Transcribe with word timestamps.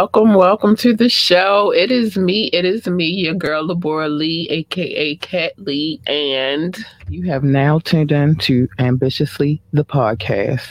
Welcome, 0.00 0.34
welcome 0.34 0.76
to 0.76 0.94
the 0.94 1.08
show. 1.08 1.72
It 1.72 1.90
is 1.90 2.16
me, 2.16 2.50
it 2.52 2.64
is 2.64 2.86
me, 2.86 3.06
your 3.06 3.34
girl 3.34 3.66
Lebora 3.66 4.08
Lee, 4.08 4.46
aka 4.48 5.16
Cat 5.16 5.54
Lee, 5.56 6.00
and 6.06 6.78
you 7.08 7.28
have 7.28 7.42
now 7.42 7.80
tuned 7.80 8.12
in 8.12 8.36
to 8.36 8.68
Ambitiously 8.78 9.60
the 9.72 9.84
podcast. 9.84 10.68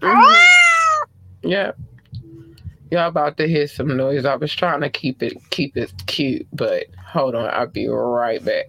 Mm-hmm. 0.00 1.48
Yeah. 1.48 1.70
Y'all 2.90 3.06
about 3.06 3.36
to 3.36 3.46
hear 3.46 3.68
some 3.68 3.96
noise. 3.96 4.24
I 4.24 4.34
was 4.34 4.52
trying 4.52 4.80
to 4.80 4.90
keep 4.90 5.22
it 5.22 5.38
keep 5.50 5.76
it 5.76 5.92
cute, 6.08 6.48
but 6.52 6.86
hold 7.00 7.36
on, 7.36 7.48
I'll 7.52 7.68
be 7.68 7.86
right 7.86 8.44
back. 8.44 8.64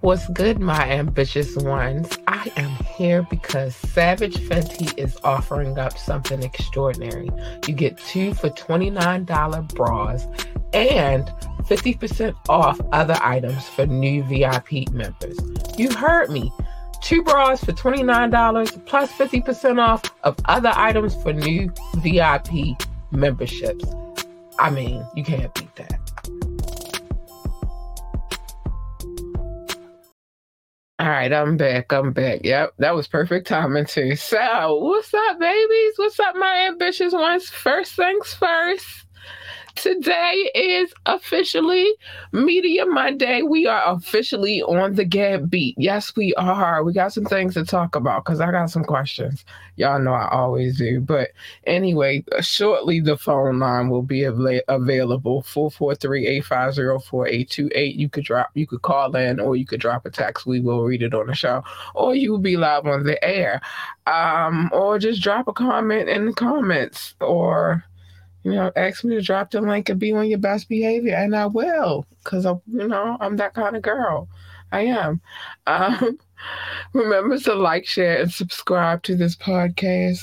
What's 0.00 0.28
good, 0.28 0.60
my 0.60 0.88
ambitious 0.88 1.56
ones? 1.56 2.16
I 2.28 2.52
am 2.56 2.70
here 2.96 3.26
because 3.28 3.74
Savage 3.74 4.36
Fenty 4.36 4.96
is 4.96 5.18
offering 5.24 5.76
up 5.76 5.98
something 5.98 6.40
extraordinary. 6.44 7.28
You 7.66 7.74
get 7.74 7.98
two 7.98 8.32
for 8.32 8.48
$29 8.48 9.74
bras 9.74 10.28
and 10.72 11.26
50% 11.64 12.32
off 12.48 12.80
other 12.92 13.18
items 13.20 13.68
for 13.68 13.86
new 13.86 14.22
VIP 14.22 14.88
members. 14.92 15.36
You 15.76 15.90
heard 15.90 16.30
me. 16.30 16.52
Two 17.02 17.24
bras 17.24 17.64
for 17.64 17.72
$29 17.72 18.86
plus 18.86 19.10
50% 19.10 19.80
off 19.80 20.04
of 20.22 20.36
other 20.44 20.70
items 20.76 21.20
for 21.20 21.32
new 21.32 21.72
VIP 21.96 22.80
memberships. 23.10 23.84
I 24.60 24.70
mean, 24.70 25.04
you 25.16 25.24
can't 25.24 25.52
beat 25.54 25.74
that. 25.74 25.97
All 31.00 31.08
right, 31.08 31.32
I'm 31.32 31.56
back. 31.56 31.92
I'm 31.92 32.12
back. 32.12 32.40
Yep, 32.42 32.74
that 32.78 32.94
was 32.94 33.06
perfect 33.06 33.46
timing 33.46 33.86
too. 33.86 34.16
So, 34.16 34.76
what's 34.82 35.14
up, 35.14 35.38
babies? 35.38 35.92
What's 35.96 36.18
up, 36.18 36.34
my 36.36 36.66
ambitious 36.68 37.12
ones? 37.12 37.48
First 37.50 37.94
things 37.94 38.34
first. 38.34 39.04
Today 39.80 40.50
is 40.56 40.92
officially 41.06 41.86
Media 42.32 42.84
Monday. 42.84 43.42
We 43.42 43.68
are 43.68 43.84
officially 43.86 44.60
on 44.62 44.96
the 44.96 45.04
Gab 45.04 45.48
beat. 45.48 45.76
Yes, 45.78 46.16
we 46.16 46.34
are. 46.34 46.82
We 46.82 46.92
got 46.92 47.12
some 47.12 47.26
things 47.26 47.54
to 47.54 47.64
talk 47.64 47.94
about 47.94 48.24
because 48.24 48.40
I 48.40 48.50
got 48.50 48.70
some 48.70 48.82
questions. 48.82 49.44
Y'all 49.76 50.00
know 50.00 50.14
I 50.14 50.28
always 50.30 50.78
do. 50.78 51.00
But 51.00 51.28
anyway, 51.64 52.24
shortly 52.40 52.98
the 52.98 53.16
phone 53.16 53.60
line 53.60 53.88
will 53.88 54.02
be 54.02 54.26
av- 54.26 54.62
available 54.66 55.44
443-850-4828. 55.44 57.94
You 57.94 58.08
could 58.08 58.24
drop, 58.24 58.50
you 58.54 58.66
could 58.66 58.82
call 58.82 59.14
in 59.14 59.38
or 59.38 59.54
you 59.54 59.64
could 59.64 59.80
drop 59.80 60.04
a 60.06 60.10
text. 60.10 60.44
We 60.44 60.58
will 60.58 60.82
read 60.82 61.04
it 61.04 61.14
on 61.14 61.28
the 61.28 61.36
show. 61.36 61.62
Or 61.94 62.16
you 62.16 62.32
will 62.32 62.40
be 62.40 62.56
live 62.56 62.84
on 62.86 63.04
the 63.04 63.24
air. 63.24 63.60
Um, 64.08 64.70
or 64.72 64.98
just 64.98 65.22
drop 65.22 65.46
a 65.46 65.52
comment 65.52 66.08
in 66.08 66.26
the 66.26 66.32
comments 66.32 67.14
or 67.20 67.84
you 68.52 68.56
know, 68.56 68.72
ask 68.76 69.04
me 69.04 69.14
to 69.14 69.22
drop 69.22 69.50
the 69.50 69.60
link 69.60 69.88
and 69.88 69.98
be 69.98 70.12
on 70.12 70.28
your 70.28 70.38
best 70.38 70.68
behavior, 70.68 71.14
and 71.14 71.34
I 71.34 71.46
will, 71.46 72.06
because 72.22 72.46
I, 72.46 72.52
you 72.66 72.88
know, 72.88 73.16
I'm 73.20 73.36
that 73.36 73.54
kind 73.54 73.76
of 73.76 73.82
girl. 73.82 74.28
I 74.72 74.82
am. 74.82 75.20
Um, 75.66 76.18
remember 76.92 77.36
to 77.36 77.54
like, 77.54 77.84
share, 77.84 78.22
and 78.22 78.32
subscribe 78.32 79.02
to 79.02 79.16
this 79.16 79.34
podcast. 79.34 80.20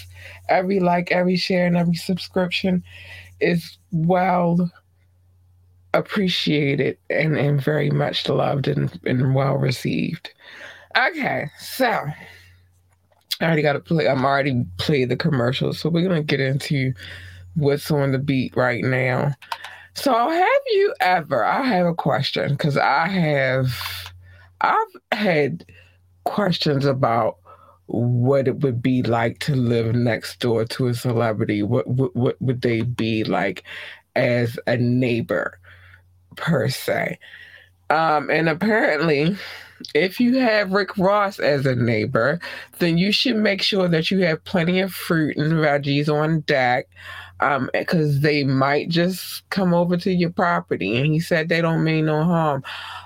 Every 0.48 0.80
like, 0.80 1.12
every 1.12 1.36
share, 1.36 1.68
and 1.68 1.76
every 1.76 1.96
subscription 1.96 2.84
is 3.42 3.78
well 3.92 4.72
appreciated 5.94 6.98
and, 7.10 7.38
and 7.38 7.62
very 7.62 7.90
much 7.90 8.28
loved 8.30 8.68
and, 8.68 8.98
and 9.06 9.36
well 9.36 9.56
received. 9.56 10.34
Okay, 10.98 11.50
so 11.60 12.06
I 13.42 13.46
already 13.46 13.62
got 13.62 13.74
to 13.74 13.80
play. 13.82 14.08
I'm 14.08 14.26
already 14.26 14.66
played 14.78 15.10
the 15.10 15.18
commercial, 15.18 15.74
so 15.74 15.90
we're 15.90 16.08
gonna 16.08 16.24
get 16.24 16.40
into 16.40 16.94
what's 17.56 17.90
on 17.92 18.12
the 18.12 18.20
beat 18.20 18.56
right 18.56 18.84
now. 18.84 19.34
So, 19.96 20.12
have 20.30 20.62
you 20.68 20.94
ever? 21.00 21.44
I 21.44 21.64
have 21.64 21.86
a 21.86 21.96
question 21.96 22.52
because 22.52 22.78
I 22.78 23.08
have, 23.08 24.14
I've 24.62 24.96
had 25.12 25.66
questions 26.26 26.86
about 26.86 27.38
what 27.88 28.48
it 28.48 28.60
would 28.62 28.82
be 28.82 29.04
like 29.04 29.40
to 29.40 29.56
live 29.56 29.96
next 29.96 30.40
door 30.40 30.66
to 30.66 30.88
a 30.88 30.94
celebrity. 30.94 31.64
What 31.64 31.88
what, 31.88 32.16
what 32.16 32.42
would 32.42 32.62
they 32.62 32.82
be 32.82 33.24
like 33.24 33.64
as 34.16 34.60
a 34.68 34.78
neighbor 34.78 35.60
per 36.36 36.68
se? 36.68 37.20
Um, 37.90 38.30
and 38.30 38.50
apparently, 38.50 39.38
if 39.94 40.20
you 40.20 40.40
have 40.40 40.72
Rick 40.72 40.98
Ross 40.98 41.40
as 41.40 41.66
a 41.66 41.76
neighbor, 41.76 42.40
then 42.80 42.98
you 42.98 43.12
should 43.12 43.36
make 43.36 43.62
sure 43.62 43.88
that 43.88 44.10
you 44.10 44.20
have 44.22 44.44
plenty 44.44 44.80
of 44.80 44.94
fruit 44.94 45.38
and 45.38 45.54
veggies 45.54 46.10
on 46.10 46.42
deck 46.42 46.88
um 47.40 47.70
because 47.74 48.22
they 48.22 48.44
might 48.44 48.90
just 48.90 49.48
come 49.50 49.74
over 49.74 49.98
to 49.98 50.12
your 50.12 50.30
property 50.30 50.98
and 50.98 51.08
he 51.08 51.20
said 51.20 51.50
they 51.50 51.62
don't 51.62 51.84
mean 51.84 52.06
no 52.06 52.24
harm. 52.24 52.64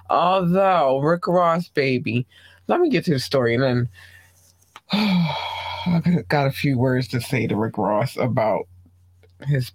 Although 0.10 1.00
rick 1.00 1.28
ross 1.28 1.70
baby 1.70 2.26
let 2.68 2.80
me 2.80 2.90
get 2.90 3.06
to 3.06 3.12
the 3.12 3.20
story 3.20 3.56
and 3.56 3.64
then 3.64 3.90
oh, 4.94 5.36
i 5.88 6.24
got 6.28 6.48
a 6.48 6.52
few 6.52 6.78
words 6.78 7.08
to 7.08 7.22
say 7.22 7.48
to 7.48 7.56
rick 7.56 7.78
ross 7.78 8.18
about 8.18 8.68
his 9.48 9.72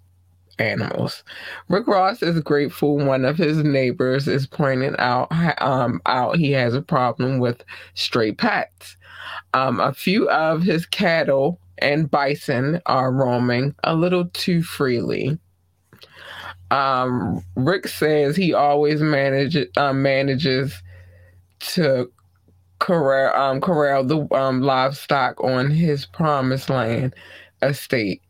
animals. 0.59 1.23
Rick 1.69 1.87
ross 1.87 2.21
is 2.23 2.39
grateful 2.41 2.97
one 2.97 3.25
of 3.25 3.37
his 3.37 3.57
neighbors 3.57 4.27
is 4.27 4.47
pointing 4.47 4.95
out 4.99 5.27
um 5.61 6.01
out 6.05 6.37
he 6.37 6.51
has 6.51 6.73
a 6.73 6.81
problem 6.81 7.39
with 7.39 7.63
stray 7.93 8.31
pets. 8.31 8.95
Um 9.53 9.79
a 9.79 9.93
few 9.93 10.29
of 10.29 10.61
his 10.63 10.85
cattle 10.85 11.59
and 11.79 12.09
bison 12.09 12.81
are 12.85 13.11
roaming 13.11 13.75
a 13.83 13.95
little 13.95 14.25
too 14.29 14.63
freely. 14.63 15.37
Um, 16.71 17.43
Rick 17.55 17.87
says 17.87 18.35
he 18.35 18.53
always 18.53 19.01
manages 19.01 19.67
uh, 19.77 19.93
manages 19.93 20.81
to 21.59 22.11
corral 22.79 23.35
um, 23.39 23.61
corral 23.61 24.03
the 24.03 24.27
um, 24.33 24.61
livestock 24.61 25.41
on 25.43 25.71
his 25.71 26.05
promised 26.05 26.69
land 26.69 27.13
estate. 27.61 28.21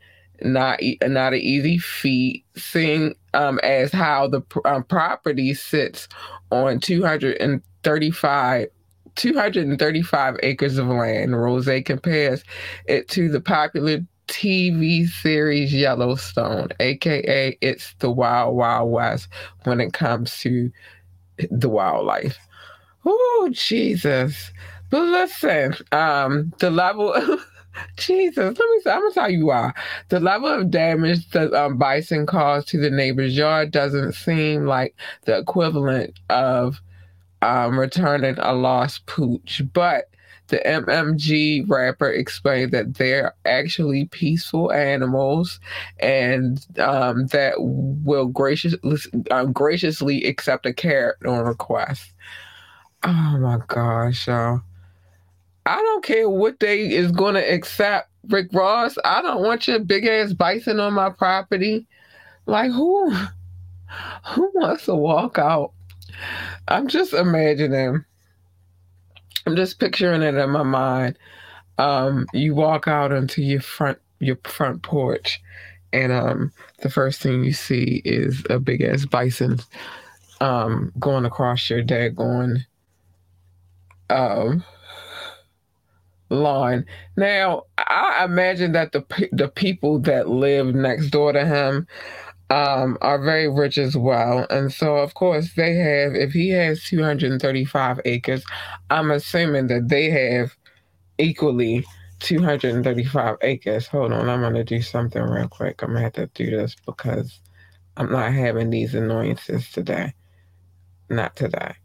Not 0.41 0.79
not 1.03 1.33
an 1.33 1.39
easy 1.39 1.77
feat, 1.77 2.45
seeing 2.57 3.15
um, 3.33 3.59
as 3.63 3.91
how 3.93 4.27
the 4.27 4.41
um, 4.65 4.83
property 4.83 5.53
sits 5.53 6.09
on 6.51 6.79
235 6.79 8.67
235 9.15 10.37
acres 10.43 10.77
of 10.77 10.87
land. 10.87 11.39
Ross 11.39 11.67
compares 11.85 12.43
it 12.87 13.07
to 13.09 13.29
the 13.29 13.41
popular 13.41 13.99
TV 14.27 15.07
series 15.07 15.73
Yellowstone, 15.73 16.69
aka 16.79 17.57
it's 17.61 17.93
the 17.99 18.09
Wild 18.09 18.55
Wild 18.55 18.91
West 18.91 19.27
when 19.63 19.79
it 19.79 19.93
comes 19.93 20.39
to 20.39 20.71
the 21.51 21.69
wildlife. 21.69 22.37
Oh, 23.05 23.49
Jesus. 23.51 24.51
But 24.89 25.03
listen, 25.03 25.75
um, 25.91 26.53
the 26.59 26.71
level 26.71 27.13
of 27.13 27.45
Jesus, 27.97 28.57
let 28.57 28.69
me 28.69 28.91
I'm 28.91 29.01
gonna 29.01 29.13
tell 29.13 29.29
you 29.29 29.47
why. 29.47 29.73
The 30.09 30.19
level 30.19 30.47
of 30.47 30.71
damage 30.71 31.29
that 31.31 31.53
um, 31.53 31.77
bison 31.77 32.25
caused 32.25 32.69
to 32.69 32.79
the 32.79 32.89
neighbor's 32.89 33.35
yard 33.35 33.71
doesn't 33.71 34.13
seem 34.13 34.65
like 34.65 34.95
the 35.25 35.37
equivalent 35.37 36.17
of 36.29 36.81
um, 37.41 37.79
returning 37.79 38.37
a 38.39 38.53
lost 38.53 39.05
pooch. 39.05 39.61
But 39.73 40.09
the 40.47 40.57
MMG 40.59 41.67
rapper 41.67 42.09
explained 42.09 42.71
that 42.71 42.95
they're 42.95 43.33
actually 43.45 44.05
peaceful 44.05 44.71
animals 44.71 45.59
and 45.99 46.65
um, 46.79 47.27
that 47.27 47.55
will 47.57 48.27
graciously, 48.27 48.97
um, 49.31 49.51
graciously 49.51 50.23
accept 50.25 50.65
a 50.65 50.73
carrot 50.73 51.17
on 51.25 51.45
request. 51.45 52.13
Oh 53.03 53.37
my 53.39 53.59
gosh, 53.67 54.27
y'all. 54.27 54.61
I 55.65 55.77
don't 55.77 56.03
care 56.03 56.29
what 56.29 56.59
they 56.59 56.93
is 56.93 57.11
going 57.11 57.33
to 57.33 57.53
accept, 57.53 58.09
Rick 58.27 58.49
Ross. 58.53 58.97
I 59.03 59.23
don't 59.23 59.41
want 59.41 59.67
your 59.67 59.79
big 59.79 60.05
ass 60.05 60.31
bison 60.33 60.79
on 60.79 60.93
my 60.93 61.09
property. 61.09 61.87
Like, 62.45 62.71
who, 62.71 63.11
who 64.25 64.51
wants 64.53 64.85
to 64.85 64.95
walk 64.95 65.39
out 65.39 65.71
I'm 66.67 66.87
just 66.87 67.13
imagining. 67.13 68.03
I'm 69.45 69.55
just 69.55 69.79
picturing 69.79 70.21
it 70.21 70.35
in 70.35 70.49
my 70.49 70.63
mind. 70.63 71.17
Um, 71.77 72.25
you 72.33 72.55
walk 72.55 72.87
out 72.87 73.11
onto 73.11 73.41
your 73.41 73.61
front 73.61 73.99
your 74.19 74.37
front 74.43 74.81
porch, 74.81 75.41
and 75.93 76.11
um, 76.11 76.51
the 76.81 76.89
first 76.89 77.21
thing 77.21 77.43
you 77.43 77.53
see 77.53 78.01
is 78.05 78.43
a 78.49 78.59
big 78.59 78.81
ass 78.81 79.05
bison 79.05 79.59
um, 80.41 80.91
going 80.99 81.25
across 81.25 81.69
your 81.69 81.83
daggone 81.83 82.65
um, 84.09 84.63
lawn. 86.29 86.85
Now, 87.17 87.63
I 87.77 88.23
imagine 88.25 88.71
that 88.71 88.91
the 88.93 89.29
the 89.31 89.49
people 89.49 89.99
that 89.99 90.29
live 90.29 90.73
next 90.73 91.09
door 91.09 91.33
to 91.33 91.45
him 91.45 91.87
um, 92.55 92.97
are 93.01 93.21
very 93.21 93.49
rich 93.49 93.77
as 93.77 93.97
well. 93.97 94.47
And 94.49 94.71
so, 94.71 94.95
of 94.95 95.13
course, 95.13 95.53
they 95.55 95.75
have, 95.75 96.15
if 96.15 96.31
he 96.31 96.49
has 96.51 96.81
235 96.85 97.99
acres, 98.05 98.45
I'm 98.89 99.11
assuming 99.11 99.67
that 99.67 99.89
they 99.89 100.09
have 100.09 100.55
equally 101.17 101.85
235 102.19 103.35
acres. 103.41 103.87
Hold 103.87 104.13
on, 104.13 104.29
I'm 104.29 104.39
going 104.39 104.53
to 104.53 104.63
do 104.63 104.81
something 104.81 105.21
real 105.21 105.49
quick. 105.49 105.83
I'm 105.83 105.89
going 105.89 105.97
to 105.97 106.03
have 106.03 106.13
to 106.13 106.27
do 106.27 106.49
this 106.49 106.77
because 106.85 107.41
I'm 107.97 108.09
not 108.09 108.31
having 108.31 108.69
these 108.69 108.95
annoyances 108.95 109.69
today. 109.69 110.13
Not 111.09 111.35
today. 111.35 111.75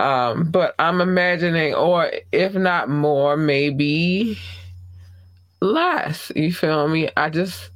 Um, 0.00 0.50
but 0.50 0.74
I'm 0.80 1.00
imagining, 1.00 1.72
or 1.74 2.10
if 2.32 2.54
not 2.54 2.88
more, 2.88 3.36
maybe 3.36 4.36
less. 5.60 6.32
You 6.34 6.52
feel 6.52 6.88
me? 6.88 7.10
I 7.16 7.30
just 7.30 7.70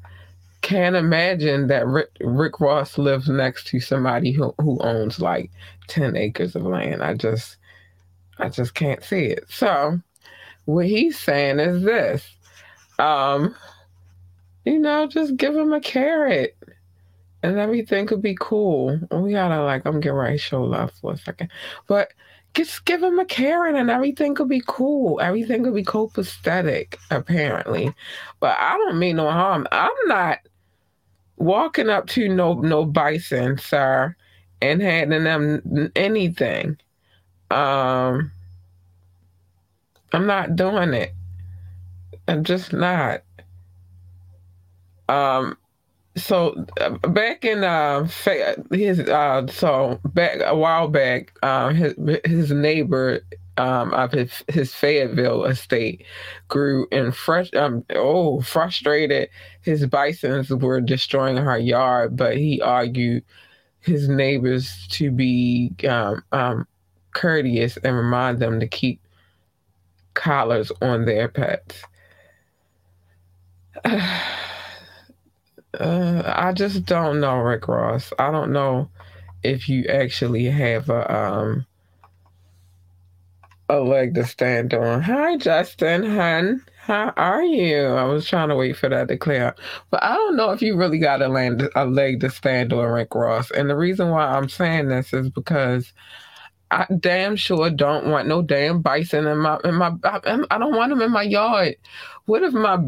can't 0.65 0.97
imagine 0.97 1.67
that 1.67 1.87
Rick, 1.87 2.09
Rick 2.21 2.59
Ross 2.59 2.97
lives 2.97 3.29
next 3.29 3.67
to 3.67 3.81
somebody 3.81 4.33
who, 4.33 4.55
who 4.59 4.79
owns 4.81 5.21
like 5.21 5.51
10 5.89 6.17
acres 6.17 6.57
of 6.57 6.63
land. 6.63 7.03
I 7.03 7.13
just, 7.13 7.59
I 8.39 8.49
just 8.49 8.73
can't 8.73 9.05
see 9.05 9.27
it. 9.27 9.45
So, 9.51 10.01
what 10.65 10.87
he's 10.87 11.19
saying 11.19 11.61
is 11.61 11.83
this 11.83 12.27
um, 12.99 13.55
you 14.65 14.79
know, 14.79 15.07
just 15.07 15.37
give 15.37 15.55
him 15.55 15.75
a 15.75 15.81
carrot 15.81 16.57
and 17.43 17.59
everything 17.59 18.07
could 18.07 18.23
be 18.23 18.37
cool. 18.41 18.99
We 19.11 19.33
gotta 19.33 19.63
like, 19.63 19.85
I'm 19.85 20.01
getting 20.01 20.17
ready 20.17 20.37
to 20.37 20.43
show 20.43 20.65
love 20.65 20.93
for 21.03 21.13
a 21.13 21.19
second, 21.19 21.51
but 21.89 22.13
just 22.55 22.87
give 22.87 23.03
him 23.03 23.19
a 23.19 23.27
carrot 23.27 23.75
and 23.75 23.91
everything 23.91 24.35
could 24.35 24.49
be 24.49 24.63
cool. 24.67 25.21
Everything 25.21 25.63
could 25.63 25.75
be 25.75 25.85
copacetic, 25.85 26.95
apparently. 27.11 27.93
But 28.41 28.57
I 28.59 28.79
don't 28.79 28.99
mean 28.99 29.17
no 29.17 29.31
harm. 29.31 29.67
I'm 29.71 29.91
not 30.07 30.39
walking 31.37 31.89
up 31.89 32.07
to 32.09 32.29
no 32.29 32.55
no 32.55 32.85
bison, 32.85 33.59
sir, 33.59 34.17
and 34.61 34.81
handing 34.81 35.25
them 35.25 35.93
anything. 35.97 36.79
Um, 37.51 38.33
I'm 40.13 40.27
not 40.27 40.57
doing 40.57 40.95
it. 40.95 41.13
I'm 42.29 42.45
just 42.45 42.73
not. 42.73 43.23
Um, 45.09 45.57
so 46.17 46.65
uh, 46.81 46.91
back 47.09 47.45
in 47.45 47.65
uh, 47.65 48.09
his 48.71 49.01
uh, 49.01 49.47
so 49.49 50.01
back 50.05 50.39
a 50.45 50.57
while 50.57 50.89
back, 50.89 51.33
um, 51.43 51.75
his 51.75 51.95
his 52.25 52.53
neighbor 52.53 53.21
um, 53.57 53.93
of 53.95 54.13
his 54.13 54.43
his 54.49 54.75
Fayetteville 54.75 55.45
estate 55.45 56.05
grew 56.49 56.87
in 56.91 57.13
fresh 57.13 57.53
um 57.55 57.85
oh 57.95 58.41
frustrated 58.41 59.29
his 59.63 59.87
bisons 59.87 60.51
were 60.51 60.81
destroying 60.81 61.37
her 61.37 61.59
yard, 61.59 62.17
but 62.17 62.37
he 62.37 62.61
argued 62.61 63.25
his 63.81 64.09
neighbors 64.09 64.87
to 64.89 65.11
be 65.11 65.73
um, 65.89 66.23
um, 66.33 66.67
courteous 67.13 67.77
and 67.79 67.97
remind 67.97 68.39
them 68.39 68.59
to 68.61 68.67
keep 68.67 69.01
collars 70.15 70.73
on 70.81 71.05
their 71.05 71.29
pets. 71.29 71.83
Uh, 75.81 76.23
I 76.37 76.53
just 76.53 76.85
don't 76.85 77.19
know, 77.19 77.39
Rick 77.39 77.67
Ross. 77.67 78.13
I 78.21 78.31
don't 78.31 78.53
know 78.53 78.89
if 79.43 79.69
you 79.69 79.85
actually 79.87 80.45
have 80.45 80.89
a 80.89 81.13
um 81.13 81.67
a 83.69 83.81
leg 83.81 84.15
to 84.15 84.25
stand 84.25 84.75
on. 84.75 85.03
Hi, 85.03 85.37
Justin, 85.37 86.05
hun. 86.05 86.65
How 86.79 87.13
are 87.17 87.43
you? 87.43 87.87
I 87.87 88.05
was 88.05 88.29
trying 88.29 88.51
to 88.51 88.57
wait 88.57 88.77
for 88.77 88.91
that 88.91 89.09
to 89.09 89.17
clear 89.17 89.47
up. 89.47 89.59
But 89.91 90.03
I 90.03 90.15
don't 90.15 90.37
know 90.37 90.51
if 90.51 90.61
you 90.61 90.77
really 90.77 90.99
got 90.99 91.23
a, 91.23 91.29
land, 91.29 91.69
a 91.75 91.87
leg 91.87 92.21
to 92.21 92.31
stand 92.31 92.73
on, 92.73 92.85
Rick 92.85 93.15
Ross. 93.15 93.51
And 93.51 93.71
the 93.71 93.77
reason 93.77 94.11
why 94.11 94.27
I'm 94.27 94.49
saying 94.51 94.89
this 94.89 95.13
is 95.15 95.31
because 95.31 95.93
I 96.71 96.87
damn 97.01 97.37
sure 97.37 97.71
don't 97.71 98.09
want 98.09 98.29
no 98.29 98.43
damn 98.43 98.83
bison 98.83 99.27
in 99.27 99.39
my 99.39 99.59
in 99.65 99.75
my 99.77 99.93
I, 100.03 100.45
I 100.51 100.59
don't 100.59 100.75
want 100.75 100.91
them 100.91 101.03
in 101.03 101.13
my 101.13 101.23
yard. 101.23 101.77
What 102.27 102.43
if 102.43 102.53
my 102.53 102.79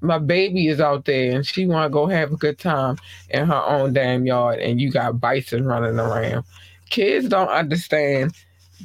my 0.00 0.18
baby 0.18 0.68
is 0.68 0.80
out 0.80 1.04
there 1.04 1.34
and 1.34 1.46
she 1.46 1.66
want 1.66 1.84
to 1.84 1.92
go 1.92 2.06
have 2.06 2.32
a 2.32 2.36
good 2.36 2.58
time 2.58 2.96
in 3.30 3.46
her 3.46 3.62
own 3.66 3.92
damn 3.92 4.26
yard 4.26 4.60
and 4.60 4.80
you 4.80 4.90
got 4.90 5.20
bison 5.20 5.66
running 5.66 5.98
around. 5.98 6.44
Kids 6.90 7.28
don't 7.28 7.48
understand 7.48 8.32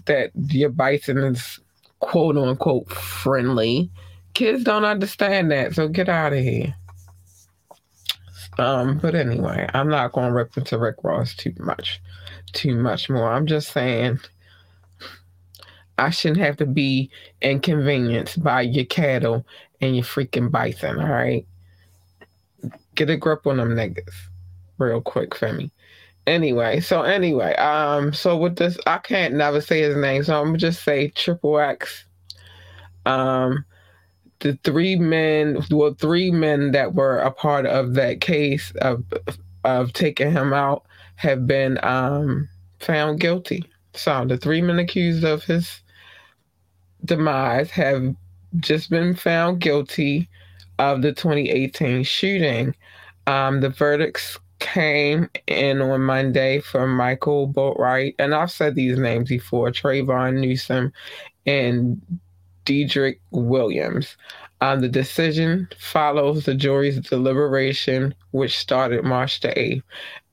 that 0.05 0.31
your 0.50 0.69
bison 0.69 1.17
is 1.17 1.59
quote 2.00 2.38
unquote 2.38 2.91
friendly. 2.91 3.89
Kids 4.33 4.63
don't 4.63 4.85
understand 4.85 5.51
that, 5.51 5.73
so 5.73 5.88
get 5.88 6.09
out 6.09 6.33
of 6.33 6.39
here. 6.39 6.75
Um, 8.57 9.00
but 9.00 9.15
anyway, 9.15 9.67
I'm 9.73 9.89
not 9.89 10.12
going 10.12 10.27
to 10.27 10.33
rip 10.33 10.57
into 10.57 10.77
Rick 10.77 10.97
Ross 11.03 11.35
too 11.35 11.53
much, 11.59 12.01
too 12.53 12.75
much 12.75 13.09
more. 13.09 13.31
I'm 13.31 13.47
just 13.47 13.71
saying 13.71 14.19
I 15.97 16.09
shouldn't 16.09 16.41
have 16.41 16.57
to 16.57 16.65
be 16.65 17.09
inconvenienced 17.41 18.43
by 18.43 18.62
your 18.62 18.85
cattle 18.85 19.45
and 19.81 19.95
your 19.95 20.05
freaking 20.05 20.51
bison, 20.51 21.00
all 21.00 21.07
right? 21.07 21.45
Get 22.95 23.09
a 23.09 23.17
grip 23.17 23.47
on 23.47 23.57
them 23.57 23.69
niggas 23.69 24.13
real 24.77 25.01
quick 25.01 25.35
for 25.35 25.51
me. 25.51 25.71
Anyway, 26.25 26.79
so 26.79 27.01
anyway, 27.01 27.53
um, 27.55 28.13
so 28.13 28.37
with 28.37 28.55
this, 28.55 28.77
I 28.87 28.97
can't 28.99 29.33
never 29.33 29.59
say 29.59 29.81
his 29.81 29.97
name, 29.97 30.23
so 30.23 30.39
I'm 30.39 30.47
gonna 30.47 30.57
just 30.57 30.83
say 30.83 31.09
Triple 31.09 31.59
X. 31.59 32.05
Um, 33.05 33.65
the 34.39 34.57
three 34.63 34.95
men, 34.95 35.59
well, 35.69 35.93
three 35.93 36.31
men 36.31 36.71
that 36.71 36.93
were 36.93 37.19
a 37.19 37.31
part 37.31 37.65
of 37.65 37.95
that 37.95 38.21
case 38.21 38.71
of 38.81 39.03
of 39.65 39.93
taking 39.93 40.31
him 40.31 40.53
out 40.53 40.85
have 41.15 41.45
been 41.47 41.77
um 41.83 42.47
found 42.79 43.19
guilty. 43.19 43.65
So 43.93 44.25
the 44.25 44.37
three 44.37 44.61
men 44.61 44.79
accused 44.79 45.23
of 45.23 45.43
his 45.43 45.81
demise 47.05 47.69
have 47.71 48.15
just 48.57 48.89
been 48.89 49.15
found 49.15 49.59
guilty 49.59 50.29
of 50.79 51.01
the 51.01 51.11
2018 51.13 52.03
shooting. 52.03 52.75
Um, 53.27 53.61
the 53.61 53.69
verdicts 53.69 54.37
came 54.63 55.29
in 55.46 55.82
on 55.82 56.01
Monday 56.01 56.62
for 56.62 56.88
Michael 56.88 57.50
Boatwright, 57.50 58.15
and 58.17 58.34
I've 58.34 58.50
said 58.50 58.75
these 58.75 58.98
names 58.98 59.27
before 59.27 59.70
Trayvon 59.72 60.39
Newsome 60.39 60.93
and 61.46 62.01
Dedrick 62.65 63.20
Williams. 63.32 64.15
Um, 64.62 64.79
the 64.79 64.88
decision 64.88 65.67
follows 65.77 66.46
the 66.46 66.55
jury's 66.55 66.98
deliberation, 66.98 68.15
which 68.32 68.58
started 68.58 69.03
March 69.03 69.41
the 69.41 69.50
8th. 69.50 69.84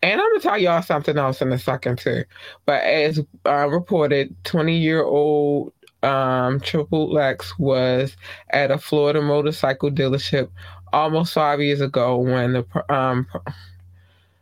And 0.02 0.20
I'm 0.20 0.28
going 0.30 0.40
to 0.40 0.48
tell 0.48 0.58
y'all 0.58 0.82
something 0.82 1.18
else 1.18 1.42
in 1.42 1.52
a 1.52 1.58
second, 1.58 1.98
too. 1.98 2.22
But 2.64 2.84
as 2.84 3.20
uh, 3.44 3.68
reported, 3.68 4.34
20 4.44 4.78
year 4.78 5.02
old 5.02 5.72
um, 6.04 6.60
Triple 6.60 7.18
X 7.18 7.58
was 7.58 8.16
at 8.50 8.70
a 8.70 8.78
Florida 8.78 9.20
motorcycle 9.20 9.90
dealership 9.90 10.48
almost 10.92 11.34
five 11.34 11.60
years 11.60 11.80
ago 11.80 12.16
when 12.16 12.52
the 12.52 12.94
um, 12.94 13.26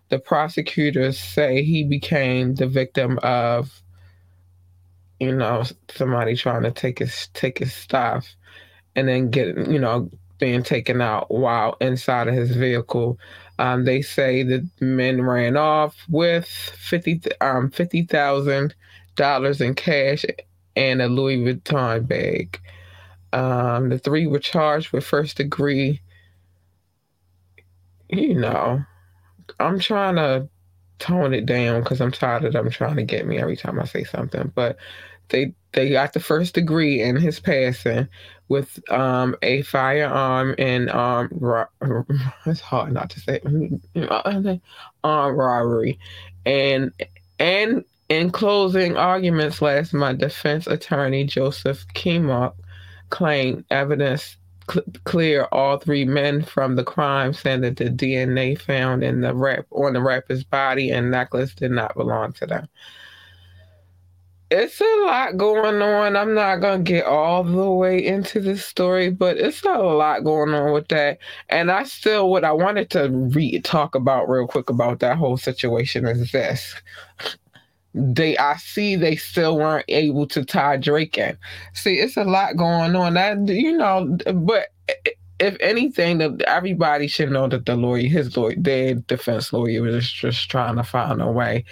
the 0.08 0.18
prosecutors 0.18 1.18
say 1.18 1.62
he 1.62 1.84
became 1.84 2.54
the 2.54 2.66
victim 2.66 3.18
of 3.22 3.82
you 5.20 5.34
know 5.34 5.64
somebody 5.90 6.36
trying 6.36 6.62
to 6.62 6.70
take 6.70 6.98
his 6.98 7.28
take 7.34 7.58
his 7.58 7.72
stuff 7.72 8.34
and 8.94 9.08
then 9.08 9.30
get 9.30 9.48
you 9.68 9.78
know 9.78 10.10
being 10.38 10.62
taken 10.62 11.00
out 11.00 11.30
while 11.30 11.76
inside 11.80 12.28
of 12.28 12.34
his 12.34 12.54
vehicle. 12.54 13.18
Um, 13.58 13.84
they 13.84 14.02
say 14.02 14.44
the 14.44 14.68
men 14.80 15.22
ran 15.22 15.56
off 15.56 15.96
with 16.08 16.46
fifty 16.46 17.20
um 17.40 17.70
fifty 17.70 18.04
thousand 18.04 18.74
dollars 19.16 19.60
in 19.60 19.74
cash 19.74 20.24
and 20.76 21.02
a 21.02 21.08
Louis 21.08 21.38
Vuitton 21.38 22.06
bag. 22.06 22.60
Um, 23.32 23.88
the 23.88 23.98
three 23.98 24.26
were 24.26 24.38
charged 24.38 24.92
with 24.92 25.04
first 25.04 25.36
degree. 25.36 26.00
You 28.08 28.34
know, 28.34 28.84
I'm 29.60 29.78
trying 29.78 30.16
to 30.16 30.48
tone 30.98 31.32
it 31.34 31.46
down 31.46 31.82
because 31.82 32.00
I'm 32.00 32.12
tired 32.12 32.44
of 32.44 32.52
them 32.52 32.70
trying 32.70 32.96
to 32.96 33.04
get 33.04 33.26
me 33.26 33.38
every 33.38 33.56
time 33.56 33.78
I 33.78 33.84
say 33.84 34.04
something. 34.04 34.52
But 34.54 34.76
they 35.28 35.54
they 35.72 35.90
got 35.90 36.12
the 36.12 36.20
first 36.20 36.54
degree 36.54 37.02
in 37.02 37.16
his 37.16 37.40
passing 37.40 38.08
with 38.48 38.80
um, 38.90 39.36
a 39.42 39.62
firearm 39.62 40.54
and 40.58 40.88
um, 40.90 41.28
ro- 41.32 41.66
it's 42.46 42.60
hard 42.60 42.92
not 42.92 43.10
to 43.10 43.20
say 43.20 43.40
armed 44.08 44.68
robbery, 45.38 45.98
and 46.46 46.92
and 47.38 47.84
in 48.08 48.30
closing 48.30 48.96
arguments 48.96 49.60
last 49.60 49.92
month, 49.92 50.20
defense 50.20 50.66
attorney 50.66 51.24
Joseph 51.24 51.86
Kimok 51.94 52.54
claimed 53.10 53.64
evidence 53.70 54.38
cl- 54.70 54.84
clear 55.04 55.44
all 55.52 55.78
three 55.78 56.04
men 56.04 56.42
from 56.42 56.76
the 56.76 56.84
crime, 56.84 57.32
saying 57.32 57.62
that 57.62 57.76
the 57.76 57.90
DNA 57.90 58.60
found 58.60 59.02
in 59.02 59.20
the 59.20 59.34
rap 59.34 59.66
on 59.70 59.92
the 59.92 60.02
rapper's 60.02 60.44
body 60.44 60.90
and 60.90 61.10
necklace 61.10 61.54
did 61.54 61.70
not 61.70 61.94
belong 61.96 62.32
to 62.34 62.46
them. 62.46 62.68
It's 64.50 64.80
a 64.80 65.02
lot 65.04 65.37
going 65.37 65.82
on. 65.82 66.16
I'm 66.16 66.32
not 66.34 66.56
gonna 66.56 66.82
get 66.82 67.04
all 67.04 67.44
the 67.44 67.70
way 67.70 68.02
into 68.04 68.40
this 68.40 68.64
story, 68.64 69.10
but 69.10 69.37
it's 69.37 69.62
a 69.62 69.78
lot 69.78 70.25
going 70.25 70.54
on 70.54 70.72
with 70.72 70.88
that. 70.88 71.18
And 71.50 71.70
I 71.70 71.84
still, 71.84 72.30
what 72.30 72.44
I 72.44 72.52
wanted 72.52 72.88
to 72.90 73.10
re 73.10 73.60
talk 73.60 73.94
about 73.94 74.28
real 74.28 74.46
quick 74.46 74.70
about 74.70 75.00
that 75.00 75.18
whole 75.18 75.37
situation 75.37 76.06
is 76.06 76.32
this 76.32 76.75
they 77.95 78.37
I 78.38 78.57
see 78.57 78.97
they 78.97 79.16
still 79.16 79.57
weren't 79.59 79.87
able 79.88 80.26
to 80.28 80.45
tie 80.45 80.76
Drake 80.76 81.18
in. 81.18 81.37
See, 81.75 81.99
it's 81.99 82.16
a 82.16 82.25
lot 82.25 82.57
going 82.57 82.95
on. 82.95 83.14
That 83.14 83.49
you 83.49 83.76
know, 83.76 84.16
but 84.35 84.68
if 85.38 85.57
anything, 85.61 86.18
the, 86.18 86.37
everybody 86.47 87.07
should 87.07 87.30
know 87.30 87.49
that 87.49 87.66
the 87.66 87.76
lawyer, 87.76 88.09
his 88.09 88.37
lawyer, 88.37 88.54
their 88.57 88.95
defense 88.95 89.52
lawyer, 89.52 89.83
was 89.83 90.11
just, 90.11 90.50
trying 90.50 90.76
to 90.76 90.83
find 90.83 91.23
a 91.23 91.30
way, 91.30 91.64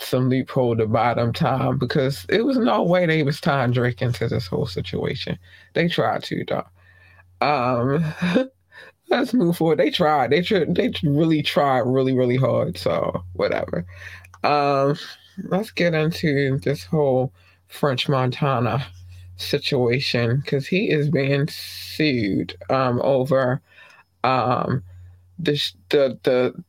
some 0.00 0.28
loophole 0.28 0.76
to 0.76 0.86
buy 0.86 1.14
them 1.14 1.32
time 1.32 1.78
because 1.78 2.26
it 2.28 2.44
was 2.44 2.58
no 2.58 2.82
way 2.82 3.06
they 3.06 3.22
was 3.22 3.40
tying 3.40 3.70
Drake 3.72 4.02
into 4.02 4.28
this 4.28 4.46
whole 4.46 4.66
situation. 4.66 5.38
They 5.74 5.88
tried 5.88 6.24
to, 6.24 6.44
though. 6.44 6.66
Um, 7.40 8.04
let's 9.08 9.32
move 9.32 9.56
forward. 9.56 9.78
They 9.78 9.90
tried. 9.90 10.30
They 10.30 10.42
tried. 10.42 10.74
They 10.74 10.92
really 11.04 11.42
tried 11.42 11.80
really, 11.80 12.14
really 12.14 12.36
hard. 12.36 12.76
So 12.76 13.24
whatever. 13.34 13.86
Um, 14.42 14.98
let's 15.44 15.70
get 15.70 15.94
into 15.94 16.58
this 16.58 16.84
whole 16.84 17.32
French 17.68 18.08
Montana 18.08 18.86
situation 19.36 20.40
because 20.40 20.66
he 20.66 20.90
is 20.90 21.10
being 21.10 21.48
sued 21.48 22.56
um, 22.70 23.00
over 23.02 23.60
um, 24.24 24.82
the 25.38 25.60
the 25.90 26.18
the 26.22 26.64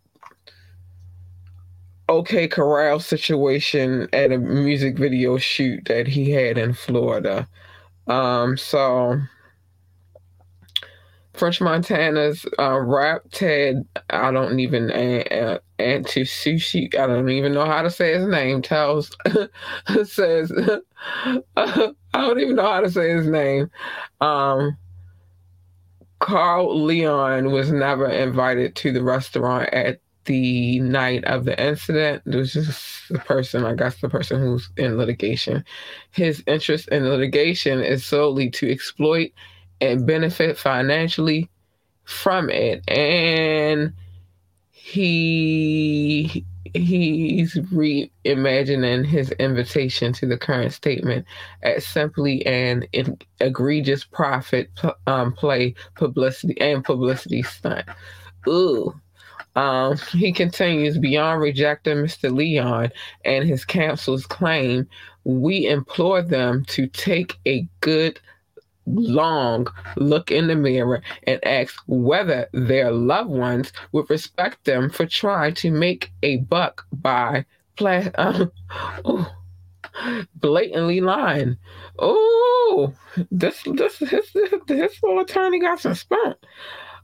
OK 2.10 2.48
Corral 2.48 3.00
situation 3.00 4.08
at 4.14 4.32
a 4.32 4.38
music 4.38 4.98
video 4.98 5.38
shoot 5.38 5.86
that 5.86 6.08
he 6.08 6.32
had 6.32 6.58
in 6.58 6.74
Florida. 6.74 7.48
Um, 8.08 8.58
so 8.58 9.20
French 11.38 11.62
Montana's 11.62 12.46
uh, 12.60 12.80
rap 12.80 13.22
Ted, 13.32 13.86
I 14.10 14.32
don't 14.32 14.60
even 14.60 14.92
uh, 14.92 15.60
anti 15.80 16.24
sushi. 16.24 16.94
I 16.96 17.08
don't 17.08 17.30
even 17.30 17.54
know 17.54 17.66
how 17.66 17.82
to 17.82 17.90
say 17.90 18.14
his 18.14 18.28
name. 18.28 18.62
Tells 18.62 19.16
says 20.04 20.52
I 21.56 21.94
don't 22.14 22.40
even 22.40 22.56
know 22.56 22.72
how 22.72 22.82
to 22.82 22.92
say 22.92 23.12
his 23.12 23.28
name. 23.28 23.70
Um, 24.22 24.78
Carl 26.20 26.84
Leon 26.84 27.52
was 27.52 27.72
never 27.72 28.08
invited 28.10 28.76
to 28.78 28.92
the 28.92 29.04
restaurant 29.04 29.70
at 29.72 30.00
the 30.26 30.80
night 30.80 31.24
of 31.26 31.46
the 31.46 31.60
incident. 31.64 32.24
It 32.26 32.36
was 32.36 32.54
just 32.54 33.10
the 33.10 33.20
person, 33.20 33.66
I 33.66 33.76
guess, 33.76 34.02
the 34.02 34.10
person 34.10 34.42
who's 34.42 34.70
in 34.78 34.98
litigation. 34.98 35.64
His 36.12 36.44
interest 36.48 36.90
in 36.90 37.10
litigation 37.10 37.82
is 37.82 38.06
solely 38.06 38.50
to 38.52 38.70
exploit 38.70 39.32
and 39.82 40.06
benefit 40.06 40.58
financially 40.58 41.50
from 42.04 42.50
it. 42.50 42.88
And 42.90 43.94
he 44.72 46.46
he's 46.74 47.56
reimagining 47.56 49.06
his 49.06 49.32
invitation 49.32 50.14
to 50.14 50.26
the 50.26 50.38
current 50.38 50.74
statement 50.74 51.26
as 51.64 51.86
simply 51.86 52.46
an 52.46 52.86
egregious 53.40 54.04
profit 54.04 54.70
um, 55.08 55.34
play 55.34 55.74
publicity 55.96 56.60
and 56.60 56.84
publicity 56.84 57.44
stunt. 57.44 57.86
Ooh. 58.48 58.94
Um, 59.56 59.98
he 60.12 60.32
continues 60.32 61.00
beyond 61.00 61.42
rejecting 61.42 61.98
Mr. 61.98 62.32
Leon 62.32 62.92
and 63.26 63.48
his 63.48 63.66
counsel's 63.66 64.28
claim. 64.28 64.88
We 65.24 65.68
implore 65.68 66.22
them 66.22 66.64
to 66.66 66.86
take 66.88 67.40
a 67.48 67.68
good 67.82 68.20
long 68.88 69.68
look 69.98 70.32
in 70.32 70.48
the 70.48 70.56
mirror 70.56 71.02
and 71.24 71.46
ask 71.46 71.76
whether 71.88 72.48
their 72.54 72.92
loved 72.92 73.30
ones 73.30 73.72
would 73.92 74.10
respect 74.10 74.64
them 74.66 74.90
for 74.90 75.06
trying 75.06 75.54
to 75.56 75.72
make 75.72 76.12
a 76.24 76.38
buck 76.38 76.86
by 76.92 77.46
pla- 77.76 78.10
um, 78.16 78.52
blatantly 80.36 81.02
lying. 81.02 81.58
Oh, 82.00 82.94
this 83.32 83.64
this 83.66 83.98
his, 83.98 84.30
his 84.68 85.00
little 85.04 85.20
attorney 85.20 85.60
got 85.60 85.80
some 85.80 85.96
spunk. 85.96 86.38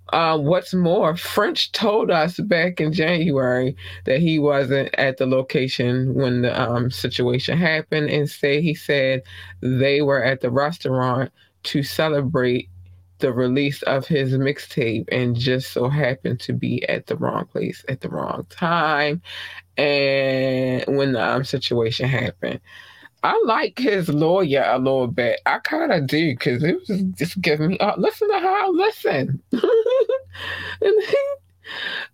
Uh, 0.10 0.38
what's 0.38 0.74
more, 0.74 1.16
French 1.16 1.72
told 1.72 2.12
us 2.12 2.38
back 2.38 2.82
in 2.82 2.92
January 2.92 3.76
that 4.06 4.20
he 4.20 4.38
wasn't 4.38 4.94
at 4.96 5.18
the 5.18 5.26
location 5.26 6.14
when 6.14 6.42
the 6.42 6.62
um, 6.62 6.92
situation 6.92 7.58
happened. 7.58 8.10
Instead, 8.10 8.62
he 8.62 8.76
said 8.76 9.24
they 9.62 10.02
were 10.02 10.22
at 10.22 10.42
the 10.42 10.52
restaurant 10.52 11.32
to 11.64 11.84
celebrate 11.84 12.70
the 13.20 13.32
release 13.32 13.82
of 13.84 14.06
his 14.06 14.34
mixtape 14.34 15.08
and 15.12 15.36
just 15.36 15.72
so 15.72 15.88
happened 15.88 16.40
to 16.42 16.52
be 16.52 16.88
at 16.90 17.08
the 17.08 17.16
wrong 17.16 17.46
place 17.46 17.86
at 17.88 18.02
the 18.02 18.10
wrong 18.10 18.46
time 18.50 19.22
and 19.78 20.84
when 20.98 21.14
the 21.14 21.24
um, 21.24 21.44
situation 21.44 22.08
happened. 22.08 22.60
I 23.24 23.42
like 23.46 23.80
his 23.80 24.10
lawyer 24.10 24.66
a 24.68 24.78
little 24.78 25.08
bit. 25.08 25.40
I 25.46 25.60
kind 25.60 25.94
of 25.94 26.08
do 26.08 26.34
because 26.34 26.62
it 26.62 26.76
was 26.76 27.02
just 27.18 27.40
giving 27.40 27.70
me, 27.70 27.78
uh, 27.80 27.96
listen 27.98 28.28
to 28.30 28.40
how 28.40 28.68
I 28.68 28.70
listen. 28.70 29.42
and 29.54 29.62
he, 30.82 31.18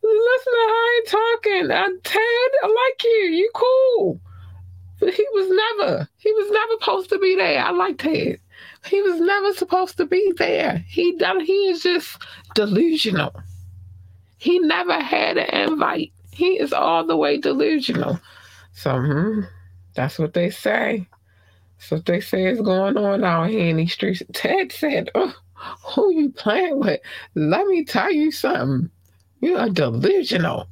listen 0.03 0.53
to 0.53 0.67
how 0.67 0.85
he 0.93 1.01
talking. 1.07 1.71
Uh, 1.71 1.87
Ted, 2.03 2.51
I 2.63 2.67
like 2.67 3.03
you. 3.03 3.29
You 3.31 3.51
cool. 3.55 4.21
But 4.99 5.15
he 5.15 5.25
was 5.33 5.49
never, 5.49 6.07
he 6.17 6.31
was 6.33 6.51
never 6.51 6.73
supposed 6.79 7.09
to 7.09 7.17
be 7.17 7.35
there. 7.35 7.65
I 7.65 7.71
like 7.71 7.97
Ted. 7.97 8.39
He 8.89 9.01
was 9.03 9.19
never 9.19 9.53
supposed 9.53 9.97
to 9.97 10.05
be 10.05 10.33
there. 10.37 10.83
He 10.87 11.15
done. 11.17 11.39
He 11.41 11.69
is 11.69 11.83
just 11.83 12.17
delusional. 12.55 13.33
He 14.37 14.59
never 14.59 14.99
had 14.99 15.37
an 15.37 15.71
invite. 15.71 16.11
He 16.31 16.59
is 16.59 16.73
all 16.73 17.05
the 17.05 17.17
way 17.17 17.37
delusional. 17.37 18.19
So 18.73 18.99
hmm, 18.99 19.41
that's 19.95 20.17
what 20.17 20.33
they 20.33 20.49
say. 20.49 21.07
So 21.77 21.99
they 21.99 22.19
say 22.21 22.47
is 22.47 22.61
going 22.61 22.97
on 22.97 23.23
out 23.23 23.49
here 23.49 23.67
in 23.69 23.77
these 23.77 23.93
streets. 23.93 24.23
Ted 24.33 24.71
said, 24.71 25.11
oh, 25.15 25.33
"Who 25.93 26.13
you 26.13 26.29
playing 26.31 26.79
with? 26.79 26.99
Let 27.35 27.67
me 27.67 27.85
tell 27.85 28.11
you 28.11 28.31
something. 28.31 28.89
You 29.41 29.57
are 29.57 29.69
delusional." 29.69 30.67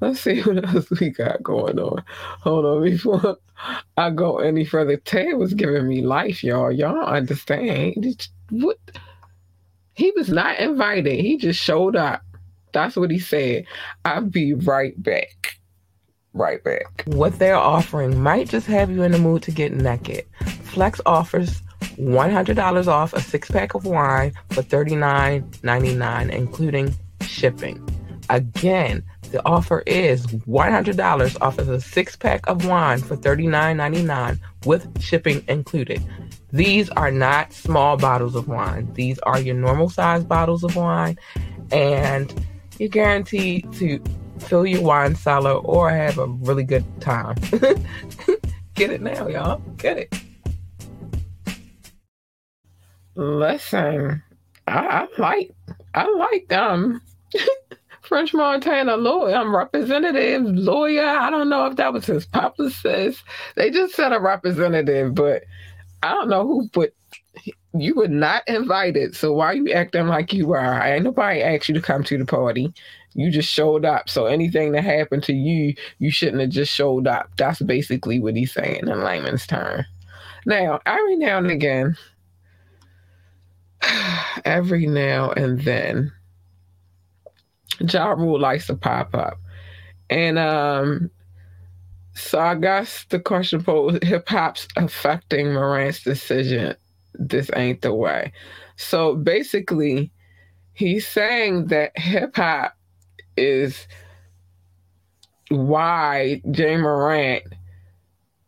Let's 0.00 0.20
see 0.20 0.42
what 0.42 0.64
else 0.74 0.90
we 0.90 1.10
got 1.10 1.42
going 1.42 1.78
on. 1.78 2.02
Hold 2.40 2.64
on 2.64 2.82
before 2.82 3.38
I 3.96 4.10
go 4.10 4.38
any 4.38 4.64
further. 4.64 4.96
Ted 4.98 5.36
was 5.36 5.54
giving 5.54 5.88
me 5.88 6.02
life, 6.02 6.44
y'all. 6.44 6.70
Y'all 6.70 7.04
understand. 7.04 8.28
What 8.50 8.78
he 9.94 10.12
was 10.14 10.28
not 10.28 10.58
invited. 10.58 11.20
He 11.20 11.38
just 11.38 11.60
showed 11.60 11.96
up. 11.96 12.22
That's 12.72 12.96
what 12.96 13.10
he 13.10 13.18
said. 13.18 13.64
I'll 14.04 14.20
be 14.20 14.52
right 14.52 15.00
back. 15.02 15.58
Right 16.34 16.62
back. 16.62 17.04
What 17.06 17.38
they're 17.38 17.56
offering 17.56 18.20
might 18.20 18.50
just 18.50 18.66
have 18.66 18.90
you 18.90 19.02
in 19.02 19.12
the 19.12 19.18
mood 19.18 19.42
to 19.44 19.50
get 19.50 19.72
naked. 19.72 20.26
Flex 20.64 21.00
offers 21.06 21.62
$100 21.98 22.86
off 22.86 23.14
a 23.14 23.20
six 23.22 23.50
pack 23.50 23.72
of 23.74 23.86
wine 23.86 24.34
for 24.50 24.62
$39.99, 24.62 26.30
including 26.30 26.94
shipping. 27.22 27.82
Again, 28.28 29.02
the 29.30 29.44
offer 29.46 29.82
is 29.86 30.26
$100 30.26 31.36
off 31.40 31.58
of 31.58 31.68
a 31.68 31.80
six 31.80 32.16
pack 32.16 32.46
of 32.48 32.66
wine 32.66 32.98
for 33.00 33.16
$39.99 33.16 34.38
with 34.64 35.02
shipping 35.02 35.44
included. 35.48 36.02
These 36.52 36.88
are 36.90 37.10
not 37.10 37.52
small 37.52 37.96
bottles 37.96 38.34
of 38.34 38.48
wine. 38.48 38.92
These 38.94 39.18
are 39.20 39.40
your 39.40 39.54
normal 39.54 39.90
size 39.90 40.24
bottles 40.24 40.64
of 40.64 40.76
wine, 40.76 41.18
and 41.70 42.32
you're 42.78 42.88
guaranteed 42.88 43.72
to 43.74 44.02
fill 44.38 44.66
your 44.66 44.82
wine 44.82 45.14
cellar 45.14 45.52
or 45.52 45.90
have 45.90 46.18
a 46.18 46.26
really 46.26 46.64
good 46.64 46.84
time. 47.00 47.36
Get 48.74 48.90
it 48.90 49.00
now, 49.00 49.26
y'all. 49.28 49.58
Get 49.76 49.98
it. 49.98 50.14
Listen, 53.14 54.22
I, 54.66 54.78
I 54.78 55.08
like 55.18 55.50
I 55.94 56.06
like 56.10 56.52
um 56.52 57.00
French 58.06 58.32
Montana 58.32 58.96
lawyer, 58.96 59.34
I'm 59.34 59.54
representative, 59.54 60.42
lawyer. 60.44 61.04
I 61.04 61.30
don't 61.30 61.48
know 61.48 61.66
if 61.66 61.76
that 61.76 61.92
was 61.92 62.06
his 62.06 62.26
publicist. 62.26 63.22
They 63.56 63.70
just 63.70 63.94
said 63.94 64.12
a 64.12 64.20
representative, 64.20 65.14
but 65.14 65.44
I 66.02 66.12
don't 66.12 66.28
know 66.28 66.46
who 66.46 66.68
put 66.68 66.94
you 67.74 67.94
were 67.94 68.08
not 68.08 68.42
invited. 68.46 69.14
So 69.14 69.32
why 69.32 69.46
are 69.46 69.54
you 69.54 69.70
acting 69.72 70.06
like 70.06 70.32
you 70.32 70.52
are? 70.52 70.82
Ain't 70.82 71.04
nobody 71.04 71.42
asked 71.42 71.68
you 71.68 71.74
to 71.74 71.80
come 71.80 72.04
to 72.04 72.18
the 72.18 72.24
party. 72.24 72.72
You 73.14 73.30
just 73.30 73.50
showed 73.50 73.84
up. 73.84 74.08
So 74.08 74.26
anything 74.26 74.72
that 74.72 74.84
happened 74.84 75.22
to 75.24 75.32
you, 75.32 75.74
you 75.98 76.10
shouldn't 76.10 76.40
have 76.40 76.50
just 76.50 76.72
showed 76.72 77.06
up. 77.06 77.30
That's 77.36 77.60
basically 77.62 78.20
what 78.20 78.36
he's 78.36 78.52
saying 78.52 78.86
in 78.86 79.04
layman's 79.04 79.46
term. 79.46 79.84
Now, 80.44 80.80
every 80.86 81.16
now 81.16 81.38
and 81.38 81.50
again, 81.50 81.96
every 84.44 84.86
now 84.86 85.32
and 85.32 85.60
then, 85.62 86.12
Ja 87.80 88.12
Rule 88.12 88.40
likes 88.40 88.66
to 88.66 88.76
pop 88.76 89.14
up. 89.14 89.38
And 90.10 90.38
um, 90.38 91.10
so 92.14 92.38
I 92.38 92.54
guess 92.54 93.04
the 93.08 93.18
question 93.18 93.62
posed 93.62 94.02
hip 94.02 94.28
hop's 94.28 94.68
affecting 94.76 95.52
Morant's 95.52 96.02
decision. 96.02 96.76
This 97.14 97.50
ain't 97.54 97.82
the 97.82 97.94
way. 97.94 98.32
So 98.76 99.16
basically, 99.16 100.10
he's 100.74 101.06
saying 101.08 101.66
that 101.66 101.98
hip 101.98 102.36
hop 102.36 102.76
is 103.36 103.86
why 105.48 106.40
Ja 106.44 106.76
Morant 106.76 107.44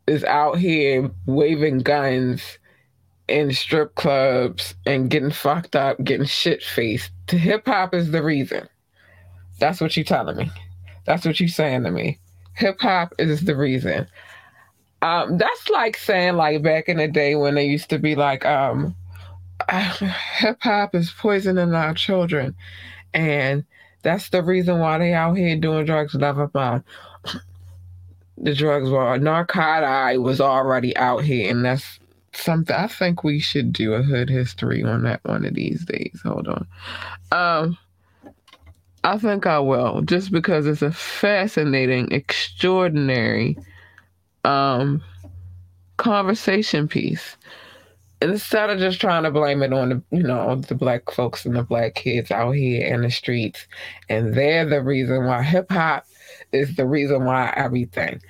is 0.07 0.25
out 0.25 0.59
here 0.59 1.11
waving 1.27 1.79
guns 1.79 2.59
in 3.29 3.53
strip 3.53 3.95
clubs 3.95 4.75
and 4.87 5.11
getting 5.11 5.31
fucked 5.31 5.77
up, 5.77 6.03
getting 6.03 6.27
shit 6.27 6.63
faced 6.63 7.13
hip 7.37 7.67
hop 7.67 7.95
is 7.95 8.11
the 8.11 8.23
reason. 8.23 8.69
That's 9.59 9.81
what 9.81 9.97
you're 9.97 10.05
telling 10.05 10.37
me. 10.37 10.51
That's 11.05 11.25
what 11.25 11.41
you're 11.41 11.49
saying 11.49 11.85
to 11.85 11.91
me. 11.91 12.19
Hip 12.55 12.81
hop 12.81 13.15
is 13.19 13.43
the 13.43 13.57
reason. 13.57 14.07
Um, 15.01 15.39
that's 15.39 15.69
like 15.69 15.97
saying 15.97 16.35
like 16.35 16.63
back 16.63 16.89
in 16.89 16.97
the 16.97 17.09
day 17.09 17.37
when 17.37 17.55
they 17.55 17.67
used 17.67 17.89
to 17.91 17.99
be 17.99 18.15
like, 18.15 18.45
um, 18.45 18.95
hip 19.71 20.59
hop 20.61 20.95
is 20.95 21.11
poisoning 21.11 21.75
our 21.75 21.95
children, 21.95 22.55
and 23.15 23.65
that's 24.03 24.31
the 24.31 24.43
reason 24.43 24.81
why 24.81 24.99
they 24.99 25.13
out 25.13 25.35
here 25.37 25.57
doing 25.57 25.85
drugs. 25.87 26.15
Blah 26.15 26.47
blah. 26.53 26.81
The 28.41 28.55
drugs 28.55 28.91
were 28.91 29.19
narcotic 29.19 30.21
was 30.21 30.41
already 30.41 30.97
out 30.97 31.25
here, 31.25 31.51
and 31.51 31.65
that's 31.65 31.99
something 32.33 32.75
I 32.75 32.87
think 32.87 33.25
we 33.25 33.41
should 33.41 33.73
do 33.73 33.95
a 33.95 34.03
hood 34.03 34.31
history 34.31 34.83
on 34.83 35.03
that 35.05 35.21
one 35.25 35.45
of 35.45 35.55
these 35.55 35.85
days. 35.85 36.21
Hold 36.25 36.49
on. 36.49 36.67
Um 37.33 37.79
I 39.05 39.17
think 39.19 39.47
I 39.47 39.59
will, 39.59 40.03
just 40.03 40.33
because 40.33 40.67
it's 40.67 40.83
a 40.83 40.93
fascinating, 40.93 42.13
extraordinary 42.13 43.57
um 44.45 45.03
conversation 45.97 46.89
piece. 46.89 47.37
Instead 48.21 48.71
of 48.71 48.79
just 48.79 49.01
trying 49.01 49.23
to 49.23 49.31
blame 49.31 49.63
it 49.63 49.73
on 49.73 49.89
the, 49.91 50.03
you 50.11 50.23
know, 50.25 50.57
the 50.57 50.75
black 50.75 51.09
folks 51.11 51.47
and 51.47 51.55
the 51.55 51.63
black 51.63 51.95
kids 51.95 52.33
out 52.33 52.53
here 52.53 52.85
in 52.87 53.03
the 53.03 53.11
streets, 53.11 53.67
and 54.09 54.35
they're 54.35 54.69
the 54.69 54.83
reason 54.83 55.25
why 55.25 55.43
hip 55.43 55.71
hop 55.71 56.05
is 56.53 56.75
the 56.75 56.87
reason 56.87 57.25
why 57.25 57.53
everything. 57.57 58.21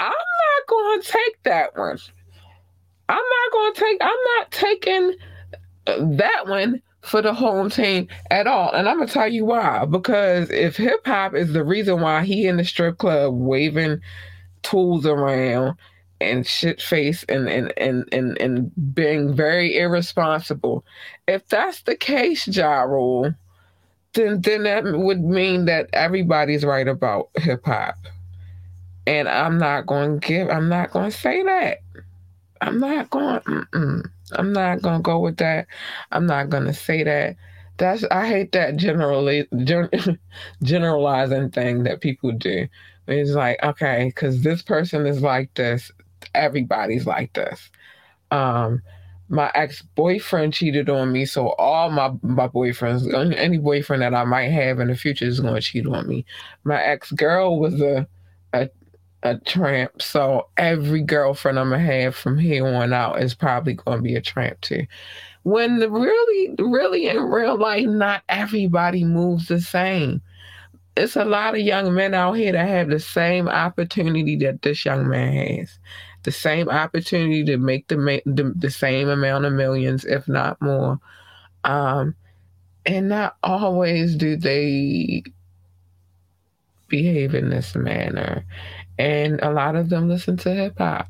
I'm 0.00 0.10
not 0.10 0.66
going 0.68 1.00
to 1.00 1.06
take 1.06 1.42
that 1.44 1.76
one. 1.76 1.98
I'm 3.08 3.16
not 3.16 3.52
going 3.52 3.74
to 3.74 3.80
take, 3.80 3.98
I'm 4.00 4.24
not 4.38 4.50
taking 4.50 5.14
that 6.18 6.46
one 6.46 6.82
for 7.02 7.22
the 7.22 7.32
home 7.32 7.70
team 7.70 8.08
at 8.30 8.46
all. 8.46 8.72
And 8.72 8.88
I'm 8.88 9.04
to 9.06 9.12
tell 9.12 9.28
you 9.28 9.44
why. 9.44 9.84
Because 9.84 10.50
if 10.50 10.76
hip 10.76 11.06
hop 11.06 11.34
is 11.34 11.52
the 11.52 11.64
reason 11.64 12.00
why 12.00 12.24
he 12.24 12.46
in 12.46 12.56
the 12.56 12.64
strip 12.64 12.98
club 12.98 13.34
waving 13.34 14.00
tools 14.62 15.06
around 15.06 15.76
and 16.20 16.46
shit 16.46 16.82
face 16.82 17.24
and, 17.28 17.48
and, 17.48 17.72
and, 17.78 18.06
and, 18.12 18.38
and 18.38 18.94
being 18.94 19.34
very 19.34 19.78
irresponsible, 19.78 20.84
if 21.26 21.48
that's 21.48 21.82
the 21.82 21.96
case, 21.96 22.46
Ja 22.46 22.82
Rule, 22.82 23.34
then, 24.12 24.40
then 24.42 24.64
that 24.64 24.84
would 24.84 25.20
mean 25.20 25.64
that 25.66 25.88
everybody's 25.92 26.64
right 26.64 26.88
about 26.88 27.30
hip 27.36 27.64
hop. 27.64 27.94
And 29.06 29.28
I'm 29.28 29.56
not 29.56 29.86
to 30.20 30.26
give, 30.26 30.50
I'm 30.50 30.68
not 30.68 30.92
to 31.10 31.16
say 31.16 31.42
that. 31.42 31.78
I'm 32.60 32.78
not 32.78 33.08
going. 33.08 33.40
Mm-mm. 33.40 34.10
I'm 34.32 34.52
not 34.52 34.82
gonna 34.82 35.02
go 35.02 35.18
with 35.18 35.36
that. 35.38 35.66
I'm 36.12 36.26
not 36.26 36.50
gonna 36.50 36.74
say 36.74 37.02
that. 37.04 37.36
That's 37.78 38.04
I 38.10 38.26
hate 38.28 38.52
that 38.52 38.76
generally 38.76 39.46
gen, 39.64 39.88
generalizing 40.62 41.50
thing 41.50 41.84
that 41.84 42.00
people 42.00 42.32
do. 42.32 42.68
It's 43.06 43.30
like 43.32 43.58
okay, 43.62 44.06
because 44.06 44.42
this 44.42 44.62
person 44.62 45.06
is 45.06 45.22
like 45.22 45.52
this, 45.54 45.90
everybody's 46.34 47.06
like 47.06 47.32
this. 47.32 47.70
Um, 48.30 48.82
my 49.28 49.50
ex 49.54 49.82
boyfriend 49.94 50.52
cheated 50.52 50.90
on 50.90 51.12
me, 51.12 51.24
so 51.24 51.50
all 51.50 51.90
my 51.90 52.10
my 52.22 52.48
boyfriends, 52.48 53.12
any 53.36 53.58
boyfriend 53.58 54.02
that 54.02 54.14
I 54.14 54.24
might 54.24 54.48
have 54.48 54.80
in 54.80 54.88
the 54.88 54.96
future 54.96 55.24
is 55.24 55.40
going 55.40 55.54
to 55.54 55.60
cheat 55.60 55.86
on 55.86 56.06
me. 56.06 56.24
My 56.64 56.82
ex 56.82 57.12
girl 57.12 57.58
was 57.58 57.80
a 57.80 58.06
a 58.52 58.68
a 59.22 59.36
tramp. 59.38 60.00
So 60.00 60.48
every 60.56 61.02
girlfriend 61.02 61.58
I'm 61.58 61.70
gonna 61.70 61.82
have 61.82 62.14
from 62.14 62.38
here 62.38 62.66
on 62.66 62.92
out 62.92 63.22
is 63.22 63.34
probably 63.34 63.74
gonna 63.74 64.02
be 64.02 64.16
a 64.16 64.20
tramp 64.20 64.60
too. 64.60 64.86
When 65.42 65.78
the 65.78 65.90
really, 65.90 66.54
really 66.58 67.08
in 67.08 67.18
real 67.18 67.56
life, 67.56 67.86
not 67.86 68.22
everybody 68.28 69.04
moves 69.04 69.48
the 69.48 69.60
same. 69.60 70.20
It's 70.96 71.16
a 71.16 71.24
lot 71.24 71.54
of 71.54 71.60
young 71.60 71.94
men 71.94 72.14
out 72.14 72.32
here 72.34 72.52
that 72.52 72.68
have 72.68 72.88
the 72.88 73.00
same 73.00 73.48
opportunity 73.48 74.36
that 74.36 74.62
this 74.62 74.84
young 74.84 75.08
man 75.08 75.58
has, 75.58 75.78
the 76.24 76.32
same 76.32 76.68
opportunity 76.68 77.44
to 77.44 77.56
make 77.56 77.88
the 77.88 78.22
the, 78.26 78.52
the 78.56 78.70
same 78.70 79.08
amount 79.08 79.44
of 79.44 79.52
millions, 79.52 80.04
if 80.04 80.28
not 80.28 80.60
more. 80.60 80.98
Um, 81.64 82.14
and 82.86 83.08
not 83.08 83.36
always 83.42 84.16
do 84.16 84.36
they 84.36 85.22
behave 86.88 87.34
in 87.34 87.50
this 87.50 87.74
manner. 87.74 88.44
And 89.00 89.40
a 89.40 89.50
lot 89.50 89.76
of 89.76 89.88
them 89.88 90.10
listen 90.10 90.36
to 90.36 90.52
hip 90.52 90.76
hop. 90.76 91.08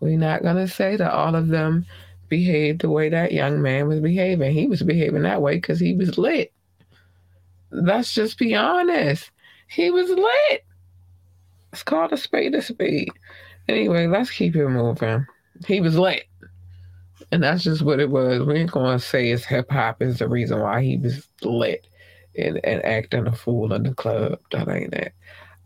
We're 0.00 0.18
not 0.18 0.42
going 0.42 0.56
to 0.56 0.66
say 0.66 0.96
that 0.96 1.12
all 1.12 1.36
of 1.36 1.46
them 1.46 1.86
behaved 2.28 2.80
the 2.80 2.90
way 2.90 3.08
that 3.08 3.30
young 3.30 3.62
man 3.62 3.86
was 3.86 4.00
behaving. 4.00 4.52
He 4.52 4.66
was 4.66 4.82
behaving 4.82 5.22
that 5.22 5.40
way 5.40 5.54
because 5.54 5.78
he 5.78 5.94
was 5.94 6.18
lit. 6.18 6.52
Let's 7.70 8.12
just 8.12 8.38
be 8.38 8.56
honest. 8.56 9.30
He 9.68 9.92
was 9.92 10.10
lit. 10.10 10.64
It's 11.72 11.84
called 11.84 12.12
a 12.12 12.16
spade 12.16 12.56
a 12.56 12.62
spade. 12.62 13.12
Anyway, 13.68 14.08
let's 14.08 14.32
keep 14.32 14.56
it 14.56 14.68
moving. 14.68 15.24
He 15.68 15.80
was 15.80 15.96
lit. 15.96 16.24
And 17.30 17.40
that's 17.40 17.62
just 17.62 17.82
what 17.82 18.00
it 18.00 18.10
was. 18.10 18.42
We 18.42 18.56
ain't 18.56 18.72
gonna 18.72 18.98
say 18.98 19.30
it's 19.30 19.44
hip 19.44 19.70
hop 19.70 20.02
is 20.02 20.18
the 20.18 20.28
reason 20.28 20.58
why 20.58 20.82
he 20.82 20.96
was 20.96 21.28
lit 21.42 21.86
and, 22.36 22.58
and 22.64 22.84
acting 22.84 23.28
a 23.28 23.32
fool 23.32 23.72
in 23.72 23.84
the 23.84 23.94
club. 23.94 24.40
That 24.50 24.68
ain't 24.68 24.92
it. 24.94 25.12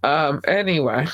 Um, 0.04 0.40
anyway, 0.46 1.06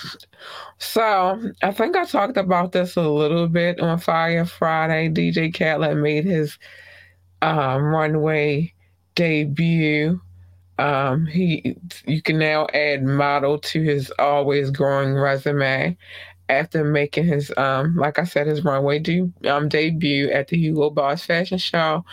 so 0.79 1.41
I 1.63 1.73
think 1.73 1.97
I 1.97 2.05
talked 2.05 2.37
about 2.37 2.73
this 2.73 2.97
a 2.97 3.03
little 3.09 3.49
bit 3.49 3.81
on 3.81 3.99
Fire 3.99 4.45
Friday. 4.45 5.09
DJ 5.11 5.51
Khaled 5.57 5.97
made 5.99 6.25
his 6.25 6.59
um, 7.43 7.83
runway 7.85 8.75
debut. 9.17 10.21
Um, 10.79 11.27
he 11.27 11.77
you 12.07 12.23
can 12.23 12.39
now 12.39 12.67
add 12.75 13.05
model 13.05 13.59
to 13.59 13.83
his 13.83 14.13
always 14.19 14.71
growing 14.71 15.15
resume 15.15 15.97
after 16.49 16.85
making 16.85 17.27
his 17.27 17.53
um 17.59 17.97
like 17.97 18.19
I 18.19 18.25
said 18.25 18.47
his 18.49 18.65
runway 18.65 19.01
de- 19.01 19.33
um, 19.49 19.69
debut 19.69 20.31
at 20.31 20.49
the 20.49 20.59
Hugo 20.59 20.91
Boss 20.91 21.25
fashion 21.25 21.59
show 21.59 22.05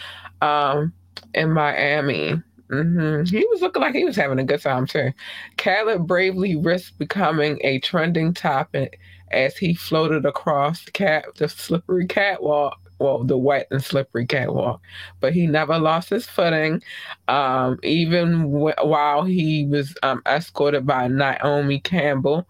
um 0.41 0.93
in 1.33 1.51
Miami. 1.53 2.41
Mm-hmm. 2.69 3.25
He 3.25 3.45
was 3.49 3.61
looking 3.61 3.81
like 3.81 3.95
he 3.95 4.03
was 4.03 4.15
having 4.15 4.39
a 4.39 4.43
good 4.43 4.61
time 4.61 4.87
too. 4.87 5.13
Khaled 5.57 6.05
bravely 6.05 6.55
risked 6.55 6.97
becoming 6.97 7.59
a 7.63 7.79
trending 7.79 8.33
topic 8.33 8.99
as 9.31 9.57
he 9.57 9.73
floated 9.73 10.25
across 10.25 10.83
the 10.85 10.91
cat 10.91 11.25
the 11.37 11.47
slippery 11.49 12.07
catwalk. 12.07 12.77
Well, 12.99 13.23
the 13.23 13.37
wet 13.37 13.67
and 13.69 13.83
slippery 13.83 14.25
catwalk, 14.25 14.81
but 15.19 15.31
he 15.31 15.45
never 15.45 15.77
lost 15.77 16.09
his 16.09 16.25
footing, 16.25 16.81
um, 17.27 17.77
even 17.83 18.49
while 18.49 19.23
he 19.23 19.67
was 19.67 19.95
um, 20.01 20.23
escorted 20.25 20.87
by 20.87 21.07
Naomi 21.07 21.79
Campbell, 21.79 22.47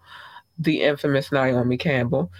the 0.58 0.80
infamous 0.80 1.30
Naomi 1.30 1.76
Campbell, 1.76 2.32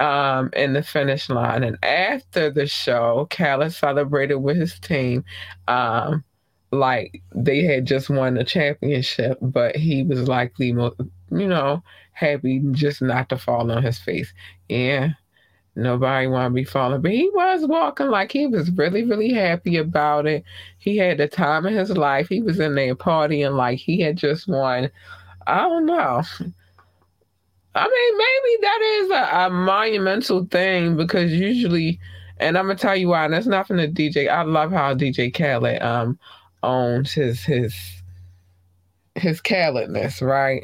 um, 0.00 0.50
in 0.54 0.72
the 0.72 0.82
finish 0.82 1.28
line. 1.28 1.62
And 1.62 1.78
after 1.84 2.50
the 2.50 2.66
show, 2.66 3.28
Khaled 3.30 3.72
celebrated 3.72 4.38
with 4.38 4.56
his 4.56 4.80
team. 4.80 5.24
Um, 5.68 6.24
like 6.72 7.22
they 7.34 7.62
had 7.62 7.86
just 7.86 8.08
won 8.08 8.38
a 8.38 8.44
championship, 8.44 9.38
but 9.42 9.76
he 9.76 10.02
was 10.02 10.26
likely, 10.26 10.68
you 10.68 10.94
know, 11.30 11.82
happy 12.12 12.62
just 12.72 13.02
not 13.02 13.28
to 13.28 13.38
fall 13.38 13.70
on 13.70 13.82
his 13.82 13.98
face. 13.98 14.32
Yeah, 14.70 15.10
nobody 15.76 16.26
want 16.26 16.50
to 16.50 16.54
be 16.54 16.64
falling, 16.64 17.02
but 17.02 17.12
he 17.12 17.30
was 17.34 17.66
walking 17.66 18.08
like 18.08 18.32
he 18.32 18.46
was 18.46 18.70
really, 18.72 19.04
really 19.04 19.32
happy 19.32 19.76
about 19.76 20.26
it. 20.26 20.44
He 20.78 20.96
had 20.96 21.18
the 21.18 21.28
time 21.28 21.66
of 21.66 21.74
his 21.74 21.90
life. 21.90 22.28
He 22.28 22.40
was 22.40 22.58
in 22.58 22.74
there 22.74 22.94
partying 22.94 23.54
like 23.54 23.78
he 23.78 24.00
had 24.00 24.16
just 24.16 24.48
won. 24.48 24.90
I 25.46 25.60
don't 25.60 25.86
know. 25.86 26.22
I 27.74 27.88
mean, 27.88 28.18
maybe 28.18 28.62
that 28.62 28.80
is 28.82 29.10
a, 29.10 29.46
a 29.46 29.50
monumental 29.50 30.46
thing 30.46 30.96
because 30.96 31.32
usually, 31.32 32.00
and 32.38 32.56
I'm 32.56 32.66
gonna 32.66 32.78
tell 32.78 32.96
you 32.96 33.08
why. 33.08 33.26
And 33.26 33.34
that's 33.34 33.46
nothing 33.46 33.76
to 33.76 33.88
DJ. 33.88 34.28
I 34.28 34.42
love 34.42 34.72
how 34.72 34.94
DJ 34.94 35.32
Khaled 35.34 35.82
um 35.82 36.18
owns 36.62 37.12
his 37.12 37.44
his 37.44 37.74
his 39.14 39.40
carelessness, 39.40 40.22
right? 40.22 40.62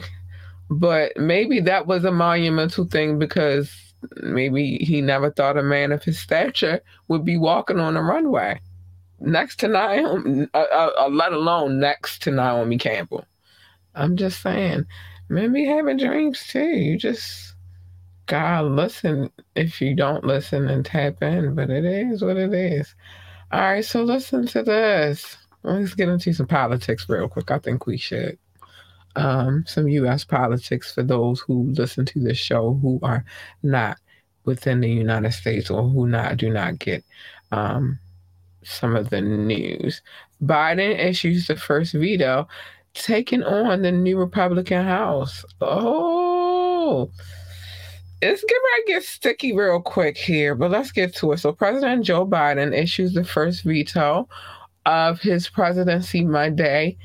But 0.71 1.17
maybe 1.17 1.61
that 1.61 1.87
was 1.87 2.05
a 2.05 2.13
monumental 2.13 2.85
thing 2.85 3.19
because 3.19 3.71
maybe 4.23 4.79
he 4.79 5.01
never 5.01 5.31
thought 5.31 5.57
a 5.57 5.63
man 5.63 5.93
of 5.93 6.05
his 6.05 6.19
stature 6.19 6.81
would 7.09 7.25
be 7.25 7.37
walking 7.37 7.81
on 7.81 7.97
a 7.97 8.03
runway 8.03 8.61
next 9.21 9.57
to 9.61 9.69
Naomi, 9.69 10.47
uh, 10.55 10.59
uh, 10.59 10.91
uh, 11.01 11.09
let 11.09 11.33
alone 11.33 11.81
next 11.81 12.23
to 12.23 12.31
Naomi 12.31 12.79
Campbell. 12.79 13.25
I'm 13.95 14.17
just 14.17 14.41
saying, 14.43 14.87
maybe 15.29 15.65
having 15.65 15.97
dreams 15.97 16.47
too. 16.47 16.61
You 16.61 16.97
just 16.97 17.55
gotta 18.27 18.67
listen. 18.67 19.31
If 19.57 19.81
you 19.81 19.95
don't 19.95 20.25
listen 20.25 20.69
and 20.69 20.85
tap 20.85 21.23
in, 21.23 21.55
but 21.55 21.71
it 21.71 21.85
is 21.85 22.23
what 22.23 22.37
it 22.37 22.53
is. 22.53 22.95
All 23.51 23.61
right, 23.61 23.85
so 23.85 24.03
listen 24.03 24.47
to 24.49 24.63
this. 24.63 25.37
Let's 25.69 25.95
get 25.95 26.09
into 26.09 26.33
some 26.33 26.47
politics 26.47 27.09
real 27.09 27.29
quick. 27.29 27.51
I 27.51 27.59
think 27.59 27.87
we 27.87 27.97
should. 27.97 28.39
Um, 29.17 29.65
some 29.67 29.89
U.S. 29.89 30.25
politics 30.25 30.95
for 30.95 31.03
those 31.03 31.41
who 31.41 31.73
listen 31.73 32.05
to 32.07 32.21
this 32.21 32.39
show 32.39 32.79
who 32.81 33.01
are 33.03 33.25
not 33.63 33.99
within 34.45 34.81
the 34.81 34.91
United 34.91 35.33
States 35.33 35.71
or 35.71 35.89
who 35.89 36.07
not 36.07 36.37
do 36.37 36.51
not 36.51 36.79
get 36.79 37.05
um, 37.53 37.99
some 38.63 38.95
of 38.95 39.11
the 39.11 39.21
news. 39.21 40.03
Biden 40.43 40.99
issues 40.99 41.47
the 41.47 41.57
first 41.57 41.95
veto, 41.95 42.47
taking 42.95 43.43
on 43.43 43.83
the 43.83 43.93
new 43.93 44.19
Republican 44.19 44.85
House. 44.85 45.45
Oh, 45.61 47.11
it's 48.21 48.43
to 48.43 48.83
get 48.87 49.03
sticky 49.03 49.53
real 49.53 49.81
quick 49.81 50.17
here, 50.17 50.55
but 50.55 50.71
let's 50.71 50.93
get 50.93 51.15
to 51.17 51.33
it. 51.33 51.39
So, 51.39 51.53
President 51.53 52.05
Joe 52.05 52.27
Biden 52.27 52.77
issues 52.77 53.15
the 53.15 53.25
first 53.25 53.63
veto 53.63 54.29
of 54.89 55.21
his 55.21 55.51
presidency 55.51 56.25
Monday 56.25 56.97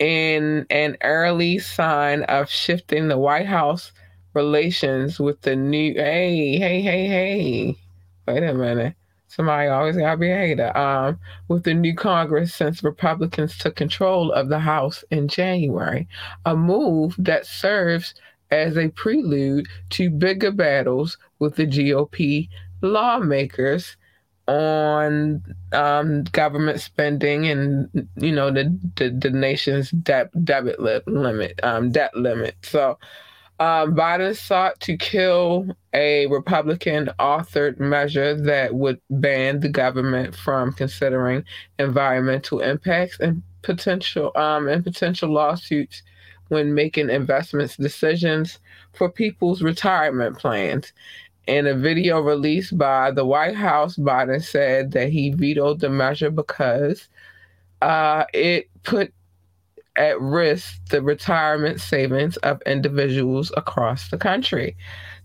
in 0.00 0.66
an 0.70 0.96
early 1.02 1.60
sign 1.60 2.24
of 2.24 2.50
shifting 2.50 3.06
the 3.06 3.16
White 3.16 3.46
House 3.46 3.92
relations 4.34 5.20
with 5.20 5.40
the 5.42 5.54
new. 5.54 5.94
Hey, 5.94 6.58
hey, 6.58 6.82
hey, 6.82 7.06
hey. 7.06 7.76
Wait 8.26 8.42
a 8.42 8.52
minute. 8.52 8.96
Somebody 9.28 9.68
always 9.68 9.96
gotta 9.96 10.16
be 10.16 10.32
a 10.32 10.36
hater. 10.36 10.76
Um, 10.76 11.20
with 11.46 11.62
the 11.62 11.74
new 11.74 11.94
Congress 11.94 12.52
since 12.52 12.82
Republicans 12.82 13.56
took 13.56 13.76
control 13.76 14.32
of 14.32 14.48
the 14.48 14.58
House 14.58 15.04
in 15.12 15.28
January, 15.28 16.08
a 16.44 16.56
move 16.56 17.14
that 17.18 17.46
serves 17.46 18.14
as 18.50 18.76
a 18.76 18.88
prelude 18.88 19.68
to 19.90 20.10
bigger 20.10 20.50
battles 20.50 21.16
with 21.38 21.54
the 21.54 21.66
GOP 21.66 22.48
lawmakers 22.82 23.96
on 24.48 25.42
um, 25.72 26.24
government 26.24 26.80
spending 26.80 27.46
and 27.46 28.08
you 28.16 28.32
know 28.32 28.50
the 28.50 28.64
the, 28.96 29.10
the 29.10 29.30
nation's 29.30 29.90
debt 29.90 30.30
debit 30.44 30.80
li- 30.80 31.00
limit 31.06 31.60
um, 31.62 31.92
debt 31.92 32.16
limit. 32.16 32.56
So 32.62 32.98
um, 33.60 33.94
Biden 33.94 34.36
sought 34.36 34.78
to 34.80 34.96
kill 34.96 35.66
a 35.92 36.26
Republican 36.28 37.10
authored 37.18 37.78
measure 37.78 38.34
that 38.34 38.74
would 38.74 39.00
ban 39.10 39.60
the 39.60 39.68
government 39.68 40.34
from 40.34 40.72
considering 40.72 41.44
environmental 41.78 42.60
impacts 42.60 43.18
and 43.20 43.42
potential 43.62 44.30
um, 44.36 44.68
and 44.68 44.84
potential 44.84 45.28
lawsuits 45.30 46.02
when 46.48 46.74
making 46.74 47.10
investments 47.10 47.76
decisions 47.76 48.58
for 48.92 49.10
people's 49.10 49.60
retirement 49.62 50.38
plans. 50.38 50.92
In 51.48 51.66
a 51.66 51.74
video 51.74 52.20
released 52.20 52.76
by 52.76 53.10
the 53.10 53.24
White 53.24 53.56
House, 53.56 53.96
Biden 53.96 54.42
said 54.44 54.92
that 54.92 55.08
he 55.08 55.30
vetoed 55.30 55.80
the 55.80 55.88
measure 55.88 56.30
because 56.30 57.08
uh, 57.80 58.24
it 58.34 58.68
put 58.82 59.14
at 59.96 60.20
risk 60.20 60.78
the 60.90 61.00
retirement 61.02 61.80
savings 61.80 62.36
of 62.38 62.60
individuals 62.66 63.50
across 63.56 64.10
the 64.10 64.18
country. 64.18 64.76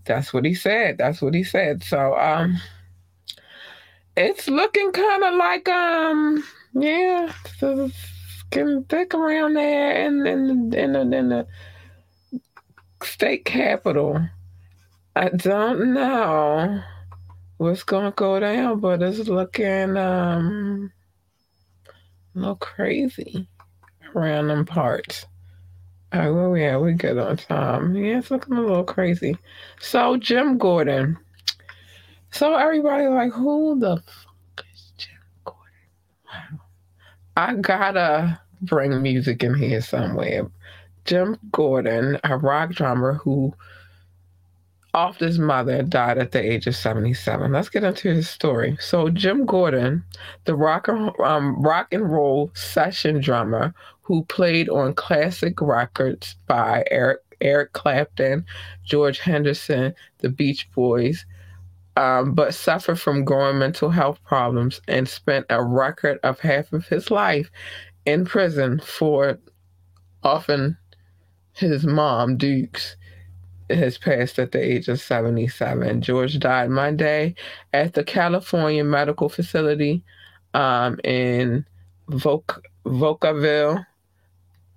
That's 0.06 0.32
what 0.32 0.46
he 0.46 0.54
said. 0.54 0.96
That's 0.96 1.20
what 1.20 1.34
he 1.34 1.44
said. 1.44 1.84
So 1.84 2.18
um 2.18 2.56
it's 4.16 4.48
looking 4.48 4.92
kind 4.92 5.24
of 5.24 5.34
like 5.34 5.68
um 5.68 6.44
yeah, 6.74 7.32
it's 7.62 8.42
getting 8.50 8.84
thick 8.84 9.14
around 9.14 9.54
there 9.54 10.06
in 10.06 10.26
in 10.26 10.74
in 10.74 10.92
the, 10.94 11.00
in 11.00 11.28
the 11.28 11.46
state 13.02 13.44
capital. 13.44 14.26
I 15.16 15.28
don't 15.28 15.94
know 15.94 16.82
what's 17.58 17.84
gonna 17.84 18.10
go 18.10 18.40
down, 18.40 18.80
but 18.80 19.00
it's 19.00 19.28
looking 19.28 19.96
um 19.96 20.92
a 22.34 22.38
little 22.38 22.56
crazy 22.56 23.48
around 24.14 24.48
them 24.48 24.64
parts. 24.64 25.26
Oh, 26.12 26.32
well, 26.32 26.56
yeah, 26.56 26.78
we 26.78 26.92
good 26.94 27.18
on 27.18 27.36
time. 27.36 27.94
Yeah, 27.96 28.18
it's 28.18 28.30
looking 28.30 28.54
a 28.54 28.60
little 28.60 28.84
crazy. 28.84 29.36
So, 29.80 30.16
Jim 30.16 30.58
Gordon. 30.58 31.18
So, 32.30 32.54
everybody, 32.54 33.06
like, 33.06 33.32
who 33.32 33.78
the 33.78 33.96
fuck 33.96 34.64
is 34.72 34.92
Jim 34.96 35.18
Gordon? 35.44 35.64
Wow. 36.26 36.60
I 37.36 37.54
gotta 37.54 38.40
bring 38.62 39.02
music 39.02 39.42
in 39.42 39.54
here 39.54 39.80
somewhere. 39.80 40.48
Jim 41.04 41.36
Gordon, 41.50 42.18
a 42.22 42.36
rock 42.36 42.70
drummer 42.70 43.14
who 43.14 43.52
off 44.94 45.18
his 45.18 45.38
mother 45.38 45.82
died 45.82 46.18
at 46.18 46.30
the 46.30 46.40
age 46.40 46.66
of 46.66 46.76
77. 46.76 47.52
Let's 47.52 47.68
get 47.68 47.84
into 47.84 48.08
his 48.08 48.30
story. 48.30 48.76
So 48.80 49.10
Jim 49.10 49.44
Gordon, 49.44 50.04
the 50.44 50.54
rock 50.54 50.88
and, 50.88 51.10
um, 51.20 51.60
rock 51.60 51.88
and 51.92 52.10
roll 52.10 52.52
session 52.54 53.20
drummer 53.20 53.74
who 54.02 54.24
played 54.24 54.68
on 54.68 54.94
classic 54.94 55.60
records 55.60 56.36
by 56.46 56.84
Eric 56.90 57.20
Eric 57.40 57.72
Clapton, 57.72 58.46
George 58.84 59.18
Henderson, 59.18 59.92
the 60.18 60.28
Beach 60.30 60.70
Boys, 60.72 61.26
um, 61.96 62.32
but 62.32 62.54
suffered 62.54 62.98
from 63.00 63.24
growing 63.24 63.58
mental 63.58 63.90
health 63.90 64.22
problems 64.24 64.80
and 64.88 65.08
spent 65.08 65.44
a 65.50 65.62
record 65.62 66.18
of 66.22 66.38
half 66.40 66.72
of 66.72 66.86
his 66.86 67.10
life 67.10 67.50
in 68.06 68.24
prison 68.24 68.80
for 68.80 69.38
often 70.22 70.78
his 71.52 71.84
mom, 71.84 72.36
Dukes 72.36 72.96
has 73.70 73.98
passed 73.98 74.38
at 74.38 74.52
the 74.52 74.62
age 74.62 74.88
of 74.88 75.00
77. 75.00 76.02
George 76.02 76.38
died 76.38 76.70
Monday 76.70 77.34
at 77.72 77.94
the 77.94 78.04
California 78.04 78.84
Medical 78.84 79.28
Facility 79.28 80.02
um, 80.52 80.98
in 81.04 81.64
Voc- 82.10 82.62
Vacaville 82.84 83.84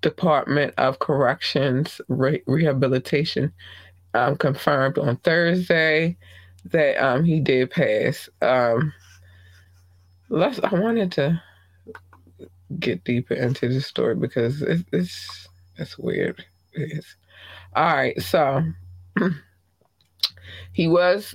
Department 0.00 0.74
of 0.78 0.98
Corrections 1.00 2.00
Re- 2.08 2.42
Rehabilitation 2.46 3.52
um, 4.14 4.36
confirmed 4.36 4.98
on 4.98 5.16
Thursday 5.18 6.16
that 6.66 6.96
um, 7.04 7.24
he 7.24 7.40
did 7.40 7.70
pass. 7.70 8.28
Um, 8.42 8.92
let's. 10.28 10.60
I 10.60 10.74
wanted 10.74 11.12
to 11.12 11.42
get 12.78 13.04
deeper 13.04 13.34
into 13.34 13.68
the 13.68 13.80
story 13.80 14.14
because 14.14 14.62
it's 14.62 14.84
it's, 14.92 15.48
it's 15.76 15.98
weird. 15.98 16.44
It 16.72 16.98
is. 16.98 17.16
All 17.74 17.94
right, 17.94 18.20
so 18.20 18.62
he 20.72 20.88
was 20.88 21.34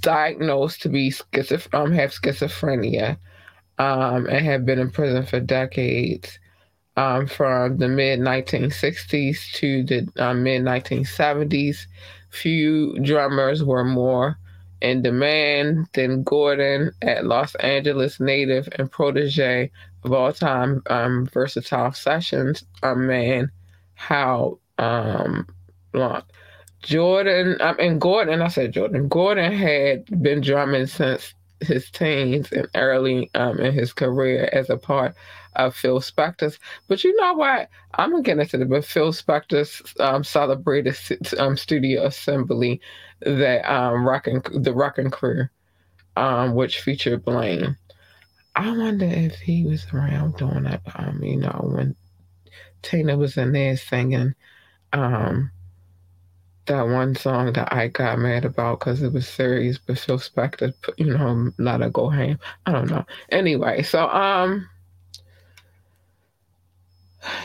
diagnosed 0.00 0.82
to 0.82 0.88
be 0.88 1.10
schizoph- 1.10 1.72
um, 1.74 1.92
have 1.92 2.10
schizophrenia, 2.12 3.18
um, 3.78 4.26
and 4.26 4.44
had 4.44 4.64
been 4.64 4.78
in 4.78 4.90
prison 4.90 5.24
for 5.24 5.40
decades, 5.40 6.38
um, 6.96 7.26
from 7.26 7.76
the 7.78 7.88
mid 7.88 8.20
1960s 8.20 9.52
to 9.52 9.82
the 9.84 10.08
uh, 10.16 10.34
mid 10.34 10.62
1970s. 10.62 11.86
Few 12.30 12.98
drummers 13.00 13.62
were 13.62 13.84
more 13.84 14.38
in 14.80 15.02
demand 15.02 15.86
than 15.94 16.22
Gordon 16.22 16.92
at 17.02 17.26
Los 17.26 17.54
Angeles 17.56 18.20
native 18.20 18.68
and 18.78 18.90
protege 18.90 19.70
of 20.04 20.12
all 20.12 20.32
time 20.32 20.82
um, 20.88 21.26
versatile 21.26 21.92
sessions, 21.92 22.64
a 22.82 22.94
man, 22.94 23.50
Hal 23.94 24.58
um, 24.78 25.46
Blanc. 25.92 26.24
Jordan, 26.82 27.56
I 27.60 27.72
mean 27.74 27.98
Gordon, 27.98 28.42
I 28.42 28.48
said 28.48 28.72
Jordan. 28.72 29.08
Gordon 29.08 29.52
had 29.52 30.04
been 30.22 30.40
drumming 30.40 30.86
since 30.86 31.34
his 31.60 31.90
teens 31.90 32.52
and 32.52 32.68
early 32.74 33.30
um, 33.34 33.58
in 33.58 33.72
his 33.72 33.92
career 33.92 34.48
as 34.52 34.70
a 34.70 34.76
part 34.76 35.14
of 35.56 35.74
Phil 35.74 36.00
Spector's. 36.00 36.58
But 36.86 37.02
you 37.02 37.16
know 37.16 37.34
what? 37.34 37.68
I'm 37.94 38.10
gonna 38.10 38.22
get 38.22 38.38
into 38.38 38.58
the 38.58 38.66
but 38.66 38.84
Phil 38.84 39.12
Spector's 39.12 39.82
um, 40.00 40.22
celebrated 40.22 40.96
um, 41.38 41.56
studio 41.56 42.04
assembly 42.04 42.80
that 43.20 43.68
um, 43.70 44.06
rocking 44.06 44.42
the 44.52 44.74
rocking 44.74 45.10
crew, 45.10 45.48
um, 46.16 46.54
which 46.54 46.80
featured 46.80 47.24
Blaine. 47.24 47.76
I 48.54 48.70
wonder 48.76 49.06
if 49.06 49.36
he 49.36 49.64
was 49.64 49.86
around 49.92 50.36
doing 50.36 50.64
that. 50.64 50.82
Um, 50.94 51.22
you 51.22 51.36
know, 51.36 51.70
when 51.74 51.96
Tina 52.82 53.16
was 53.16 53.36
in 53.36 53.52
there 53.52 53.76
singing 53.76 54.34
um 54.92 55.50
that 56.66 56.82
one 56.82 57.14
song 57.14 57.52
that 57.54 57.72
I 57.72 57.88
got 57.88 58.18
mad 58.18 58.44
about 58.44 58.80
because 58.80 59.02
it 59.02 59.12
was 59.12 59.28
serious, 59.28 59.78
but 59.78 59.98
Phil 59.98 60.18
Spector, 60.18 60.72
you 60.96 61.16
know, 61.16 61.52
let 61.58 61.80
her 61.80 61.90
go 61.90 62.08
ham. 62.08 62.38
I 62.66 62.72
don't 62.72 62.90
know. 62.90 63.04
Anyway, 63.30 63.82
so 63.82 64.08
um, 64.08 64.68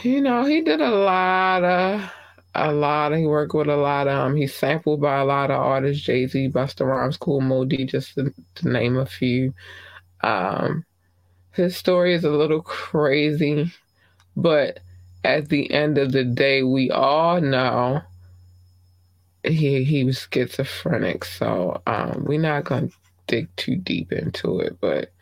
you 0.03 0.21
know, 0.21 0.45
he 0.45 0.61
did 0.61 0.81
a 0.81 0.89
lot 0.89 1.63
of 1.63 2.11
a 2.55 2.73
lot. 2.73 3.15
He 3.15 3.25
worked 3.25 3.53
with 3.53 3.67
a 3.67 3.75
lot 3.75 4.07
of 4.07 4.17
um. 4.17 4.35
He's 4.35 4.53
sampled 4.55 5.01
by 5.01 5.19
a 5.19 5.25
lot 5.25 5.51
of 5.51 5.59
artists: 5.59 6.03
Jay 6.03 6.27
Z, 6.27 6.49
Busta 6.49 6.85
Rhymes, 6.85 7.17
Kool 7.17 7.41
Moe 7.41 7.65
Dee, 7.65 7.85
just 7.85 8.15
to, 8.15 8.33
to 8.55 8.69
name 8.69 8.97
a 8.97 9.05
few. 9.05 9.53
Um, 10.21 10.85
his 11.51 11.75
story 11.75 12.13
is 12.13 12.23
a 12.23 12.29
little 12.31 12.61
crazy, 12.61 13.71
but 14.35 14.79
at 15.23 15.49
the 15.49 15.71
end 15.71 15.97
of 15.97 16.11
the 16.11 16.23
day, 16.23 16.63
we 16.63 16.89
all 16.91 17.39
know 17.41 18.01
he 19.43 19.83
he 19.83 20.03
was 20.03 20.27
schizophrenic, 20.31 21.25
so 21.25 21.81
um, 21.87 22.25
we're 22.27 22.39
not 22.39 22.65
gonna 22.65 22.89
dig 23.27 23.55
too 23.57 23.75
deep 23.77 24.11
into 24.13 24.59
it. 24.61 24.77
But 24.81 25.13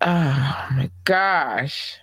oh 0.00 0.68
my 0.72 0.90
gosh, 1.04 1.98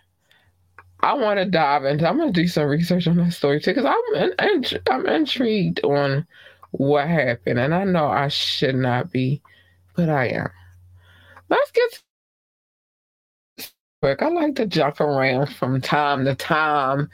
I 1.01 1.13
want 1.15 1.39
to 1.39 1.45
dive 1.45 1.85
into. 1.85 2.07
I'm 2.07 2.17
gonna 2.19 2.31
do 2.31 2.47
some 2.47 2.67
research 2.67 3.07
on 3.07 3.17
that 3.17 3.33
story 3.33 3.61
too, 3.61 3.73
because 3.75 3.85
I'm 3.85 4.23
in, 4.23 4.63
I'm 4.89 5.05
intrigued 5.07 5.83
on 5.83 6.27
what 6.71 7.07
happened, 7.07 7.59
and 7.59 7.73
I 7.75 7.85
know 7.85 8.07
I 8.07 8.29
should 8.29 8.75
not 8.75 9.11
be, 9.11 9.41
but 9.95 10.09
I 10.09 10.27
am. 10.29 10.49
Let's 11.49 11.71
get 11.71 12.03
quick. 14.01 14.21
I 14.23 14.29
like 14.29 14.55
to 14.57 14.67
jump 14.67 15.01
around 15.01 15.53
from 15.55 15.81
time 15.81 16.25
to 16.25 16.35
time. 16.35 17.09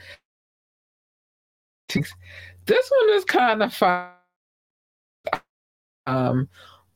This 2.68 2.90
one 2.90 3.16
is 3.16 3.24
kind 3.24 3.62
of 3.62 3.72
fun. 3.72 4.10
Um, 6.06 6.48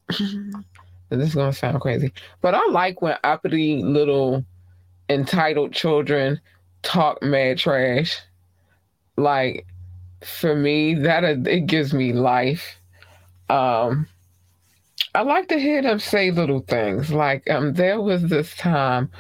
this 0.09 1.29
is 1.29 1.35
gonna 1.35 1.55
sound 1.55 1.81
crazy, 1.81 2.13
but 2.43 2.55
I 2.55 2.63
like 2.69 3.01
when 3.01 3.17
uppity 3.25 3.83
little 3.83 4.45
entitled 5.09 5.73
children 5.73 6.39
talk 6.83 7.23
mad 7.23 7.57
trash. 7.57 8.21
Like 9.17 9.67
for 10.23 10.55
me, 10.55 10.93
that 10.95 11.25
it 11.25 11.67
gives 11.67 11.95
me 11.95 12.13
life. 12.13 12.79
Um, 13.49 14.07
I 15.15 15.23
like 15.23 15.49
to 15.49 15.59
hear 15.59 15.81
them 15.81 15.99
say 15.99 16.31
little 16.31 16.61
things. 16.61 17.11
Like 17.11 17.49
um, 17.49 17.73
there 17.73 17.99
was 17.99 18.25
this 18.25 18.55
time 18.57 19.11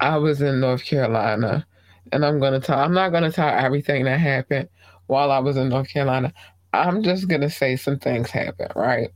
I 0.00 0.18
was 0.18 0.42
in 0.42 0.60
North 0.60 0.84
Carolina, 0.84 1.66
and 2.12 2.22
I'm 2.22 2.38
gonna 2.38 2.60
tell. 2.60 2.78
I'm 2.78 2.92
not 2.92 3.12
gonna 3.12 3.32
tell 3.32 3.48
everything 3.48 4.04
that 4.04 4.20
happened 4.20 4.68
while 5.06 5.30
I 5.30 5.38
was 5.38 5.56
in 5.56 5.68
North 5.68 5.88
Carolina. 5.88 6.32
I'm 6.72 7.02
just 7.02 7.28
gonna 7.28 7.50
say 7.50 7.76
some 7.76 7.98
things 7.98 8.30
happened, 8.30 8.72
right? 8.74 9.10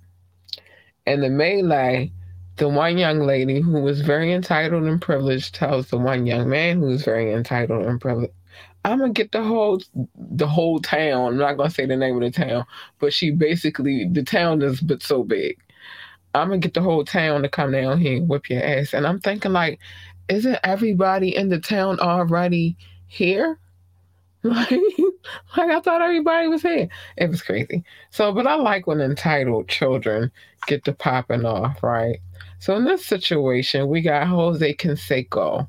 And 1.07 1.23
the 1.23 1.31
melee, 1.31 2.13
the 2.57 2.69
one 2.69 2.99
young 2.99 3.21
lady 3.21 3.61
who 3.61 3.81
was 3.81 4.01
very 4.01 4.33
entitled 4.33 4.85
and 4.85 5.01
privileged 5.01 5.55
tells 5.55 5.89
the 5.89 5.99
one 5.99 6.27
young 6.27 6.49
man 6.49 6.81
who 6.81 6.87
was 6.87 7.05
very 7.05 7.33
entitled 7.33 7.87
and 7.87 8.01
privileged, 8.01 8.33
I'm 8.85 8.99
gonna 9.01 9.13
get 9.13 9.33
the 9.33 9.43
whole 9.43 9.81
the 10.15 10.47
whole 10.47 10.79
town. 10.79 11.33
I'm 11.33 11.39
not 11.39 11.57
gonna 11.57 11.71
say 11.71 11.87
the 11.87 11.97
name 11.97 12.17
of 12.17 12.23
the 12.23 12.31
town, 12.31 12.65
but 12.99 13.13
she 13.13 13.31
basically 13.31 14.07
the 14.09 14.23
town 14.23 14.63
is 14.63 14.81
but 14.81 15.03
so 15.03 15.25
big. 15.25 15.59
I'm 16.35 16.49
gonna 16.49 16.59
get 16.59 16.75
the 16.75 16.83
whole 16.83 17.05
town 17.05 17.43
to 17.43 17.49
come 17.49 17.73
down 17.73 17.99
here 17.99 18.17
and 18.17 18.29
whip 18.29 18.49
your 18.49 18.63
ass. 18.63 18.95
And 18.95 19.07
I'm 19.07 19.21
thinking 19.21 19.53
like, 19.53 19.81
isn't 20.29 20.59
everybody 20.63 21.35
in 21.35 21.49
the 21.49 21.59
town 21.59 21.99
already 21.99 22.77
here? 23.07 23.59
Like, 24.57 24.81
like 25.57 25.71
I 25.71 25.81
thought 25.81 26.03
everybody 26.03 26.49
was 26.49 26.63
here. 26.63 26.89
It 27.17 27.31
was 27.31 27.43
crazy. 27.43 27.85
So, 28.11 28.33
but 28.33 28.47
I 28.47 28.55
like 28.55 28.87
when 28.87 29.01
entitled 29.01 29.69
children 29.69 30.31
get 30.67 30.85
to 30.85 30.93
popping 30.93 31.45
off, 31.45 31.83
right? 31.83 32.19
So 32.59 32.77
in 32.77 32.85
this 32.85 33.05
situation, 33.05 33.89
we 33.89 34.03
got 34.03 34.27
Jose 34.27 34.75
Canseco. 34.75 35.69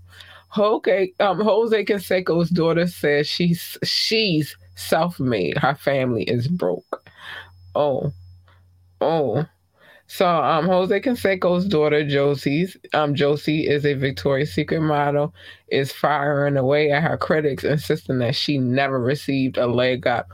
Jose, 0.49 1.13
um, 1.19 1.41
Jose 1.41 1.85
Canseco's 1.85 2.49
daughter 2.49 2.87
says 2.87 3.27
she's 3.27 3.77
she's 3.83 4.55
self-made. 4.75 5.57
Her 5.57 5.75
family 5.75 6.23
is 6.23 6.47
broke. 6.47 7.03
Oh, 7.75 8.11
oh. 9.01 9.45
So 10.07 10.25
um, 10.25 10.67
Jose 10.67 11.01
Canseco's 11.01 11.65
daughter 11.65 12.07
Josie's 12.07 12.77
um, 12.93 13.13
Josie 13.13 13.67
is 13.67 13.85
a 13.85 13.93
Victoria's 13.93 14.53
Secret 14.53 14.79
model, 14.79 15.33
is 15.67 15.91
firing 15.91 16.55
away 16.55 16.91
at 16.91 17.03
her 17.03 17.17
critics, 17.17 17.65
insisting 17.65 18.19
that 18.19 18.35
she 18.35 18.57
never 18.57 18.99
received 18.99 19.57
a 19.57 19.67
leg 19.67 20.07
up, 20.07 20.29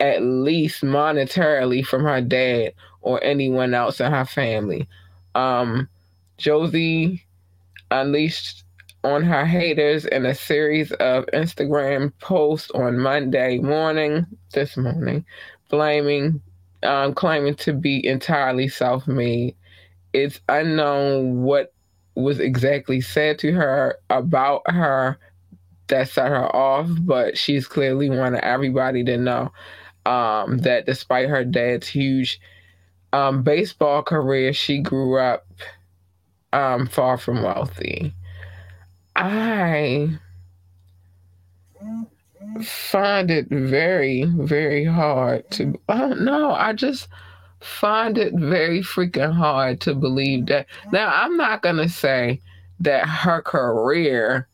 at 0.00 0.22
least 0.22 0.82
monetarily, 0.82 1.84
from 1.84 2.04
her 2.04 2.20
dad 2.20 2.74
or 3.00 3.22
anyone 3.24 3.72
else 3.72 4.00
in 4.00 4.12
her 4.12 4.26
family. 4.26 4.86
Um, 5.34 5.88
Josie 6.36 7.24
unleashed 7.90 8.64
on 9.02 9.22
her 9.22 9.46
haters 9.46 10.04
in 10.04 10.26
a 10.26 10.34
series 10.34 10.92
of 10.92 11.24
Instagram 11.32 12.12
posts 12.20 12.70
on 12.72 12.98
Monday 12.98 13.58
morning, 13.58 14.26
this 14.52 14.76
morning, 14.76 15.24
blaming 15.70 16.42
um, 16.82 17.14
claiming 17.14 17.54
to 17.56 17.72
be 17.72 18.06
entirely 18.06 18.68
self 18.68 19.06
made. 19.06 19.54
It's 20.12 20.40
unknown 20.48 21.42
what 21.42 21.72
was 22.14 22.40
exactly 22.40 23.00
said 23.00 23.38
to 23.40 23.52
her 23.52 23.98
about 24.10 24.62
her 24.70 25.18
that 25.88 26.08
set 26.08 26.28
her 26.28 26.54
off, 26.54 26.88
but 27.00 27.38
she's 27.38 27.66
clearly 27.66 28.10
wanted 28.10 28.42
everybody 28.44 29.04
to 29.04 29.16
know 29.16 29.52
um, 30.06 30.58
that 30.58 30.86
despite 30.86 31.28
her 31.28 31.44
dad's 31.44 31.88
huge 31.88 32.40
um, 33.12 33.42
baseball 33.42 34.02
career, 34.02 34.52
she 34.52 34.80
grew 34.80 35.18
up 35.18 35.46
um, 36.52 36.86
far 36.86 37.18
from 37.18 37.42
wealthy. 37.42 38.12
I 39.14 40.18
find 42.62 43.30
it 43.30 43.48
very, 43.48 44.24
very 44.24 44.84
hard 44.84 45.50
to. 45.52 45.78
I 45.88 45.98
don't 45.98 46.22
know. 46.22 46.52
I 46.52 46.72
just 46.72 47.08
find 47.60 48.18
it 48.18 48.34
very 48.34 48.80
freaking 48.80 49.32
hard 49.32 49.80
to 49.82 49.94
believe 49.94 50.46
that. 50.46 50.66
Now, 50.92 51.08
I'm 51.12 51.36
not 51.36 51.62
going 51.62 51.76
to 51.76 51.88
say 51.88 52.40
that 52.80 53.06
her 53.08 53.42
career 53.42 54.48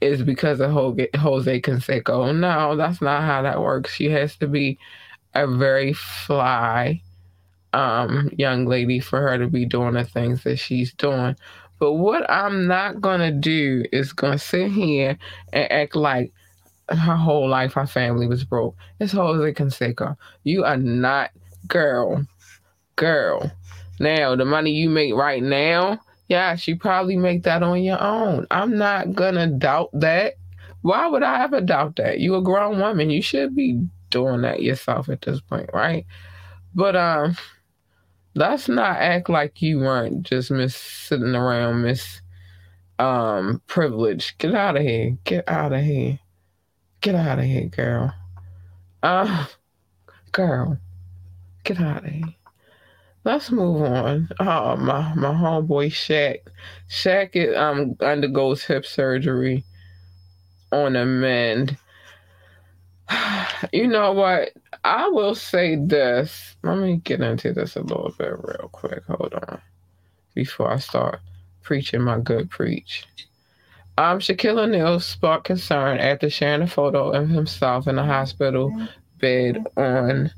is 0.00 0.22
because 0.22 0.60
of 0.60 0.70
Jose 0.70 1.60
Canseco. 1.60 2.36
No, 2.36 2.76
that's 2.76 3.00
not 3.00 3.22
how 3.22 3.42
that 3.42 3.60
works. 3.60 3.92
She 3.92 4.06
has 4.10 4.36
to 4.36 4.46
be 4.46 4.78
a 5.34 5.46
very 5.46 5.92
fly 5.92 7.02
um, 7.72 8.30
young 8.36 8.66
lady 8.66 9.00
for 9.00 9.20
her 9.20 9.38
to 9.38 9.48
be 9.48 9.64
doing 9.64 9.94
the 9.94 10.04
things 10.04 10.44
that 10.44 10.56
she's 10.56 10.92
doing. 10.94 11.36
But 11.78 11.92
what 11.94 12.28
I'm 12.30 12.66
not 12.66 13.00
going 13.00 13.20
to 13.20 13.30
do 13.30 13.84
is 13.92 14.12
going 14.12 14.32
to 14.32 14.38
sit 14.38 14.70
here 14.70 15.16
and 15.52 15.72
act 15.72 15.94
like 15.94 16.32
her 16.90 17.16
whole 17.16 17.48
life 17.48 17.74
her 17.74 17.86
family 17.86 18.26
was 18.26 18.44
broke. 18.44 18.76
It's 19.00 19.12
Jose 19.12 19.52
Canseco. 19.52 20.16
You 20.44 20.64
are 20.64 20.76
not 20.76 21.30
girl. 21.66 22.26
Girl. 22.96 23.50
Now, 24.00 24.36
the 24.36 24.44
money 24.44 24.70
you 24.70 24.88
make 24.88 25.14
right 25.14 25.42
now, 25.42 25.98
yeah, 26.28 26.56
she 26.56 26.74
probably 26.74 27.16
make 27.16 27.42
that 27.44 27.62
on 27.62 27.82
your 27.82 28.00
own. 28.00 28.46
I'm 28.50 28.76
not 28.76 29.14
gonna 29.14 29.46
doubt 29.46 29.90
that. 29.94 30.34
Why 30.82 31.08
would 31.08 31.22
I 31.22 31.42
ever 31.44 31.60
doubt 31.60 31.96
that? 31.96 32.20
You 32.20 32.36
a 32.36 32.42
grown 32.42 32.78
woman. 32.78 33.10
You 33.10 33.22
should 33.22 33.54
be 33.56 33.82
doing 34.10 34.42
that 34.42 34.62
yourself 34.62 35.08
at 35.08 35.22
this 35.22 35.40
point, 35.40 35.70
right? 35.72 36.06
But 36.74 36.96
um 36.96 37.36
let's 38.34 38.68
not 38.68 38.98
act 38.98 39.28
like 39.28 39.60
you 39.60 39.80
weren't 39.80 40.22
just 40.22 40.50
miss 40.50 40.76
sitting 40.76 41.34
around 41.34 41.82
miss 41.82 42.20
um 42.98 43.62
privilege. 43.66 44.36
Get 44.38 44.54
out 44.54 44.76
of 44.76 44.82
here. 44.82 45.16
Get 45.24 45.48
out 45.48 45.72
of 45.72 45.82
here. 45.82 46.20
Get 47.00 47.14
out 47.14 47.38
of 47.38 47.44
here, 47.44 47.66
girl. 47.66 48.12
Uh, 49.02 49.46
girl, 50.32 50.78
get 51.64 51.80
out 51.80 52.04
of 52.04 52.10
here. 52.10 52.34
Let's 53.24 53.50
move 53.50 53.82
on. 53.82 54.28
Oh, 54.40 54.76
my 54.76 55.14
my 55.14 55.32
homeboy 55.34 55.90
Shaq. 55.90 56.38
Shaq 56.88 57.36
it, 57.36 57.54
um 57.54 57.96
undergoes 58.00 58.64
hip 58.64 58.86
surgery 58.86 59.64
on 60.72 60.96
a 60.96 61.04
mend. 61.04 61.76
You 63.72 63.88
know 63.88 64.12
what? 64.12 64.50
I 64.84 65.08
will 65.08 65.34
say 65.34 65.74
this. 65.74 66.56
Let 66.62 66.78
me 66.78 66.98
get 66.98 67.20
into 67.20 67.52
this 67.52 67.74
a 67.74 67.80
little 67.80 68.14
bit 68.16 68.32
real 68.44 68.68
quick. 68.70 69.02
Hold 69.06 69.34
on. 69.34 69.60
Before 70.34 70.72
I 70.72 70.78
start 70.78 71.20
preaching 71.62 72.02
my 72.02 72.20
good 72.20 72.50
preach. 72.50 73.06
Um, 73.98 74.20
Shaquille 74.20 74.60
O'Neal 74.60 75.00
sparked 75.00 75.46
concern 75.46 75.98
after 75.98 76.30
sharing 76.30 76.62
a 76.62 76.68
photo 76.68 77.10
of 77.10 77.28
himself 77.28 77.88
in 77.88 77.98
a 77.98 78.06
hospital 78.06 78.72
bed 79.18 79.66
on 79.76 80.30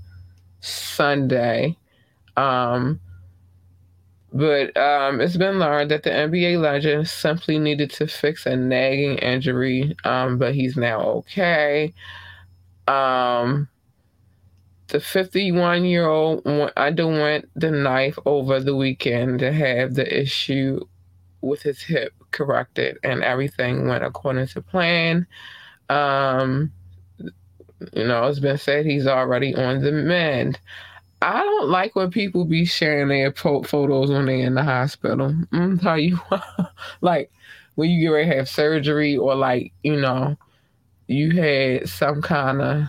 Sunday. 0.61 1.77
Um, 2.39 2.99
but 4.33 4.75
um, 4.79 5.21
it's 5.21 5.37
been 5.37 5.59
learned 5.59 5.91
that 5.91 6.05
the 6.05 6.11
NBA 6.11 6.59
legend 6.59 7.07
simply 7.07 7.59
needed 7.59 7.91
to 7.91 8.07
fix 8.07 8.47
a 8.47 8.57
nagging 8.57 9.19
injury, 9.19 9.95
um, 10.05 10.39
but 10.39 10.55
he's 10.55 10.79
now 10.79 11.03
okay. 11.03 11.93
Um, 12.89 13.69
the 14.87 15.01
51 15.01 15.85
year 15.85 16.09
old 16.09 16.47
underwent 16.79 17.51
the 17.57 17.71
knife 17.71 18.19
over 18.25 18.59
the 18.59 18.75
weekend 18.75 19.41
to 19.41 19.53
have 19.53 19.97
the 19.97 20.19
issue 20.19 20.81
with 21.43 21.61
his 21.61 21.83
hip 21.83 22.15
corrected 22.31 22.99
and 23.03 23.23
everything 23.23 23.89
went 23.89 24.05
according 24.05 24.47
to 24.49 24.63
plan. 24.63 25.27
Um, 25.89 26.73
you 27.93 28.07
know, 28.07 28.27
it's 28.27 28.39
been 28.39 28.59
said 28.59 28.87
he's 28.87 29.07
already 29.07 29.55
on 29.55 29.83
the 29.83 29.93
mend. 29.93 30.59
I 31.23 31.43
don't 31.43 31.69
like 31.69 31.95
when 31.97 32.11
people 32.11 32.45
be 32.45 32.65
sharing 32.65 33.09
their 33.09 33.33
photos 33.33 34.11
when 34.11 34.27
they're 34.27 34.37
in 34.37 34.55
the 34.55 34.63
hospital. 34.63 35.35
I'm 35.53 35.79
tell 35.79 35.99
you, 35.99 36.19
like 37.01 37.31
when 37.75 37.91
you 37.91 38.01
get 38.01 38.09
ready 38.09 38.31
to 38.31 38.37
have 38.37 38.49
surgery 38.49 39.17
or 39.17 39.35
like 39.35 39.73
you 39.83 40.01
know, 40.01 40.37
you 41.09 41.33
had 41.33 41.89
some 41.89 42.23
kind 42.23 42.63
of 42.63 42.85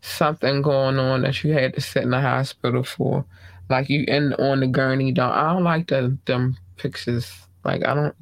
something 0.00 0.62
going 0.62 0.98
on 0.98 1.22
that 1.22 1.42
you 1.44 1.52
had 1.52 1.74
to 1.74 1.80
sit 1.80 2.02
in 2.02 2.10
the 2.10 2.20
hospital 2.20 2.82
for. 2.82 3.24
Like 3.70 3.88
you 3.88 4.04
in 4.06 4.34
on 4.34 4.60
the 4.60 4.66
gurney. 4.66 5.12
Don't 5.12 5.32
I 5.32 5.52
don't 5.52 5.64
like 5.64 5.88
the 5.88 6.18
them 6.26 6.58
pictures. 6.76 7.41
Like 7.64 7.86
I 7.86 7.94
don't, 7.94 8.14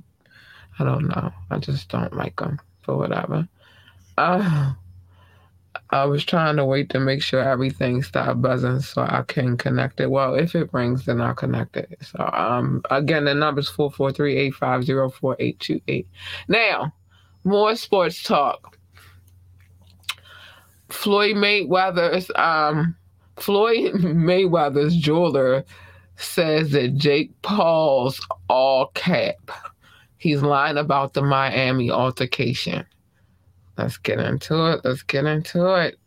I 0.78 0.84
don't 0.84 1.08
know. 1.08 1.32
I 1.50 1.58
just 1.58 1.88
don't 1.88 2.16
like 2.16 2.36
them 2.36 2.60
for 2.82 2.96
whatever. 2.96 3.48
Uh, 4.16 4.74
I 5.90 6.04
was 6.04 6.24
trying 6.24 6.56
to 6.56 6.64
wait 6.64 6.90
to 6.90 7.00
make 7.00 7.22
sure 7.22 7.40
everything 7.40 8.02
stopped 8.02 8.42
buzzing 8.42 8.80
so 8.80 9.02
I 9.02 9.22
can 9.26 9.56
connect 9.56 10.00
it. 10.00 10.10
Well, 10.10 10.34
if 10.34 10.54
it 10.54 10.72
rings, 10.72 11.04
then 11.04 11.20
I'll 11.20 11.34
connect 11.34 11.76
it. 11.76 11.98
So, 12.02 12.28
um, 12.32 12.82
again, 12.90 13.24
the 13.24 13.34
number 13.34 13.60
is 13.60 13.68
443-850-4828. 13.70 16.06
Now, 16.48 16.92
more 17.44 17.76
sports 17.76 18.22
talk. 18.22 18.76
Floyd 20.90 21.36
Mayweather's 21.36 22.30
um, 22.34 22.96
Floyd 23.36 23.92
Mayweather's 23.94 24.96
jeweler 24.96 25.64
says 26.22 26.70
that 26.72 26.96
Jake 26.96 27.30
Paul's 27.42 28.20
all 28.48 28.88
cap. 28.94 29.50
He's 30.18 30.42
lying 30.42 30.76
about 30.76 31.14
the 31.14 31.22
Miami 31.22 31.90
altercation. 31.90 32.84
Let's 33.78 33.96
get 33.96 34.20
into 34.20 34.72
it. 34.72 34.80
Let's 34.84 35.02
get 35.02 35.24
into 35.24 35.74
it. 35.76 35.98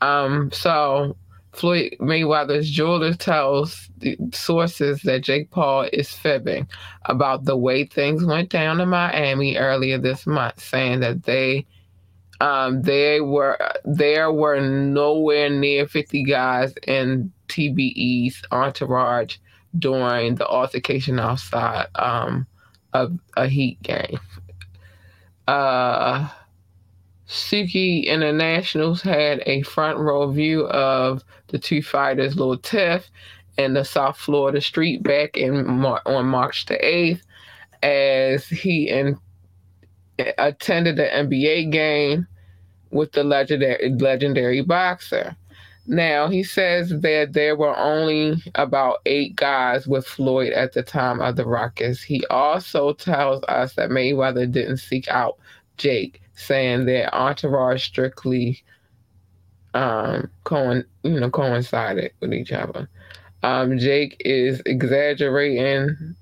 Um, 0.00 0.50
so 0.52 1.16
Floyd 1.52 1.96
Mayweather's 1.98 2.70
jeweler 2.70 3.14
tells 3.14 3.90
sources 4.32 5.02
that 5.02 5.22
Jake 5.22 5.50
Paul 5.50 5.88
is 5.92 6.12
fibbing 6.12 6.68
about 7.06 7.44
the 7.44 7.56
way 7.56 7.84
things 7.84 8.24
went 8.24 8.50
down 8.50 8.80
in 8.80 8.88
Miami 8.90 9.56
earlier 9.56 9.98
this 9.98 10.26
month, 10.26 10.60
saying 10.62 11.00
that 11.00 11.24
they 11.24 11.66
um, 12.40 12.82
they 12.82 13.20
were 13.20 13.58
there 13.84 14.30
were 14.30 14.60
nowhere 14.60 15.50
near 15.50 15.88
50 15.88 16.22
guys 16.22 16.72
in 16.86 17.32
TBE's 17.48 18.42
entourage 18.52 19.36
during 19.78 20.36
the 20.36 20.46
altercation 20.46 21.18
outside 21.18 21.86
um, 21.94 22.46
of 22.92 23.18
a 23.36 23.46
Heat 23.46 23.82
game. 23.82 24.18
Uh, 25.46 26.28
Suki 27.28 28.06
Internationals 28.06 29.02
had 29.02 29.42
a 29.46 29.62
front 29.62 29.98
row 29.98 30.30
view 30.30 30.66
of 30.68 31.22
the 31.48 31.58
two 31.58 31.82
fighters' 31.82 32.36
little 32.36 32.56
tiff 32.56 33.10
in 33.58 33.74
the 33.74 33.84
South 33.84 34.16
Florida 34.16 34.60
street 34.60 35.02
back 35.02 35.36
in 35.36 35.66
on 35.84 36.26
March 36.26 36.66
the 36.66 36.74
8th 36.74 37.20
as 37.82 38.46
he 38.46 38.88
in- 38.88 39.18
attended 40.38 40.96
the 40.96 41.04
NBA 41.04 41.70
game 41.70 42.26
with 42.90 43.12
the 43.12 43.24
legendary 43.24 43.90
legendary 43.90 44.62
boxer. 44.62 45.36
Now 45.88 46.28
he 46.28 46.42
says 46.42 46.90
that 46.90 47.32
there 47.32 47.56
were 47.56 47.74
only 47.74 48.42
about 48.56 48.98
eight 49.06 49.34
guys 49.36 49.86
with 49.86 50.06
Floyd 50.06 50.52
at 50.52 50.74
the 50.74 50.82
time 50.82 51.18
of 51.22 51.36
the 51.36 51.46
ruckus. 51.46 52.02
He 52.02 52.26
also 52.26 52.92
tells 52.92 53.42
us 53.44 53.72
that 53.74 53.88
Mayweather 53.88 54.50
didn't 54.50 54.76
seek 54.76 55.08
out 55.08 55.38
Jake 55.78 56.20
saying 56.34 56.84
that 56.86 57.14
entourage 57.16 57.84
strictly 57.84 58.62
um 59.72 60.30
you 61.02 61.20
know 61.20 61.30
coincided 61.30 62.12
with 62.20 62.34
each 62.34 62.52
other. 62.52 62.88
Um, 63.42 63.78
Jake 63.78 64.16
is 64.20 64.60
exaggerating, 64.66 66.14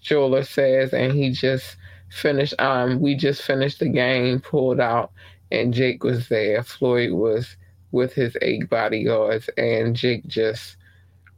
jeweler 0.00 0.44
says, 0.44 0.92
and 0.92 1.12
he 1.12 1.30
just 1.30 1.76
finished 2.10 2.54
um 2.60 3.00
we 3.00 3.16
just 3.16 3.42
finished 3.42 3.80
the 3.80 3.88
game, 3.88 4.40
pulled 4.40 4.78
out, 4.78 5.10
and 5.50 5.74
Jake 5.74 6.04
was 6.04 6.28
there. 6.28 6.62
Floyd 6.62 7.10
was 7.12 7.56
with 7.92 8.12
his 8.12 8.36
eight 8.42 8.68
bodyguards, 8.68 9.48
and 9.56 9.96
Jake 9.96 10.26
just 10.26 10.76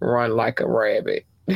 run 0.00 0.36
like 0.36 0.60
a 0.60 0.68
rabbit. 0.68 1.26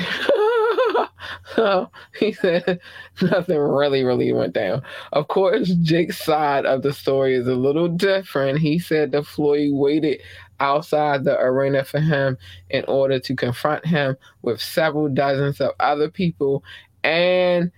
so 1.55 1.91
he 2.19 2.33
said 2.33 2.81
nothing 3.23 3.59
really, 3.59 4.05
really 4.05 4.33
went 4.33 4.53
down. 4.53 4.83
Of 5.13 5.29
course, 5.29 5.69
Jake's 5.83 6.23
side 6.23 6.67
of 6.67 6.83
the 6.83 6.93
story 6.93 7.35
is 7.35 7.47
a 7.47 7.55
little 7.55 7.89
different. 7.89 8.59
He 8.59 8.79
said 8.79 9.13
that 9.13 9.27
Floyd 9.27 9.71
waited 9.73 10.21
outside 10.61 11.25
the 11.25 11.39
arena 11.39 11.85
for 11.85 12.01
him 12.01 12.39
in 12.71 12.85
order 12.87 13.19
to 13.21 13.37
confront 13.37 13.85
him 13.85 14.17
with 14.43 14.61
several 14.61 15.09
dozens 15.09 15.61
of 15.61 15.73
other 15.81 16.11
people 16.11 16.65
and 17.05 17.71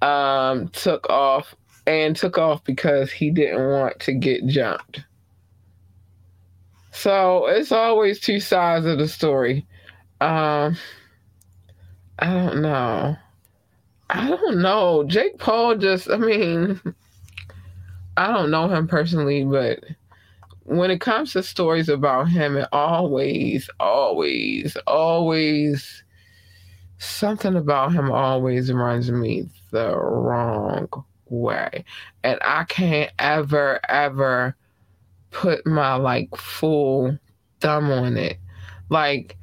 um, 0.00 0.68
took 0.68 1.08
off 1.10 1.54
and 1.86 2.14
took 2.16 2.38
off 2.38 2.62
because 2.64 3.10
he 3.10 3.30
didn't 3.30 3.68
want 3.68 3.98
to 4.00 4.12
get 4.12 4.46
jumped. 4.46 5.00
So 6.92 7.46
it's 7.46 7.72
always 7.72 8.20
two 8.20 8.38
sides 8.38 8.86
of 8.86 8.98
the 8.98 9.08
story. 9.08 9.66
Um, 10.20 10.76
I 12.18 12.26
don't 12.26 12.62
know. 12.62 13.16
I 14.10 14.28
don't 14.28 14.60
know. 14.60 15.04
Jake 15.04 15.38
Paul 15.38 15.76
just, 15.76 16.10
I 16.10 16.18
mean, 16.18 16.80
I 18.16 18.28
don't 18.28 18.50
know 18.50 18.68
him 18.68 18.86
personally, 18.86 19.42
but 19.42 19.80
when 20.64 20.90
it 20.90 21.00
comes 21.00 21.32
to 21.32 21.42
stories 21.42 21.88
about 21.88 22.28
him, 22.28 22.56
it 22.58 22.68
always, 22.72 23.70
always, 23.80 24.76
always, 24.86 26.04
something 26.98 27.56
about 27.56 27.92
him 27.92 28.12
always 28.12 28.70
runs 28.70 29.10
me 29.10 29.48
the 29.70 29.96
wrong 29.96 30.88
way. 31.26 31.84
And 32.22 32.38
I 32.42 32.64
can't 32.64 33.10
ever, 33.18 33.80
ever 33.88 34.54
put 35.32 35.66
my 35.66 35.94
like 35.94 36.34
full 36.36 37.18
thumb 37.60 37.90
on 37.90 38.16
it. 38.16 38.38
Like, 38.88 39.36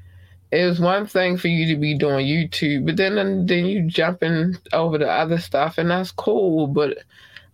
it 0.52 0.66
was 0.66 0.80
one 0.80 1.06
thing 1.06 1.38
for 1.38 1.48
you 1.48 1.74
to 1.74 1.80
be 1.80 1.98
doing 1.98 2.26
YouTube, 2.26 2.86
but 2.86 2.98
then 2.98 3.46
then 3.46 3.66
you 3.66 3.88
jumping 3.88 4.58
over 4.74 4.98
the 4.98 5.10
other 5.10 5.38
stuff, 5.38 5.78
and 5.78 5.92
that's 5.92 6.12
cool. 6.12 6.68
But 6.68 7.00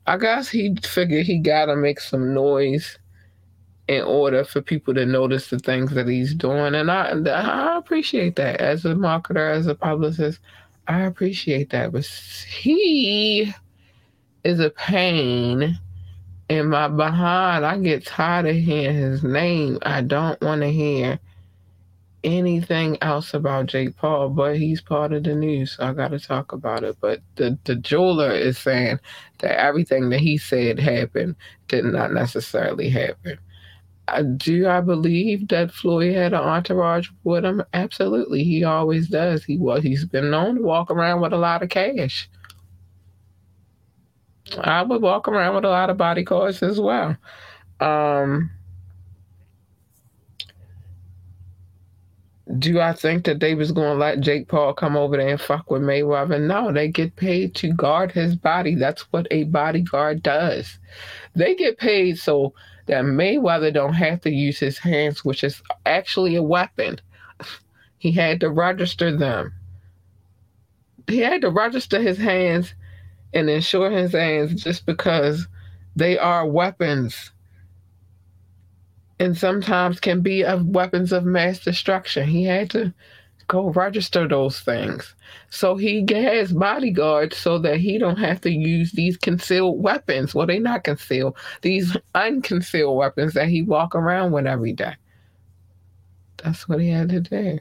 I 0.08 0.18
guess 0.18 0.50
he 0.50 0.76
figured 0.84 1.26
he 1.26 1.40
gotta 1.40 1.76
make 1.76 2.00
some 2.00 2.34
noise 2.34 2.98
in 3.88 4.04
order 4.04 4.44
for 4.44 4.62
people 4.62 4.94
to 4.94 5.06
notice 5.06 5.50
the 5.50 5.60
things 5.60 5.92
that 5.92 6.08
he's 6.08 6.34
doing, 6.34 6.76
and 6.76 6.90
I 6.92 7.12
I 7.30 7.78
appreciate 7.78 8.36
that 8.38 8.62
as 8.62 8.86
a 8.86 8.90
marketer, 8.96 9.54
as 9.54 9.68
a 9.68 9.76
publicist, 9.76 10.40
I 10.88 11.02
appreciate 11.02 11.72
that. 11.72 11.92
But 11.92 12.06
he 12.06 13.54
is 14.44 14.60
a 14.60 14.70
pain 14.70 15.80
in 16.50 16.70
my 16.70 16.88
behind. 16.88 17.66
I 17.66 17.78
get 17.78 18.06
tired 18.06 18.46
of 18.46 18.56
hearing 18.56 18.96
his 18.96 19.24
name. 19.24 19.80
I 19.84 20.02
don't 20.02 20.40
want 20.42 20.62
to 20.62 20.72
hear 20.72 21.20
anything 22.24 22.98
else 23.02 23.34
about 23.34 23.68
Jake 23.68 23.96
Paul, 23.98 24.30
but 24.30 24.58
he's 24.58 24.82
part 24.82 25.14
of 25.14 25.24
the 25.24 25.36
news, 25.36 25.74
so 25.74 25.86
I 25.86 25.94
got 25.94 26.10
to 26.10 26.20
talk 26.20 26.52
about 26.52 26.84
it. 26.84 26.98
But 27.00 27.22
the, 27.36 27.58
the 27.66 27.76
jeweler 27.76 28.32
is 28.32 28.58
saying 28.58 29.00
that 29.40 29.60
everything 29.60 30.10
that 30.10 30.20
he 30.20 30.38
said 30.38 30.80
happened 30.80 31.36
did 31.68 31.86
not 31.86 32.12
necessarily 32.12 32.90
happen. 32.90 33.38
I, 34.08 34.24
do 34.24 34.68
I 34.68 34.82
believe 34.82 35.48
that 35.48 35.72
Floyd 35.72 36.14
had 36.14 36.34
an 36.34 36.40
entourage 36.40 37.10
with 37.24 37.46
him? 37.46 37.64
Absolutely, 37.74 38.44
he 38.44 38.64
always 38.64 39.08
does. 39.08 39.44
He 39.44 39.58
was. 39.58 39.84
He's 39.84 40.06
been 40.06 40.30
known 40.30 40.56
to 40.56 40.62
walk 40.62 40.92
around 40.92 41.22
with 41.22 41.34
a 41.34 41.38
lot 41.38 41.64
of 41.64 41.70
cash. 41.70 42.30
I 44.60 44.84
would 44.84 45.02
walk 45.02 45.28
around 45.28 45.56
with 45.56 45.66
a 45.66 45.70
lot 45.70 45.90
of 45.90 45.98
bodyguards 45.98 46.62
as 46.62 46.80
well. 46.80 47.18
Um, 47.80 48.52
do 52.60 52.80
I 52.80 52.94
think 52.94 53.26
that 53.26 53.40
they 53.40 53.56
was 53.56 53.72
going 53.72 53.94
to 53.94 54.00
let 54.00 54.20
Jake 54.20 54.48
Paul 54.48 54.74
come 54.74 54.96
over 54.96 55.18
there 55.18 55.30
and 55.30 55.42
fuck 55.42 55.72
with 55.72 55.82
Mayweather? 55.82 56.40
No, 56.40 56.72
they 56.72 56.88
get 56.88 57.16
paid 57.16 57.56
to 57.56 57.74
guard 57.74 58.12
his 58.12 58.36
body. 58.36 58.76
That's 58.76 59.02
what 59.12 59.28
a 59.32 59.46
bodyguard 59.46 60.22
does. 60.22 60.78
They 61.36 61.56
get 61.56 61.80
paid 61.80 62.20
so 62.20 62.54
that 62.86 63.04
Mayweather 63.04 63.74
don't 63.74 63.94
have 63.94 64.22
to 64.22 64.30
use 64.30 64.60
his 64.60 64.78
hands, 64.78 65.26
which 65.26 65.44
is 65.44 65.62
actually 65.86 66.36
a 66.36 66.44
weapon. 66.44 67.00
He 67.98 68.12
had 68.12 68.42
to 68.42 68.52
register 68.52 69.16
them. 69.18 69.52
He 71.08 71.18
had 71.18 71.42
to 71.42 71.50
register 71.50 72.00
his 72.00 72.20
hands 72.20 72.76
and 73.36 73.50
insure 73.50 73.92
his 73.92 74.14
hands 74.14 74.64
just 74.64 74.86
because 74.86 75.48
they 75.96 76.18
are 76.18 76.48
weapons 76.48 77.32
and 79.20 79.38
sometimes 79.38 80.00
can 80.00 80.22
be 80.22 80.44
of 80.44 80.66
weapons 80.68 81.12
of 81.12 81.24
mass 81.26 81.60
destruction. 81.60 82.28
He 82.28 82.44
had 82.44 82.70
to 82.72 82.94
go 83.48 83.70
register 83.70 84.28
those 84.28 84.60
things. 84.60 85.16
So 85.50 85.76
he 85.76 86.06
has 86.12 86.52
bodyguards 86.52 87.38
so 87.38 87.60
that 87.60 87.78
he 87.78 87.98
don't 87.98 88.18
have 88.18 88.42
to 88.42 88.52
use 88.52 88.92
these 88.92 89.18
concealed 89.18 89.82
weapons. 89.82 90.34
Well, 90.34 90.48
they're 90.48 90.60
not 90.60 90.84
concealed. 90.84 91.38
These 91.62 91.96
unconcealed 92.16 92.98
weapons 92.98 93.34
that 93.34 93.48
he 93.48 93.62
walk 93.62 93.96
around 93.96 94.32
with 94.32 94.48
every 94.48 94.74
day. 94.74 94.96
That's 96.44 96.68
what 96.68 96.82
he 96.82 96.90
had 96.90 97.10
to 97.10 97.22
do. 97.22 97.60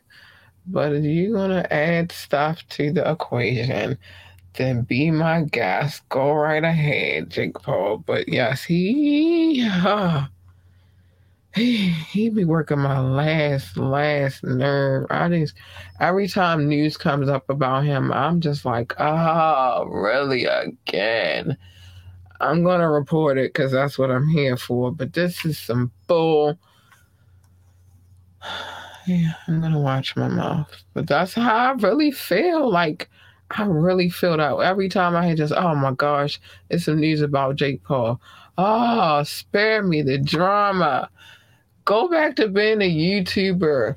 But 0.66 1.02
you're 1.02 1.36
gonna 1.36 1.66
add 1.70 2.10
stuff 2.10 2.66
to 2.70 2.90
the 2.90 3.08
equation, 3.10 3.98
then 4.54 4.82
be 4.82 5.10
my 5.10 5.42
guest. 5.42 6.08
Go 6.08 6.32
right 6.32 6.62
ahead, 6.64 7.30
Jake 7.30 7.54
Paul. 7.54 7.98
But 7.98 8.28
yes, 8.28 8.62
he 8.62 9.68
uh, 9.68 10.26
he 11.54 11.88
he 11.88 12.30
be 12.30 12.44
working 12.44 12.78
my 12.78 13.00
last 13.00 13.76
last 13.76 14.44
nerve. 14.44 15.06
I 15.10 15.28
just 15.28 15.54
every 16.00 16.28
time 16.28 16.68
news 16.68 16.96
comes 16.96 17.28
up 17.28 17.48
about 17.50 17.84
him, 17.84 18.12
I'm 18.12 18.40
just 18.40 18.64
like, 18.64 18.94
oh, 18.98 19.84
really 19.86 20.44
again. 20.46 21.56
I'm 22.40 22.62
gonna 22.64 22.90
report 22.90 23.38
it 23.38 23.52
because 23.52 23.72
that's 23.72 23.98
what 23.98 24.10
I'm 24.10 24.28
here 24.28 24.56
for. 24.56 24.92
But 24.92 25.12
this 25.12 25.44
is 25.44 25.58
some 25.58 25.92
bull. 26.06 26.58
Yeah, 29.06 29.34
I'm 29.46 29.60
gonna 29.60 29.80
watch 29.80 30.16
my 30.16 30.28
mouth. 30.28 30.82
But 30.94 31.06
that's 31.06 31.34
how 31.34 31.54
I 31.54 31.72
really 31.72 32.10
feel. 32.10 32.70
Like 32.70 33.10
I 33.50 33.64
really 33.64 34.08
feel 34.08 34.36
that 34.36 34.56
every 34.58 34.88
time 34.88 35.14
I 35.14 35.26
hear 35.26 35.36
just, 35.36 35.52
oh 35.52 35.74
my 35.74 35.92
gosh, 35.92 36.40
it's 36.70 36.84
some 36.86 37.00
news 37.00 37.20
about 37.20 37.56
Jake 37.56 37.82
Paul. 37.84 38.20
Oh, 38.56 39.22
spare 39.24 39.82
me 39.82 40.02
the 40.02 40.18
drama. 40.18 41.10
Go 41.84 42.08
back 42.08 42.36
to 42.36 42.48
being 42.48 42.80
a 42.80 42.90
YouTuber. 42.90 43.96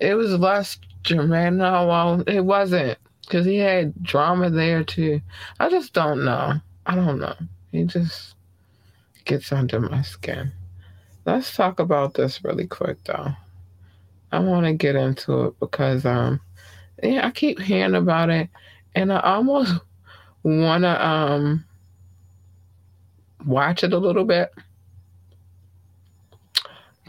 It 0.00 0.14
was 0.14 0.32
less 0.38 0.78
dramatic. 1.02 1.54
No, 1.54 1.86
well, 1.86 2.22
it 2.26 2.44
wasn't 2.44 2.98
because 3.22 3.46
he 3.46 3.58
had 3.58 4.02
drama 4.02 4.50
there 4.50 4.82
too. 4.82 5.20
I 5.60 5.68
just 5.68 5.92
don't 5.92 6.24
know. 6.24 6.54
I 6.86 6.94
don't 6.94 7.18
know. 7.18 7.34
He 7.72 7.84
just 7.84 8.34
gets 9.24 9.52
under 9.52 9.80
my 9.80 10.02
skin. 10.02 10.52
Let's 11.26 11.54
talk 11.54 11.78
about 11.78 12.14
this 12.14 12.42
really 12.42 12.66
quick 12.66 13.04
though. 13.04 13.32
I 14.32 14.38
want 14.40 14.66
to 14.66 14.72
get 14.72 14.96
into 14.96 15.44
it 15.44 15.60
because 15.60 16.04
um 16.06 16.40
yeah, 17.02 17.26
I 17.26 17.30
keep 17.30 17.60
hearing 17.60 17.94
about 17.94 18.30
it 18.30 18.48
and 18.98 19.12
I 19.12 19.20
almost 19.20 19.74
want 20.42 20.82
to 20.82 21.06
um 21.06 21.64
watch 23.46 23.84
it 23.84 23.92
a 23.92 23.98
little 23.98 24.24
bit. 24.24 24.52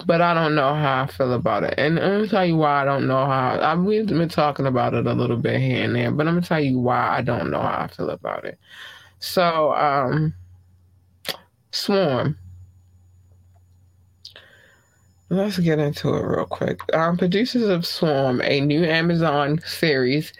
But 0.05 0.21
I 0.21 0.33
don't 0.33 0.55
know 0.55 0.73
how 0.75 1.03
I 1.03 1.07
feel 1.07 1.33
about 1.33 1.63
it. 1.63 1.73
And 1.77 1.95
let 1.95 2.21
me 2.21 2.27
tell 2.29 2.45
you 2.45 2.55
why 2.55 2.83
I 2.83 2.85
don't 2.85 3.05
know 3.05 3.25
how. 3.25 3.59
I, 3.59 3.75
we've 3.75 4.07
been 4.07 4.29
talking 4.29 4.65
about 4.65 4.93
it 4.93 5.05
a 5.05 5.13
little 5.13 5.35
bit 5.35 5.59
here 5.59 5.83
and 5.83 5.93
there, 5.93 6.11
but 6.11 6.25
I'm 6.25 6.41
to 6.41 6.47
tell 6.47 6.61
you 6.61 6.79
why 6.79 7.17
I 7.17 7.21
don't 7.21 7.51
know 7.51 7.61
how 7.61 7.81
I 7.81 7.87
feel 7.87 8.09
about 8.09 8.45
it. 8.45 8.57
So, 9.19 9.73
um, 9.73 10.33
Swarm. 11.71 12.37
Let's 15.31 15.59
get 15.59 15.79
into 15.79 16.15
it 16.15 16.23
real 16.23 16.45
quick. 16.45 16.79
Um, 16.95 17.17
producers 17.17 17.67
of 17.67 17.85
Swarm, 17.85 18.41
a 18.41 18.61
new 18.61 18.85
Amazon 18.85 19.59
series 19.65 20.31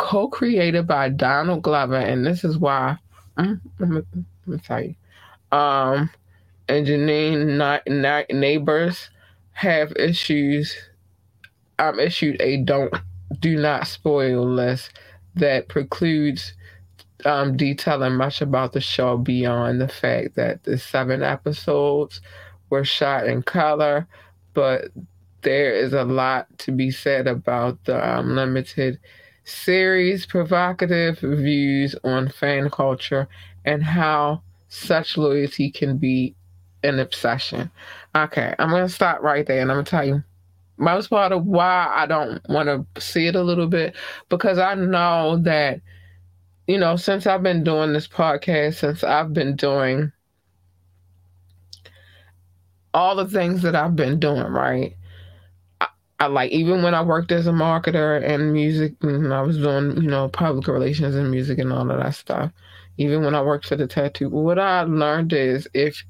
co-created 0.00 0.86
by 0.86 1.10
Donald 1.10 1.62
Glover, 1.62 1.96
and 1.96 2.26
this 2.26 2.42
is 2.42 2.56
why 2.56 2.96
I'm, 3.36 3.60
I'm, 3.78 4.06
gonna 4.46 4.58
tell 4.58 4.82
you. 4.82 4.94
Um, 5.52 6.10
and 6.68 6.86
Janine 6.86 7.84
night 7.86 8.30
neighbors 8.30 9.10
have 9.52 9.92
issues. 9.96 10.74
I'm 11.78 12.00
issued 12.00 12.40
a 12.40 12.56
don't 12.56 12.94
do 13.40 13.56
not 13.56 13.86
spoil 13.86 14.46
list 14.46 14.98
that 15.34 15.68
precludes 15.68 16.54
um, 17.26 17.54
detailing 17.56 18.14
much 18.14 18.40
about 18.40 18.72
the 18.72 18.80
show 18.80 19.18
beyond 19.18 19.82
the 19.82 19.88
fact 19.88 20.34
that 20.36 20.64
the 20.64 20.78
seven 20.78 21.22
episodes 21.22 22.22
were 22.70 22.84
shot 22.84 23.26
in 23.26 23.42
color, 23.42 24.08
but 24.54 24.88
there 25.42 25.74
is 25.74 25.92
a 25.92 26.04
lot 26.04 26.46
to 26.58 26.72
be 26.72 26.90
said 26.90 27.26
about 27.26 27.84
the 27.84 28.16
um, 28.18 28.34
limited 28.34 28.98
series, 29.50 30.26
provocative 30.26 31.18
views 31.18 31.94
on 32.04 32.28
fan 32.28 32.70
culture, 32.70 33.28
and 33.64 33.82
how 33.82 34.42
such 34.68 35.16
loyalty 35.16 35.70
can 35.70 35.98
be 35.98 36.34
an 36.82 36.98
obsession. 36.98 37.70
Okay, 38.14 38.54
I'm 38.58 38.70
going 38.70 38.86
to 38.86 38.92
stop 38.92 39.22
right 39.22 39.46
there 39.46 39.60
and 39.60 39.70
I'm 39.70 39.76
going 39.76 39.84
to 39.84 39.90
tell 39.90 40.06
you 40.06 40.22
most 40.78 41.08
part 41.10 41.30
of 41.30 41.44
why 41.44 41.92
I 41.94 42.06
don't 42.06 42.40
want 42.48 42.68
to 42.68 43.00
see 43.00 43.26
it 43.26 43.36
a 43.36 43.42
little 43.42 43.66
bit 43.66 43.94
because 44.30 44.58
I 44.58 44.74
know 44.74 45.38
that 45.42 45.80
you 46.70 46.78
know, 46.78 46.94
since 46.94 47.26
I've 47.26 47.42
been 47.42 47.64
doing 47.64 47.92
this 47.92 48.06
podcast, 48.06 48.76
since 48.76 49.02
I've 49.02 49.32
been 49.32 49.56
doing 49.56 50.12
all 52.94 53.16
the 53.16 53.26
things 53.26 53.62
that 53.62 53.74
I've 53.74 53.96
been 53.96 54.20
doing, 54.20 54.44
right? 54.44 54.94
I, 56.20 56.26
like 56.26 56.52
even 56.52 56.82
when 56.82 56.94
I 56.94 57.02
worked 57.02 57.32
as 57.32 57.46
a 57.46 57.52
marketer 57.52 58.22
and 58.22 58.52
music, 58.52 58.94
and 59.02 59.32
I 59.32 59.42
was 59.42 59.58
doing, 59.58 59.96
you 60.02 60.08
know, 60.08 60.28
public 60.28 60.68
relations 60.68 61.14
and 61.14 61.30
music 61.30 61.58
and 61.58 61.72
all 61.72 61.90
of 61.90 61.98
that 61.98 62.14
stuff. 62.14 62.52
Even 62.98 63.24
when 63.24 63.34
I 63.34 63.42
worked 63.42 63.66
for 63.66 63.76
the 63.76 63.86
tattoo, 63.86 64.28
what 64.28 64.58
I 64.58 64.82
learned 64.82 65.32
is 65.32 65.66
if 65.72 66.04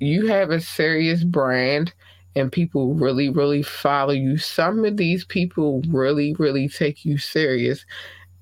you 0.00 0.26
have 0.26 0.50
a 0.50 0.60
serious 0.60 1.22
brand 1.24 1.94
and 2.34 2.50
people 2.52 2.94
really, 2.94 3.30
really 3.30 3.62
follow 3.62 4.12
you, 4.12 4.36
some 4.36 4.84
of 4.84 4.96
these 4.96 5.24
people 5.24 5.82
really, 5.88 6.34
really 6.34 6.68
take 6.68 7.04
you 7.04 7.16
serious 7.16 7.86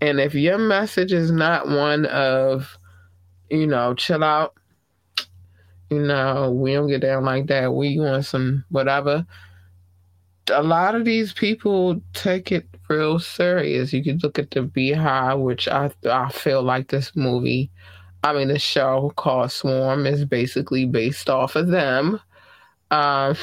and 0.04 0.20
if 0.20 0.34
your 0.34 0.58
message 0.58 1.14
is 1.14 1.30
not 1.30 1.66
one 1.66 2.04
of, 2.06 2.76
you 3.50 3.66
know, 3.66 3.94
chill 3.94 4.22
out, 4.22 4.54
you 5.88 6.00
know, 6.00 6.50
we 6.50 6.74
don't 6.74 6.88
get 6.88 7.00
down 7.00 7.24
like 7.24 7.46
that, 7.46 7.72
we 7.72 7.98
want 7.98 8.26
some 8.26 8.64
whatever. 8.68 9.26
A 10.50 10.62
lot 10.62 10.94
of 10.94 11.04
these 11.04 11.32
people 11.32 12.00
take 12.12 12.52
it 12.52 12.66
real 12.88 13.18
serious. 13.18 13.92
You 13.92 14.04
could 14.04 14.22
look 14.22 14.38
at 14.38 14.50
the 14.50 14.62
Beehive, 14.62 15.38
which 15.38 15.68
I 15.68 15.90
I 16.10 16.28
feel 16.30 16.62
like 16.62 16.88
this 16.88 17.16
movie, 17.16 17.70
I 18.22 18.32
mean, 18.32 18.48
the 18.48 18.58
show 18.58 19.12
called 19.16 19.52
Swarm 19.52 20.06
is 20.06 20.24
basically 20.24 20.86
based 20.86 21.28
off 21.30 21.56
of 21.56 21.68
them. 21.68 22.20
Um, 22.90 23.36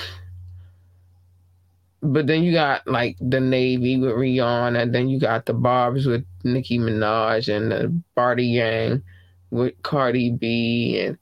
but 2.01 2.27
then 2.27 2.43
you 2.43 2.51
got 2.51 2.87
like 2.87 3.15
the 3.19 3.39
Navy 3.39 3.97
with 3.97 4.11
Rihanna, 4.11 4.81
and 4.81 4.95
then 4.95 5.07
you 5.07 5.19
got 5.19 5.45
the 5.45 5.53
Barb's 5.53 6.05
with 6.07 6.25
Nicki 6.43 6.79
Minaj, 6.79 7.55
and 7.55 7.71
the 7.71 8.01
Bardi 8.15 8.55
Gang 8.55 9.03
with 9.51 9.73
Cardi 9.83 10.31
B, 10.31 10.99
and 10.99 11.17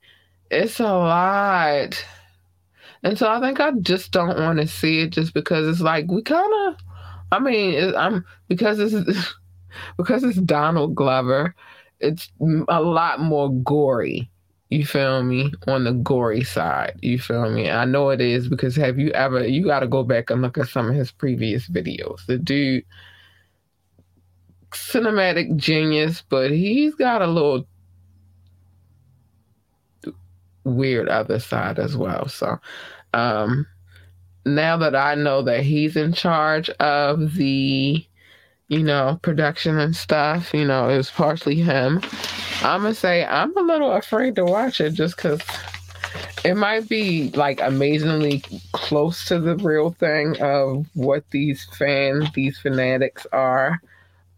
it's 0.50 0.80
a 0.80 0.84
lot. 0.84 2.02
And 3.02 3.18
so 3.18 3.28
I 3.28 3.40
think 3.40 3.60
I 3.60 3.72
just 3.80 4.12
don't 4.12 4.38
want 4.38 4.58
to 4.60 4.66
see 4.66 5.00
it 5.00 5.10
just 5.10 5.32
because 5.32 5.66
it's 5.66 5.80
like 5.80 6.10
we 6.10 6.22
kind 6.22 6.52
of, 6.68 6.76
I 7.32 7.38
mean, 7.38 7.94
I'm 7.94 8.24
because 8.48 8.78
it's 8.78 9.34
because 9.96 10.22
it's 10.24 10.38
Donald 10.38 10.94
Glover, 10.94 11.54
it's 11.98 12.30
a 12.68 12.82
lot 12.82 13.20
more 13.20 13.52
gory 13.62 14.30
you 14.70 14.86
feel 14.86 15.24
me? 15.24 15.52
On 15.66 15.82
the 15.84 15.92
gory 15.92 16.44
side. 16.44 16.96
You 17.02 17.18
feel 17.18 17.50
me? 17.50 17.68
I 17.68 17.84
know 17.84 18.10
it 18.10 18.20
is 18.20 18.48
because 18.48 18.76
have 18.76 18.98
you 18.98 19.10
ever, 19.10 19.44
you 19.44 19.64
got 19.64 19.80
to 19.80 19.88
go 19.88 20.04
back 20.04 20.30
and 20.30 20.40
look 20.40 20.56
at 20.58 20.68
some 20.68 20.88
of 20.88 20.94
his 20.94 21.10
previous 21.10 21.68
videos. 21.68 22.24
The 22.26 22.38
dude, 22.38 22.84
cinematic 24.70 25.56
genius, 25.56 26.22
but 26.28 26.52
he's 26.52 26.94
got 26.94 27.20
a 27.20 27.26
little 27.26 27.66
weird 30.64 31.08
other 31.08 31.38
side 31.38 31.78
as 31.78 31.96
well. 31.96 32.28
So, 32.28 32.58
um, 33.14 33.66
now 34.44 34.76
that 34.78 34.96
I 34.96 35.14
know 35.14 35.42
that 35.42 35.62
he's 35.62 35.96
in 35.96 36.12
charge 36.12 36.70
of 36.80 37.34
the, 37.34 38.04
you 38.68 38.82
know, 38.82 39.18
production 39.22 39.78
and 39.78 39.94
stuff, 39.94 40.54
you 40.54 40.64
know, 40.64 40.88
it 40.88 40.96
was 40.96 41.10
partially 41.10 41.56
him. 41.56 42.00
I'm 42.62 42.82
gonna 42.82 42.94
say 42.94 43.24
I'm 43.24 43.56
a 43.56 43.62
little 43.62 43.92
afraid 43.92 44.36
to 44.36 44.44
watch 44.44 44.80
it 44.80 44.92
just 44.92 45.16
because 45.16 45.40
it 46.44 46.54
might 46.54 46.88
be 46.88 47.30
like 47.30 47.60
amazingly 47.60 48.42
close 48.72 49.26
to 49.26 49.38
the 49.38 49.56
real 49.56 49.90
thing 49.90 50.40
of 50.40 50.86
what 50.94 51.24
these 51.30 51.64
fans, 51.76 52.28
these 52.34 52.58
fanatics 52.58 53.26
are, 53.32 53.80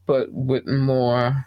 but 0.06 0.32
with 0.32 0.66
more, 0.66 1.46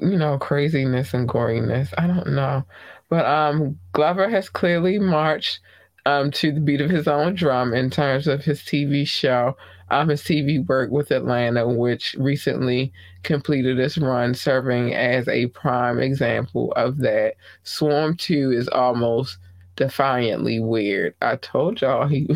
you 0.00 0.16
know, 0.16 0.38
craziness 0.38 1.14
and 1.14 1.28
goriness. 1.28 1.92
I 1.98 2.06
don't 2.06 2.28
know, 2.34 2.64
but 3.08 3.26
um, 3.26 3.78
Glover 3.92 4.28
has 4.28 4.48
clearly 4.48 4.98
marched 4.98 5.60
um 6.06 6.30
to 6.30 6.50
the 6.50 6.60
beat 6.60 6.80
of 6.80 6.88
his 6.88 7.06
own 7.06 7.34
drum 7.34 7.74
in 7.74 7.90
terms 7.90 8.26
of 8.26 8.42
his 8.42 8.60
TV 8.60 9.06
show 9.06 9.54
um, 9.90 10.08
his 10.08 10.22
TV 10.22 10.64
work 10.66 10.90
with 10.90 11.10
Atlanta, 11.10 11.68
which 11.68 12.14
recently 12.18 12.92
completed 13.22 13.78
its 13.78 13.98
run, 13.98 14.34
serving 14.34 14.94
as 14.94 15.26
a 15.28 15.46
prime 15.48 15.98
example 15.98 16.72
of 16.76 16.98
that. 16.98 17.34
Swarm 17.64 18.16
2 18.16 18.52
is 18.52 18.68
almost 18.68 19.38
defiantly 19.76 20.60
weird. 20.60 21.14
I 21.20 21.36
told 21.36 21.80
y'all 21.80 22.06
he. 22.06 22.28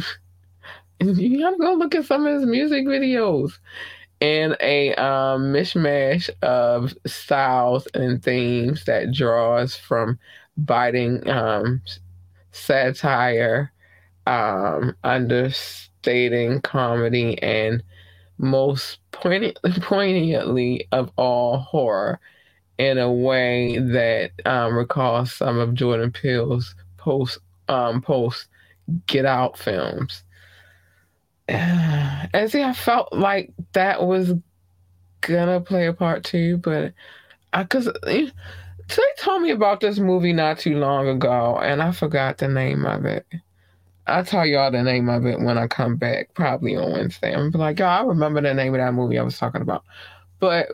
you 1.01 1.41
gotta 1.41 1.57
go 1.59 1.75
look 1.75 1.95
at 1.95 2.07
some 2.07 2.27
of 2.27 2.35
his 2.41 2.47
music 2.47 2.87
videos 2.87 3.59
and 4.25 4.57
a 4.61 4.95
um, 4.95 5.53
mishmash 5.53 6.31
of 6.41 6.95
styles 7.07 7.87
and 7.93 8.23
themes 8.23 8.87
that 8.87 9.13
draws 9.13 9.77
from 9.77 10.19
biting 10.57 11.29
um, 11.29 11.83
satire, 12.51 13.71
um, 14.27 14.97
under 15.05 15.51
Stating 15.51 16.63
comedy 16.63 17.43
and 17.43 17.83
most 18.39 18.99
poignant, 19.13 19.59
poignantly 19.83 20.89
of 20.91 21.11
all 21.17 21.59
horror 21.59 22.19
in 22.79 22.97
a 22.97 23.13
way 23.13 23.79
that 23.79 24.31
um, 24.47 24.75
recalls 24.75 25.35
some 25.35 25.59
of 25.59 25.75
Jordan 25.75 26.13
Peele's 26.13 26.75
post 26.97 27.39
um, 27.69 28.01
post 28.01 28.49
Get 29.07 29.27
Out 29.27 29.59
films. 29.59 30.24
And 32.35 32.51
see, 32.51 32.65
I 32.65 32.73
felt 32.73 33.13
like 33.13 33.53
that 33.75 34.05
was 34.05 34.33
gonna 35.21 35.61
play 35.61 35.87
a 35.87 35.93
part 35.93 36.25
too, 36.25 36.57
but 36.57 36.93
I 37.53 37.63
because 37.63 37.87
eh, 38.07 38.29
they 38.89 39.03
told 39.19 39.43
me 39.43 39.51
about 39.51 39.81
this 39.81 39.99
movie 39.99 40.33
not 40.33 40.59
too 40.59 40.79
long 40.79 41.09
ago, 41.09 41.59
and 41.59 41.83
I 41.83 41.93
forgot 41.93 42.39
the 42.39 42.49
name 42.49 42.85
of 42.85 43.05
it. 43.05 43.27
I'll 44.07 44.25
tell 44.25 44.45
y'all 44.45 44.71
the 44.71 44.83
name 44.83 45.09
of 45.09 45.25
it 45.25 45.41
when 45.41 45.57
I 45.57 45.67
come 45.67 45.97
back, 45.97 46.35
probably 46.35 46.77
on 46.77 46.93
Wednesday. 46.93 47.35
I'm 47.35 47.51
like, 47.53 47.79
y'all, 47.79 47.89
I 47.89 48.03
remember 48.07 48.43
the 48.43 48.53
name 48.53 48.75
of 48.75 48.81
that 48.81 48.93
movie 48.93 49.19
I 49.19 49.23
was 49.23 49.39
talking 49.39 49.63
about. 49.63 49.85
But 50.41 50.73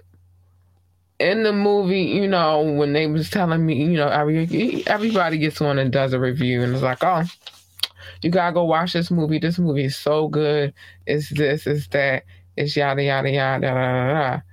in 1.21 1.45
the 1.45 1.53
movie, 1.53 2.03
you 2.03 2.27
know, 2.27 2.63
when 2.63 2.93
they 2.93 3.07
was 3.07 3.31
telling 3.31 3.65
me, 3.65 3.85
you 3.85 3.97
know, 3.97 4.09
every, 4.09 4.83
everybody 4.87 5.39
gets 5.39 5.61
on 5.61 5.79
and 5.79 5.93
does 5.93 6.13
a 6.13 6.19
review, 6.19 6.63
and 6.63 6.73
it's 6.73 6.83
like, 6.83 7.05
oh, 7.05 7.23
you 8.23 8.31
gotta 8.31 8.53
go 8.53 8.65
watch 8.65 8.93
this 8.93 9.11
movie. 9.11 9.39
This 9.39 9.59
movie 9.59 9.85
is 9.85 9.97
so 9.97 10.29
good. 10.29 10.75
It's 11.07 11.31
this, 11.31 11.67
it's 11.67 11.87
that, 11.89 12.25
it's 12.57 12.77
yada 12.77 13.03
yada 13.03 13.31
yada 13.31 13.67
yada. 13.67 14.45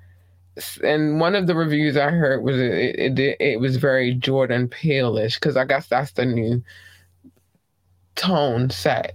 And 0.84 1.20
one 1.20 1.36
of 1.36 1.46
the 1.46 1.56
reviews 1.56 1.98
I 1.98 2.10
heard 2.10 2.44
was 2.44 2.58
it 2.58 3.20
it, 3.20 3.38
it 3.40 3.60
was 3.60 3.78
very 3.78 4.16
Jordan 4.16 4.68
Peele-ish 4.68 5.36
because 5.36 5.56
I 5.58 5.66
guess 5.66 5.88
that's 5.88 6.12
the 6.14 6.26
new 6.26 6.64
tone 8.16 8.70
set. 8.70 9.14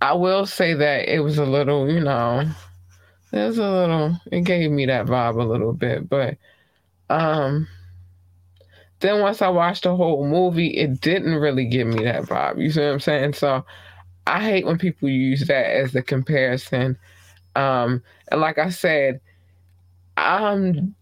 I 0.00 0.14
will 0.14 0.46
say 0.46 0.74
that 0.74 1.08
it 1.08 1.20
was 1.20 1.38
a 1.38 1.44
little, 1.46 1.88
you 1.90 2.00
know, 2.00 2.44
there's 3.30 3.58
a 3.58 3.70
little. 3.70 4.16
It 4.32 4.42
gave 4.42 4.70
me 4.70 4.86
that 4.86 5.06
vibe 5.06 5.40
a 5.40 5.44
little 5.44 5.72
bit, 5.72 6.08
but 6.08 6.36
um 7.08 7.68
then 9.00 9.20
once 9.20 9.42
I 9.42 9.48
watched 9.48 9.82
the 9.82 9.94
whole 9.94 10.26
movie, 10.26 10.68
it 10.68 11.00
didn't 11.00 11.34
really 11.34 11.66
give 11.66 11.86
me 11.86 12.04
that 12.04 12.22
vibe. 12.22 12.60
You 12.62 12.70
see 12.70 12.80
what 12.80 12.92
I'm 12.92 13.00
saying? 13.00 13.34
So 13.34 13.64
I 14.26 14.42
hate 14.42 14.66
when 14.66 14.78
people 14.78 15.08
use 15.08 15.46
that 15.46 15.66
as 15.66 15.92
the 15.92 16.02
comparison. 16.02 16.98
Um, 17.54 18.02
and 18.30 18.40
like 18.40 18.58
I 18.58 18.70
said, 18.70 19.20
um, 20.16 20.94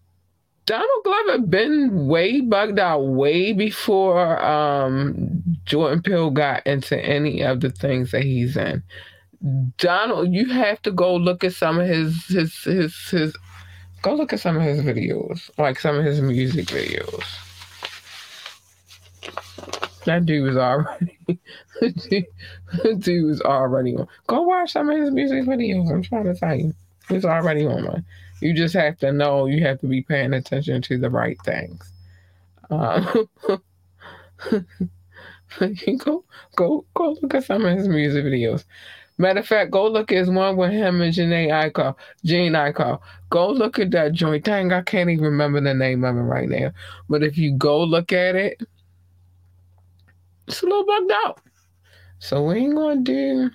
Donald 0.65 1.03
Glover 1.03 1.39
been 1.39 2.07
way 2.07 2.41
bugged 2.41 2.79
out 2.79 3.01
way 3.01 3.53
before 3.53 4.43
um, 4.43 5.43
Jordan 5.65 6.01
Peele 6.01 6.31
got 6.31 6.65
into 6.65 6.99
any 6.99 7.41
of 7.41 7.61
the 7.61 7.69
things 7.69 8.11
that 8.11 8.23
he's 8.23 8.57
in. 8.57 8.83
Donald, 9.77 10.33
you 10.33 10.47
have 10.49 10.81
to 10.81 10.91
go 10.91 11.15
look 11.15 11.43
at 11.43 11.53
some 11.53 11.79
of 11.79 11.87
his 11.87 12.25
his 12.25 12.55
his 12.63 12.95
his 13.09 13.35
go 14.01 14.15
look 14.15 14.33
at 14.33 14.39
some 14.39 14.57
of 14.57 14.63
his 14.63 14.81
videos, 14.81 15.51
like 15.59 15.79
some 15.79 15.97
of 15.97 16.03
his 16.03 16.19
music 16.19 16.65
videos. 16.65 17.44
That 20.05 20.25
dude 20.25 20.43
was 20.47 20.57
already 20.57 21.17
that 21.81 22.99
dude 22.99 23.25
was 23.25 23.41
already 23.41 23.95
on. 23.95 24.07
Go 24.27 24.43
watch 24.43 24.71
some 24.71 24.89
of 24.89 24.97
his 24.97 25.11
music 25.11 25.43
videos. 25.43 25.91
I'm 25.91 26.03
trying 26.03 26.25
to 26.25 26.35
tell 26.35 26.55
you. 26.55 26.73
He's 27.09 27.25
already 27.25 27.65
on 27.65 27.85
one. 27.85 28.05
You 28.41 28.53
just 28.53 28.75
have 28.75 28.97
to 28.99 29.11
know 29.11 29.45
you 29.45 29.63
have 29.63 29.79
to 29.81 29.87
be 29.87 30.01
paying 30.01 30.33
attention 30.33 30.81
to 30.83 30.97
the 30.97 31.09
right 31.09 31.37
things. 31.43 31.91
Um, 32.69 33.29
go 35.97 36.23
go 36.55 36.85
go 36.93 37.17
look 37.21 37.33
at 37.33 37.43
some 37.43 37.65
of 37.65 37.77
his 37.77 37.87
music 37.87 38.25
videos. 38.25 38.65
Matter 39.17 39.39
of 39.39 39.47
fact, 39.47 39.71
go 39.71 39.87
look 39.87 40.11
at 40.11 40.17
his 40.17 40.29
one 40.29 40.57
with 40.57 40.71
him 40.71 40.99
and 41.01 41.13
Jhené 41.13 41.47
Aiko, 41.47 41.95
Jane 42.25 42.51
Aiko. 42.51 42.99
Go 43.29 43.49
look 43.49 43.79
at 43.79 43.91
that 43.91 44.11
joint. 44.11 44.43
Dang, 44.43 44.73
I 44.73 44.81
can't 44.81 45.09
even 45.09 45.23
remember 45.23 45.61
the 45.61 45.73
name 45.73 46.03
of 46.03 46.17
it 46.17 46.21
right 46.21 46.49
now. 46.49 46.71
But 47.07 47.23
if 47.23 47.37
you 47.37 47.53
go 47.53 47.81
look 47.81 48.11
at 48.11 48.35
it, 48.35 48.61
it's 50.47 50.61
a 50.61 50.65
little 50.65 50.85
bugged 50.85 51.11
out. 51.25 51.41
So 52.19 52.43
we 52.43 52.57
ain't 52.57 52.75
gonna 52.75 53.01
do 53.01 53.49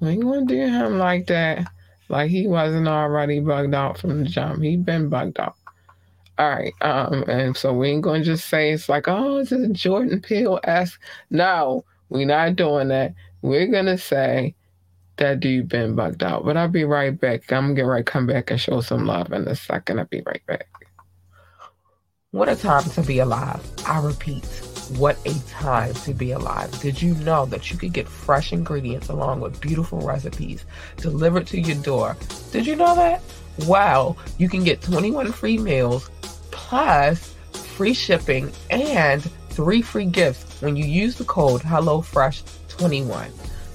we 0.00 0.10
ain't 0.10 0.22
gonna 0.22 0.46
do 0.46 0.56
him 0.56 0.98
like 0.98 1.26
that. 1.26 1.66
Like 2.08 2.30
he 2.30 2.46
wasn't 2.46 2.88
already 2.88 3.40
bugged 3.40 3.74
out 3.74 3.98
from 3.98 4.22
the 4.22 4.28
jump. 4.28 4.62
He 4.62 4.76
been 4.76 5.08
bugged 5.08 5.40
out. 5.40 5.54
All 6.38 6.48
right. 6.48 6.72
Um, 6.80 7.24
and 7.28 7.56
so 7.56 7.72
we 7.72 7.90
ain't 7.90 8.02
gonna 8.02 8.22
just 8.22 8.48
say 8.48 8.72
it's 8.72 8.88
like, 8.88 9.08
oh, 9.08 9.38
it's 9.38 9.52
a 9.52 9.68
Jordan 9.68 10.20
Peele 10.20 10.60
esque. 10.64 11.00
No, 11.30 11.84
we're 12.08 12.26
not 12.26 12.56
doing 12.56 12.88
that. 12.88 13.14
We're 13.42 13.66
gonna 13.66 13.98
say 13.98 14.54
that 15.16 15.40
dude 15.40 15.68
been 15.68 15.96
bugged 15.96 16.22
out. 16.22 16.44
But 16.44 16.56
I'll 16.56 16.68
be 16.68 16.84
right 16.84 17.18
back. 17.18 17.52
I'm 17.52 17.64
gonna 17.64 17.74
get 17.74 17.82
right 17.82 18.06
come 18.06 18.26
back 18.26 18.50
and 18.50 18.60
show 18.60 18.80
some 18.80 19.06
love 19.06 19.32
in 19.32 19.46
a 19.48 19.56
second. 19.56 19.98
I'll 19.98 20.06
be 20.06 20.22
right 20.24 20.44
back. 20.46 20.68
What 22.30 22.48
a 22.48 22.56
time 22.56 22.84
to 22.90 23.02
be 23.02 23.18
alive. 23.18 23.60
I 23.86 24.00
repeat. 24.00 24.67
What 24.96 25.18
a 25.26 25.38
time 25.48 25.92
to 25.94 26.14
be 26.14 26.32
alive. 26.32 26.70
Did 26.80 27.02
you 27.02 27.14
know 27.16 27.44
that 27.46 27.70
you 27.70 27.76
could 27.76 27.92
get 27.92 28.08
fresh 28.08 28.52
ingredients 28.52 29.10
along 29.10 29.40
with 29.40 29.60
beautiful 29.60 30.00
recipes 30.00 30.64
delivered 30.96 31.46
to 31.48 31.60
your 31.60 31.76
door? 31.82 32.16
Did 32.52 32.66
you 32.66 32.74
know 32.74 32.94
that? 32.94 33.20
Wow, 33.66 34.16
you 34.38 34.48
can 34.48 34.64
get 34.64 34.80
21 34.80 35.32
free 35.32 35.58
meals 35.58 36.10
plus 36.50 37.34
free 37.52 37.92
shipping 37.92 38.50
and 38.70 39.22
three 39.50 39.82
free 39.82 40.06
gifts 40.06 40.62
when 40.62 40.74
you 40.74 40.84
use 40.84 41.16
the 41.16 41.24
code 41.24 41.60
HelloFresh21. 41.62 43.30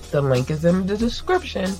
The 0.09 0.21
link 0.21 0.49
is 0.49 0.65
in 0.65 0.87
the 0.87 0.97
description. 0.97 1.71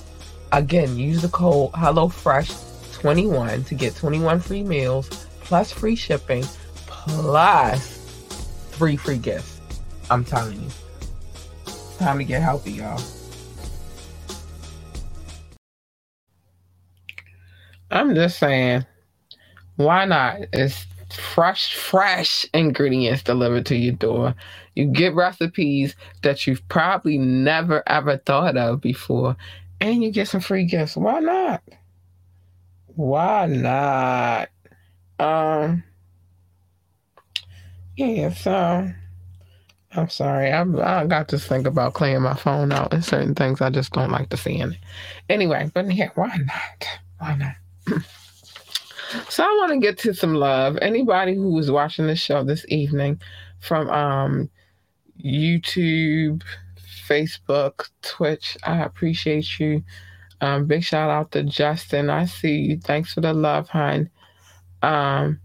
Again, 0.52 0.96
use 0.96 1.22
the 1.22 1.28
code 1.28 1.72
HelloFresh21 1.72 3.66
to 3.66 3.74
get 3.74 3.96
21 3.96 4.38
free 4.40 4.62
meals 4.62 5.08
plus 5.40 5.72
free 5.72 5.96
shipping 5.96 6.44
plus 6.86 8.03
three 8.74 8.96
free 8.96 9.18
gifts. 9.18 9.60
I'm 10.10 10.24
telling 10.24 10.60
you. 10.60 10.68
Time 11.98 12.18
to 12.18 12.24
get 12.24 12.42
healthy, 12.42 12.72
y'all. 12.72 13.00
I'm 17.90 18.14
just 18.14 18.38
saying, 18.38 18.84
why 19.76 20.04
not? 20.04 20.40
It's 20.52 20.86
fresh, 21.16 21.74
fresh 21.74 22.44
ingredients 22.52 23.22
delivered 23.22 23.66
to 23.66 23.76
your 23.76 23.94
door. 23.94 24.34
You 24.74 24.86
get 24.86 25.14
recipes 25.14 25.94
that 26.22 26.46
you've 26.46 26.66
probably 26.68 27.18
never 27.18 27.82
ever 27.88 28.16
thought 28.18 28.56
of 28.56 28.80
before, 28.80 29.36
and 29.80 30.02
you 30.02 30.10
get 30.10 30.28
some 30.28 30.40
free 30.40 30.64
gifts. 30.64 30.96
Why 30.96 31.20
not? 31.20 31.62
Why 32.96 33.46
not? 33.46 34.48
Um 35.20 35.84
yeah, 37.96 38.32
so 38.32 38.90
I'm 39.92 40.08
sorry. 40.08 40.52
I 40.52 40.62
I 40.62 41.06
got 41.06 41.28
to 41.28 41.38
think 41.38 41.66
about 41.66 41.94
clearing 41.94 42.22
my 42.22 42.34
phone 42.34 42.72
out 42.72 42.92
and 42.92 43.04
certain 43.04 43.34
things 43.34 43.60
I 43.60 43.70
just 43.70 43.92
don't 43.92 44.10
like 44.10 44.30
to 44.30 44.36
see 44.36 44.58
in 44.58 44.72
it. 44.72 44.78
Anyway, 45.28 45.70
but 45.72 45.92
yeah, 45.92 46.10
why 46.14 46.36
not? 46.36 46.86
Why 47.18 47.36
not? 47.36 48.02
so 49.28 49.44
I 49.44 49.46
want 49.58 49.72
to 49.72 49.78
get 49.78 49.98
to 49.98 50.14
some 50.14 50.34
love. 50.34 50.76
Anybody 50.82 51.34
who 51.34 51.52
was 51.52 51.70
watching 51.70 52.06
the 52.06 52.16
show 52.16 52.42
this 52.42 52.64
evening 52.68 53.20
from 53.60 53.88
um 53.90 54.50
YouTube, 55.24 56.42
Facebook, 57.08 57.88
Twitch, 58.02 58.56
I 58.64 58.82
appreciate 58.82 59.60
you. 59.60 59.84
Um, 60.40 60.66
big 60.66 60.82
shout 60.82 61.10
out 61.10 61.30
to 61.32 61.44
Justin. 61.44 62.10
I 62.10 62.26
see 62.26 62.56
you. 62.56 62.80
Thanks 62.80 63.14
for 63.14 63.20
the 63.20 63.32
love, 63.32 63.68
hon. 63.68 64.10
Um, 64.82 65.40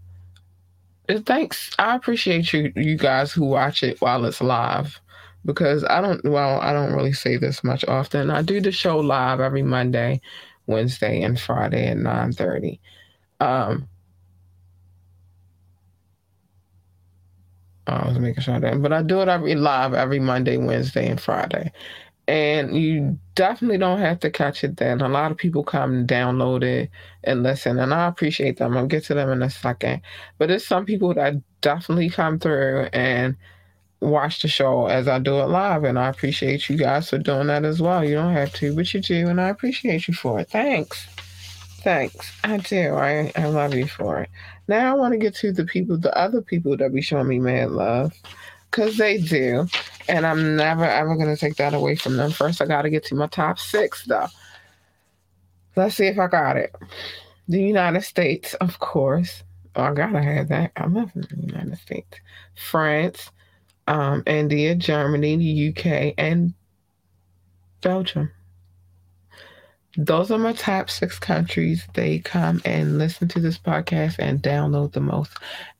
thanks. 1.18 1.70
I 1.78 1.96
appreciate 1.96 2.52
you, 2.52 2.72
you 2.76 2.96
guys 2.96 3.32
who 3.32 3.44
watch 3.44 3.82
it 3.82 4.00
while 4.00 4.24
it's 4.24 4.40
live, 4.40 5.00
because 5.44 5.84
I 5.84 6.00
don't. 6.00 6.24
Well, 6.24 6.60
I 6.60 6.72
don't 6.72 6.92
really 6.92 7.12
say 7.12 7.36
this 7.36 7.64
much 7.64 7.84
often. 7.86 8.30
I 8.30 8.42
do 8.42 8.60
the 8.60 8.72
show 8.72 8.98
live 8.98 9.40
every 9.40 9.62
Monday, 9.62 10.20
Wednesday, 10.66 11.22
and 11.22 11.38
Friday 11.40 11.88
at 11.88 11.96
nine 11.96 12.32
thirty. 12.32 12.80
Um, 13.40 13.88
I 17.86 18.06
was 18.06 18.18
making 18.18 18.42
sure 18.42 18.60
that, 18.60 18.80
but 18.82 18.92
I 18.92 19.02
do 19.02 19.20
it 19.20 19.28
every 19.28 19.54
live 19.54 19.94
every 19.94 20.20
Monday, 20.20 20.56
Wednesday, 20.56 21.08
and 21.08 21.20
Friday 21.20 21.72
and 22.30 22.76
you 22.76 23.18
definitely 23.34 23.76
don't 23.76 23.98
have 23.98 24.20
to 24.20 24.30
catch 24.30 24.62
it 24.62 24.76
then. 24.76 25.00
A 25.00 25.08
lot 25.08 25.32
of 25.32 25.36
people 25.36 25.64
come 25.64 25.92
and 25.92 26.08
download 26.08 26.62
it 26.62 26.88
and 27.24 27.42
listen, 27.42 27.76
and 27.80 27.92
I 27.92 28.06
appreciate 28.06 28.58
them. 28.58 28.76
I'll 28.76 28.86
get 28.86 29.02
to 29.06 29.14
them 29.14 29.30
in 29.30 29.42
a 29.42 29.50
second. 29.50 30.02
But 30.38 30.46
there's 30.46 30.64
some 30.64 30.86
people 30.86 31.12
that 31.14 31.34
definitely 31.60 32.08
come 32.08 32.38
through 32.38 32.88
and 32.92 33.36
watch 33.98 34.42
the 34.42 34.48
show 34.48 34.86
as 34.86 35.08
I 35.08 35.18
do 35.18 35.40
it 35.40 35.46
live, 35.46 35.82
and 35.82 35.98
I 35.98 36.08
appreciate 36.08 36.70
you 36.70 36.76
guys 36.76 37.10
for 37.10 37.18
doing 37.18 37.48
that 37.48 37.64
as 37.64 37.82
well. 37.82 38.04
You 38.04 38.14
don't 38.14 38.32
have 38.32 38.52
to, 38.54 38.76
but 38.76 38.94
you 38.94 39.00
do, 39.00 39.26
and 39.26 39.40
I 39.40 39.48
appreciate 39.48 40.06
you 40.06 40.14
for 40.14 40.38
it. 40.38 40.50
Thanks. 40.50 41.08
Thanks. 41.82 42.30
I 42.44 42.58
do. 42.58 42.94
I, 42.94 43.32
I 43.34 43.46
love 43.46 43.74
you 43.74 43.88
for 43.88 44.20
it. 44.20 44.30
Now 44.68 44.92
I 44.92 44.96
want 44.96 45.14
to 45.14 45.18
get 45.18 45.34
to 45.36 45.50
the 45.50 45.64
people, 45.64 45.98
the 45.98 46.16
other 46.16 46.42
people 46.42 46.76
that 46.76 46.94
be 46.94 47.02
showing 47.02 47.26
me 47.26 47.40
mad 47.40 47.72
love 47.72 48.12
because 48.70 48.96
they 48.96 49.18
do. 49.18 49.66
And 50.08 50.26
I'm 50.26 50.56
never, 50.56 50.84
ever 50.84 51.16
going 51.16 51.34
to 51.34 51.36
take 51.36 51.56
that 51.56 51.74
away 51.74 51.96
from 51.96 52.16
them. 52.16 52.30
First, 52.30 52.60
I 52.60 52.66
got 52.66 52.82
to 52.82 52.90
get 52.90 53.04
to 53.06 53.14
my 53.14 53.26
top 53.26 53.58
six, 53.58 54.04
though. 54.06 54.28
Let's 55.76 55.96
see 55.96 56.06
if 56.06 56.18
I 56.18 56.26
got 56.26 56.56
it. 56.56 56.74
The 57.48 57.62
United 57.62 58.02
States, 58.02 58.54
of 58.54 58.78
course. 58.78 59.42
Oh, 59.76 59.82
I 59.82 59.94
gotta 59.94 60.20
have 60.20 60.48
that. 60.48 60.72
I'm 60.76 60.94
love 60.94 61.12
the 61.14 61.28
United 61.36 61.78
States. 61.78 62.18
France, 62.54 63.30
um, 63.86 64.22
India, 64.26 64.74
Germany, 64.74 65.36
the 65.36 65.68
UK, 65.68 66.14
and 66.18 66.54
Belgium. 67.80 68.30
Those 69.96 70.30
are 70.30 70.38
my 70.38 70.52
top 70.52 70.88
six 70.88 71.18
countries. 71.18 71.86
They 71.94 72.20
come 72.20 72.62
and 72.64 72.98
listen 72.98 73.28
to 73.28 73.40
this 73.40 73.58
podcast 73.58 74.16
and 74.18 74.42
download 74.42 74.92
the 74.92 75.00
most. 75.00 75.32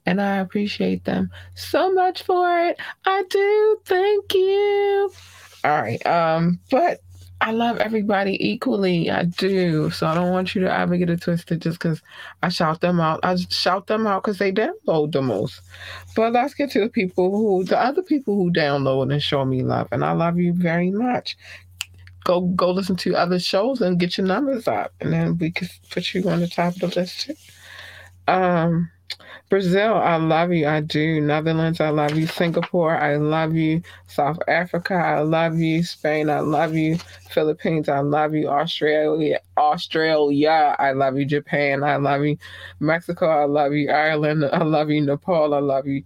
And 0.07 0.21
I 0.21 0.39
appreciate 0.39 1.05
them 1.05 1.31
so 1.55 1.93
much 1.93 2.23
for 2.23 2.59
it. 2.61 2.79
I 3.05 3.23
do. 3.31 3.79
Thank 3.85 4.35
you. 4.35 5.13
All 5.65 5.83
right. 5.83 6.05
Um, 6.07 6.59
but 6.71 7.01
I 7.43 7.53
love 7.53 7.79
everybody 7.79 8.37
equally. 8.47 9.11
I 9.11 9.25
do. 9.25 9.91
So 9.91 10.07
I 10.07 10.15
don't 10.15 10.33
want 10.33 10.55
you 10.55 10.61
to 10.63 10.73
ever 10.73 10.97
get 10.97 11.09
it 11.09 11.23
twisted 11.23 11.63
just 11.63 11.79
because 11.79 12.03
I 12.43 12.49
shout 12.49 12.81
them 12.81 13.01
out. 13.01 13.21
I 13.23 13.37
shout 13.37 13.87
them 13.87 14.07
out 14.07 14.25
because 14.25 14.39
they 14.39 14.53
download 14.53 15.13
the 15.13 15.23
most. 15.23 15.61
But 16.17 16.33
let's 16.33 16.55
get 16.55 16.71
to 16.73 16.81
the 16.81 16.89
people 16.89 17.31
who, 17.31 17.65
the 17.65 17.79
other 17.79 18.03
people 18.03 18.35
who 18.35 18.53
download 18.53 19.13
and 19.13 19.23
show 19.23 19.45
me 19.45 19.63
love. 19.63 19.89
And 19.93 20.05
I 20.05 20.13
love 20.13 20.39
you 20.39 20.53
very 20.53 20.91
much 20.91 21.37
go 22.25 22.43
go 22.43 22.71
listen 22.71 22.97
to 22.97 23.17
other 23.17 23.39
shows 23.39 23.81
and 23.81 24.01
get 24.01 24.19
your 24.19 24.27
numbers 24.27 24.69
up, 24.69 24.93
and 25.01 25.13
then 25.13 25.39
we 25.39 25.51
could 25.51 25.71
put 25.91 26.15
you 26.15 26.29
on 26.31 26.41
the 26.41 26.49
top 26.49 26.75
of 26.75 26.81
the 26.81 26.89
list 27.01 27.23
too. 27.23 27.35
Um, 28.29 28.91
Brazil, 29.49 29.95
I 29.95 30.17
love 30.17 30.53
you. 30.53 30.67
I 30.67 30.81
do. 30.81 31.21
Netherlands, 31.21 31.81
I 31.81 31.91
love 31.91 32.17
you. 32.19 32.27
Singapore, 32.27 32.97
I 32.97 33.17
love 33.17 33.55
you. 33.55 33.83
South 34.09 34.39
Africa, 34.49 34.95
I 34.95 35.21
love 35.21 35.57
you. 35.57 35.85
Spain, 35.85 36.29
I 36.31 36.41
love 36.41 36.75
you. 36.75 36.99
Philippines, 37.31 37.89
I 37.89 38.01
love 38.01 38.35
you. 38.35 38.49
Australia, 38.49 39.39
Australia, 39.57 40.75
I 40.81 40.93
love 40.93 41.17
you. 41.17 41.27
Japan, 41.27 41.85
I 41.85 41.97
love 41.97 42.25
you. 42.25 42.39
Mexico, 42.81 43.29
I 43.29 43.45
love 43.45 43.73
you. 43.73 43.91
Ireland, 43.91 44.45
I 44.53 44.65
love 44.65 44.91
you. 44.91 45.01
Nepal, 45.03 45.55
I 45.55 45.61
love 45.61 45.87
you. 45.87 46.03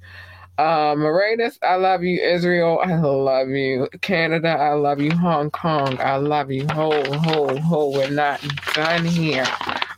Uh, 0.57 0.95
Mauritius, 0.97 1.59
I 1.63 1.75
love 1.75 2.05
you. 2.05 2.21
Israel, 2.21 2.79
I 2.83 2.95
love 2.95 3.49
you. 3.49 3.89
Canada, 4.03 4.51
I 4.51 4.75
love 4.75 5.01
you. 5.01 5.11
Hong 5.11 5.51
Kong, 5.51 5.99
I 6.01 6.17
love 6.17 6.51
you. 6.53 6.65
Ho, 6.73 6.91
ho, 7.19 7.57
ho, 7.57 7.91
we're 7.91 8.11
not 8.11 8.41
done 8.73 9.05
here. 9.05 9.47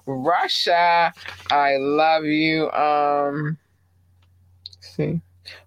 Russia, 0.06 1.12
I 1.50 1.76
love 1.76 2.24
you. 2.24 2.70
Um, 2.70 3.58
see, 4.80 5.20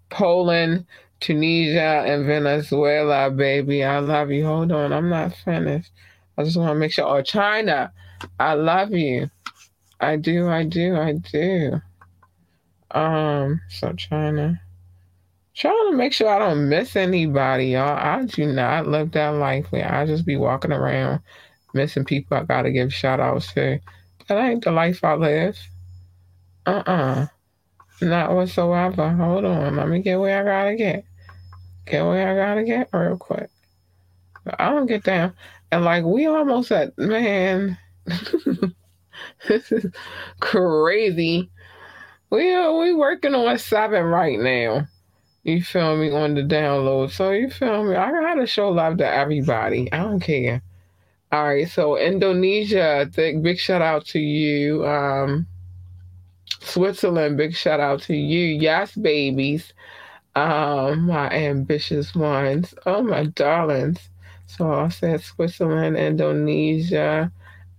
Poland, 0.10 0.88
Tunisia, 1.20 2.04
and 2.08 2.26
Venezuela, 2.26 3.30
baby, 3.30 3.84
I 3.84 4.00
love 4.00 4.32
you. 4.32 4.46
Hold 4.46 4.72
on, 4.72 4.92
I'm 4.92 5.10
not 5.10 5.36
finished. 5.36 5.92
I 6.36 6.44
just 6.44 6.58
want 6.58 6.72
to 6.72 6.76
make 6.76 6.94
sure. 6.94 7.06
Oh, 7.06 7.22
China, 7.22 7.92
I 8.40 8.54
love 8.56 8.92
you. 8.92 9.30
I 10.00 10.16
do, 10.16 10.50
I 10.50 10.64
do, 10.64 10.96
I 10.96 11.14
do. 11.14 11.80
Um, 12.92 13.62
so 13.70 13.94
China 13.94 14.60
trying 15.60 15.91
to 15.91 15.97
make 15.97 16.14
sure 16.14 16.30
I 16.30 16.39
don't 16.39 16.70
miss 16.70 16.95
anybody, 16.95 17.68
y'all. 17.68 17.97
I 17.97 18.24
do 18.24 18.45
not 18.45 18.88
live 18.88 19.12
that 19.12 19.30
life 19.30 19.66
where 19.72 19.93
I 19.93 20.05
just 20.05 20.26
be 20.26 20.38
walking 20.38 20.72
around 20.72 21.20
missing 21.74 22.05
people 22.05 22.38
I 22.38 22.43
gotta 22.43 22.72
give 22.72 22.93
shout 22.93 23.20
outs 23.20 23.53
to. 23.53 23.80
That 24.28 24.38
ain't 24.38 24.64
the 24.64 24.72
life 24.72 25.03
I 25.03 25.16
live. 25.16 25.60
Uh 26.66 26.84
uh-uh. 26.88 26.91
uh 26.91 27.28
Not 28.01 28.34
whatsoever. 28.34 29.10
Hold 29.10 29.45
on. 29.45 29.76
Let 29.76 29.89
me 29.89 30.01
get 30.01 30.20
where 30.20 30.41
I 30.41 30.45
gotta 30.45 30.76
get. 30.76 31.03
Get 31.86 32.05
where 32.05 32.30
I 32.30 32.36
gotta 32.36 32.64
get 32.64 32.89
real 32.93 33.18
quick. 33.18 33.49
I 34.57 34.70
don't 34.70 34.88
get 34.88 35.03
down. 35.03 35.34
And 35.72 35.84
like 35.84 36.05
we 36.05 36.26
almost 36.26 36.72
at 36.72 36.97
man. 36.97 37.78
this 39.47 39.72
is 39.72 39.91
crazy. 40.39 41.51
We 42.30 42.53
are 42.53 42.78
we 42.78 42.93
working 42.93 43.36
on 43.36 43.57
seven 43.57 44.03
right 44.03 44.39
now. 44.39 44.88
You 45.44 45.64
feel 45.64 45.96
me 45.96 46.12
on 46.12 46.36
the 46.36 46.42
download. 46.42 47.12
So 47.12 47.32
you 47.32 47.50
feel 47.50 47.84
me? 47.84 47.96
I 47.96 48.12
gotta 48.12 48.46
show 48.46 48.70
love 48.70 48.98
to 48.98 49.08
everybody. 49.08 49.92
I 49.92 49.98
don't 49.98 50.20
care. 50.20 50.62
All 51.32 51.44
right, 51.44 51.70
so 51.70 51.96
Indonesia, 51.96 53.08
big, 53.16 53.60
shout 53.60 53.84
out 53.84 54.06
to 54.08 54.20
you. 54.20 54.86
Um, 54.88 55.46
Switzerland, 56.60 57.38
big 57.38 57.56
shout 57.56 57.80
out 57.80 58.02
to 58.04 58.16
you. 58.16 58.46
Yes, 58.60 58.96
babies. 58.96 59.72
Um, 60.36 61.06
my 61.06 61.30
ambitious 61.30 62.16
ones. 62.16 62.74
Oh 62.86 63.04
my 63.04 63.26
darlings. 63.26 64.10
So 64.48 64.72
I 64.74 64.90
said 64.90 65.22
Switzerland, 65.22 65.98
Indonesia. 65.98 67.32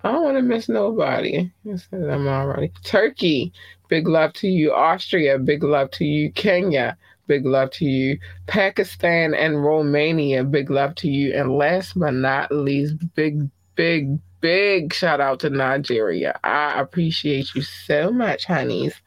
I 0.04 0.12
don't 0.12 0.22
want 0.22 0.36
to 0.36 0.42
miss 0.42 0.68
nobody. 0.68 1.50
I 1.68 1.76
said 1.76 2.08
I'm 2.08 2.28
already. 2.28 2.72
Turkey, 2.84 3.52
big 3.88 4.06
love 4.06 4.32
to 4.34 4.48
you. 4.48 4.72
Austria, 4.72 5.38
big 5.38 5.64
love 5.64 5.90
to 5.92 6.04
you. 6.04 6.30
Kenya, 6.32 6.96
big 7.30 7.46
love 7.46 7.70
to 7.70 7.84
you. 7.84 8.18
Pakistan 8.48 9.34
and 9.34 9.64
Romania, 9.64 10.42
big 10.42 10.68
love 10.68 10.96
to 10.96 11.08
you. 11.08 11.32
And 11.32 11.56
last 11.56 11.96
but 11.96 12.12
not 12.12 12.50
least, 12.50 12.96
big, 13.14 13.48
big, 13.76 14.18
big 14.40 14.92
shout 14.92 15.20
out 15.20 15.38
to 15.40 15.50
Nigeria. 15.50 16.36
I 16.42 16.80
appreciate 16.80 17.54
you 17.54 17.62
so 17.62 18.10
much, 18.10 18.46
honeys. 18.46 19.00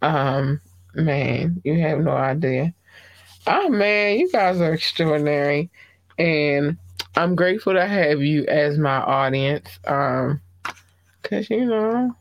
Um, 0.00 0.62
man, 0.94 1.60
you 1.62 1.78
have 1.78 1.98
no 1.98 2.12
idea. 2.12 2.72
Oh 3.46 3.68
man, 3.68 4.18
you 4.18 4.32
guys 4.32 4.62
are 4.62 4.72
extraordinary. 4.72 5.68
And 6.18 6.78
I'm 7.16 7.34
grateful 7.34 7.74
to 7.74 7.86
have 7.86 8.22
you 8.22 8.46
as 8.46 8.78
my 8.78 8.96
audience. 8.96 9.78
Um, 9.86 10.40
cause 11.22 11.50
you 11.50 11.66
know, 11.66 12.16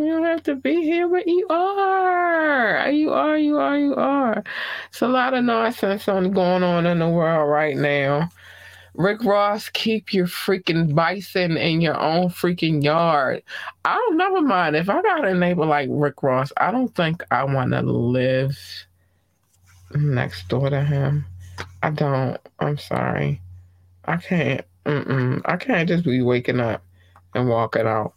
you 0.00 0.12
don't 0.12 0.24
have 0.24 0.42
to 0.44 0.54
be 0.56 0.82
here, 0.82 1.08
but 1.08 1.26
you 1.26 1.46
are. 1.48 2.90
You 2.90 3.12
are, 3.12 3.36
you 3.38 3.58
are, 3.58 3.78
you 3.78 3.94
are. 3.94 4.42
It's 4.88 5.02
a 5.02 5.08
lot 5.08 5.34
of 5.34 5.44
nonsense 5.44 6.08
on 6.08 6.32
going 6.32 6.62
on 6.62 6.86
in 6.86 6.98
the 6.98 7.08
world 7.08 7.50
right 7.50 7.76
now. 7.76 8.30
Rick 8.94 9.22
Ross, 9.24 9.68
keep 9.68 10.12
your 10.12 10.26
freaking 10.26 10.94
bison 10.94 11.56
in 11.56 11.80
your 11.80 11.98
own 11.98 12.28
freaking 12.28 12.82
yard. 12.82 13.42
I 13.84 13.94
don't 13.94 14.16
never 14.16 14.40
mind. 14.40 14.76
If 14.76 14.88
I 14.90 15.00
got 15.00 15.26
a 15.26 15.34
neighbor 15.34 15.64
like 15.64 15.88
Rick 15.90 16.22
Ross, 16.22 16.52
I 16.56 16.70
don't 16.70 16.94
think 16.94 17.22
I 17.30 17.44
want 17.44 17.70
to 17.72 17.82
live 17.82 18.58
next 19.94 20.48
door 20.48 20.70
to 20.70 20.82
him. 20.82 21.24
I 21.82 21.90
don't. 21.90 22.38
I'm 22.58 22.78
sorry. 22.78 23.40
I 24.04 24.16
can't. 24.16 24.64
Mm-mm. 24.86 25.42
I 25.44 25.56
can't 25.56 25.88
just 25.88 26.04
be 26.04 26.22
waking 26.22 26.58
up 26.58 26.82
and 27.34 27.48
walking 27.48 27.86
out. 27.86 28.14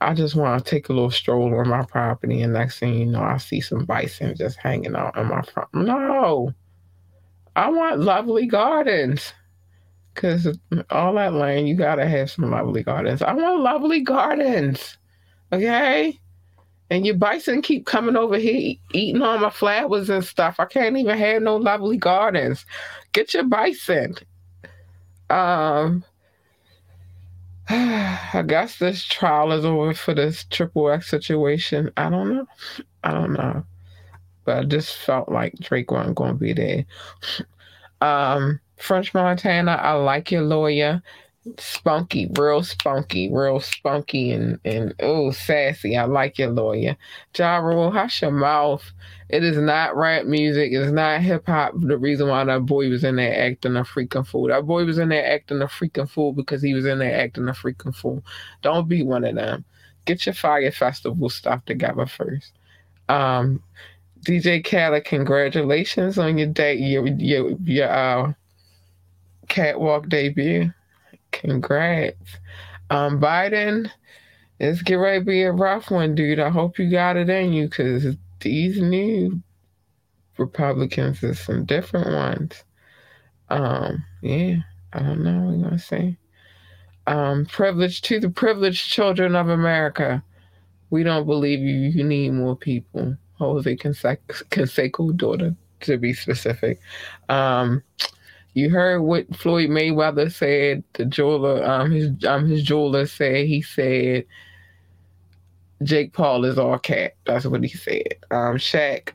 I 0.00 0.14
just 0.14 0.34
want 0.34 0.62
to 0.62 0.70
take 0.70 0.88
a 0.88 0.92
little 0.92 1.10
stroll 1.10 1.58
on 1.58 1.68
my 1.68 1.84
property, 1.84 2.42
and 2.42 2.52
next 2.52 2.78
thing 2.78 2.94
you 2.94 3.06
know, 3.06 3.22
I 3.22 3.38
see 3.38 3.60
some 3.60 3.84
bison 3.84 4.36
just 4.36 4.58
hanging 4.58 4.94
out 4.94 5.16
in 5.16 5.26
my 5.26 5.42
front. 5.42 5.72
No, 5.72 6.52
I 7.56 7.70
want 7.70 8.00
lovely 8.00 8.46
gardens. 8.46 9.32
Cause 10.14 10.48
all 10.88 11.14
that 11.14 11.34
land, 11.34 11.68
you 11.68 11.74
gotta 11.74 12.06
have 12.06 12.30
some 12.30 12.50
lovely 12.50 12.82
gardens. 12.82 13.20
I 13.20 13.34
want 13.34 13.60
lovely 13.60 14.00
gardens, 14.00 14.96
okay? 15.52 16.18
And 16.88 17.04
your 17.04 17.16
bison 17.16 17.60
keep 17.62 17.84
coming 17.84 18.16
over 18.16 18.38
here 18.38 18.76
eating 18.92 19.20
all 19.20 19.38
my 19.38 19.50
flowers 19.50 20.08
and 20.08 20.24
stuff. 20.24 20.56
I 20.58 20.64
can't 20.66 20.96
even 20.96 21.18
have 21.18 21.42
no 21.42 21.56
lovely 21.56 21.98
gardens. 21.98 22.64
Get 23.12 23.34
your 23.34 23.44
bison. 23.44 24.14
Um, 25.28 26.04
I 27.68 28.44
guess 28.46 28.78
this 28.78 29.04
trial 29.04 29.52
is 29.52 29.64
over 29.64 29.92
for 29.92 30.14
this 30.14 30.44
triple 30.44 30.90
X 30.90 31.08
situation. 31.10 31.90
I 31.96 32.10
don't 32.10 32.34
know. 32.34 32.46
I 33.02 33.12
don't 33.12 33.32
know. 33.32 33.64
But 34.44 34.58
I 34.58 34.64
just 34.64 34.94
felt 34.96 35.28
like 35.28 35.54
Drake 35.54 35.90
wasn't 35.90 36.16
going 36.16 36.34
to 36.34 36.38
be 36.38 36.52
there. 36.52 36.84
Um, 38.00 38.60
French 38.76 39.12
Montana, 39.14 39.72
I 39.72 39.92
like 39.92 40.30
your 40.30 40.42
lawyer 40.42 41.02
spunky, 41.58 42.30
real 42.38 42.62
spunky, 42.62 43.30
real 43.32 43.60
spunky, 43.60 44.32
and 44.32 44.58
and 44.64 44.94
oh 45.00 45.30
sassy. 45.30 45.96
I 45.96 46.04
like 46.04 46.38
your 46.38 46.50
lawyer, 46.50 46.96
Ja 47.36 47.58
Rule. 47.58 47.90
Hush 47.90 48.22
your 48.22 48.30
mouth. 48.30 48.84
It 49.28 49.42
is 49.42 49.56
not 49.56 49.96
rap 49.96 50.26
music. 50.26 50.70
It's 50.72 50.92
not 50.92 51.20
hip 51.20 51.46
hop. 51.46 51.74
The 51.76 51.98
reason 51.98 52.28
why 52.28 52.44
that 52.44 52.66
boy 52.66 52.88
was 52.88 53.04
in 53.04 53.16
there 53.16 53.46
acting 53.46 53.76
a 53.76 53.82
freaking 53.82 54.26
fool. 54.26 54.48
That 54.48 54.66
boy 54.66 54.84
was 54.84 54.98
in 54.98 55.08
there 55.08 55.26
acting 55.26 55.62
a 55.62 55.66
freaking 55.66 56.08
fool 56.08 56.32
because 56.32 56.62
he 56.62 56.74
was 56.74 56.86
in 56.86 56.98
there 56.98 57.18
acting 57.20 57.48
a 57.48 57.52
freaking 57.52 57.94
fool. 57.94 58.22
Don't 58.62 58.88
be 58.88 59.02
one 59.02 59.24
of 59.24 59.34
them. 59.34 59.64
Get 60.04 60.26
your 60.26 60.34
Fyre 60.34 60.70
Festival 60.70 61.28
stuff 61.28 61.64
together 61.64 62.06
first. 62.06 62.52
Um, 63.08 63.62
DJ 64.24 64.64
Khaled, 64.64 65.04
congratulations 65.04 66.18
on 66.18 66.38
your 66.38 66.48
day, 66.48 66.74
your 66.74 67.06
your 67.06 67.50
your 67.62 67.88
uh, 67.90 68.32
catwalk 69.48 70.08
debut. 70.08 70.72
Congrats. 71.40 72.38
Um, 72.88 73.20
Biden, 73.20 73.90
it's 74.58 74.82
get 74.82 74.94
ready 74.94 75.18
to 75.18 75.24
be 75.24 75.42
a 75.42 75.52
rough 75.52 75.90
one, 75.90 76.14
dude. 76.14 76.40
I 76.40 76.48
hope 76.48 76.78
you 76.78 76.90
got 76.90 77.16
it 77.16 77.28
in 77.28 77.52
you 77.52 77.68
because 77.68 78.06
these 78.40 78.80
new 78.80 79.42
Republicans 80.38 81.22
are 81.22 81.34
some 81.34 81.64
different 81.66 82.12
ones. 82.12 82.64
Um, 83.50 84.02
yeah, 84.22 84.56
I 84.92 85.00
don't 85.00 85.22
know 85.22 85.50
you're 85.50 85.62
gonna 85.62 85.78
say. 85.78 86.16
Um, 87.06 87.46
privilege 87.46 88.00
to 88.02 88.18
the 88.18 88.30
privileged 88.30 88.90
children 88.90 89.36
of 89.36 89.48
America. 89.48 90.22
We 90.90 91.02
don't 91.02 91.26
believe 91.26 91.60
you. 91.60 91.90
You 91.90 92.02
need 92.02 92.32
more 92.32 92.56
people. 92.56 93.16
Jose 93.34 93.76
Canseco 93.76 95.14
daughter, 95.16 95.54
to 95.80 95.98
be 95.98 96.14
specific. 96.14 96.80
Um, 97.28 97.82
You 98.56 98.70
heard 98.70 99.02
what 99.02 99.36
Floyd 99.36 99.68
Mayweather 99.68 100.32
said. 100.32 100.82
The 100.94 101.04
jeweler, 101.04 101.62
um, 101.62 101.90
his 101.90 102.10
um, 102.24 102.48
his 102.48 102.62
jeweler 102.62 103.04
said 103.04 103.46
he 103.46 103.60
said 103.60 104.24
Jake 105.82 106.14
Paul 106.14 106.46
is 106.46 106.58
all 106.58 106.78
cat. 106.78 107.16
That's 107.26 107.44
what 107.44 107.62
he 107.62 107.68
said. 107.68 108.14
Um, 108.30 108.56
Shaq, 108.56 109.10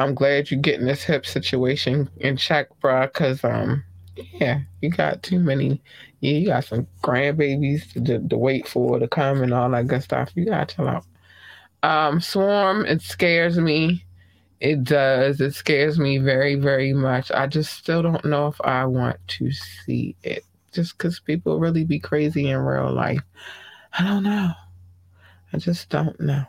I'm 0.00 0.16
glad 0.16 0.50
you're 0.50 0.58
getting 0.58 0.86
this 0.86 1.04
hip 1.04 1.26
situation 1.26 2.10
in 2.16 2.40
bro, 2.80 3.06
because 3.06 3.44
um, 3.44 3.84
yeah, 4.16 4.62
you 4.80 4.90
got 4.90 5.22
too 5.22 5.38
many. 5.38 5.80
Yeah, 6.18 6.32
you 6.32 6.46
got 6.48 6.64
some 6.64 6.88
grandbabies 7.04 7.92
to, 7.92 8.00
to, 8.00 8.28
to 8.28 8.36
wait 8.36 8.66
for 8.66 8.98
to 8.98 9.06
come 9.06 9.44
and 9.44 9.54
all 9.54 9.70
that 9.70 9.86
good 9.86 10.02
stuff. 10.02 10.32
You 10.34 10.46
gotta 10.46 10.74
chill 10.74 10.88
out. 10.88 11.06
Um, 11.84 12.20
Swarm, 12.20 12.84
it 12.84 13.00
scares 13.00 13.58
me. 13.58 14.04
It 14.62 14.84
does. 14.84 15.40
It 15.40 15.56
scares 15.56 15.98
me 15.98 16.18
very, 16.18 16.54
very 16.54 16.92
much. 16.92 17.32
I 17.32 17.48
just 17.48 17.74
still 17.74 18.00
don't 18.00 18.24
know 18.24 18.46
if 18.46 18.60
I 18.60 18.84
want 18.84 19.16
to 19.26 19.50
see 19.50 20.14
it. 20.22 20.44
Just 20.70 20.96
because 20.96 21.18
people 21.18 21.58
really 21.58 21.82
be 21.84 21.98
crazy 21.98 22.48
in 22.48 22.58
real 22.58 22.92
life. 22.92 23.20
I 23.98 24.04
don't 24.04 24.22
know. 24.22 24.52
I 25.52 25.58
just 25.58 25.88
don't 25.88 26.18
know. 26.20 26.44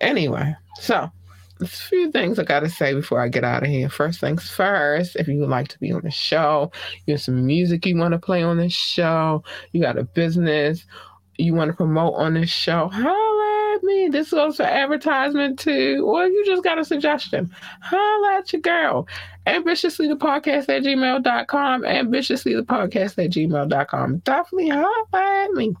Anyway, 0.00 0.56
so 0.80 1.10
there's 1.58 1.74
a 1.74 1.76
few 1.76 2.10
things 2.10 2.38
I 2.38 2.44
got 2.44 2.60
to 2.60 2.70
say 2.70 2.94
before 2.94 3.20
I 3.20 3.28
get 3.28 3.44
out 3.44 3.64
of 3.64 3.68
here. 3.68 3.90
First 3.90 4.18
things 4.18 4.48
first, 4.48 5.16
if 5.16 5.28
you 5.28 5.38
would 5.40 5.50
like 5.50 5.68
to 5.68 5.78
be 5.78 5.92
on 5.92 6.00
the 6.02 6.10
show, 6.10 6.72
you 7.04 7.12
have 7.12 7.20
some 7.20 7.44
music 7.44 7.84
you 7.84 7.98
want 7.98 8.12
to 8.12 8.18
play 8.18 8.42
on 8.42 8.56
this 8.56 8.72
show, 8.72 9.44
you 9.72 9.82
got 9.82 9.98
a 9.98 10.04
business 10.04 10.86
you 11.38 11.54
want 11.54 11.70
to 11.70 11.76
promote 11.76 12.14
on 12.14 12.34
this 12.34 12.50
show, 12.50 12.90
at 12.92 13.06
me. 13.88 14.08
This 14.08 14.30
goes 14.30 14.56
for 14.56 14.62
advertisement 14.62 15.58
too. 15.58 16.04
Or 16.06 16.26
you 16.26 16.44
just 16.46 16.62
got 16.62 16.78
a 16.78 16.84
suggestion, 16.84 17.50
holla 17.80 18.38
at 18.38 18.52
your 18.52 18.62
girl. 18.62 19.08
Ambitiously 19.46 20.08
the 20.08 20.16
podcast 20.16 20.68
at 20.68 20.82
gmail.com. 20.82 21.84
Ambitiously 21.84 22.54
the 22.54 22.62
podcast 22.62 23.24
at 23.24 23.30
gmail.com. 23.30 24.18
Definitely 24.18 24.68
holla 24.68 25.04
at 25.14 25.50
me. 25.52 25.74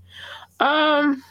Um, 0.60 1.22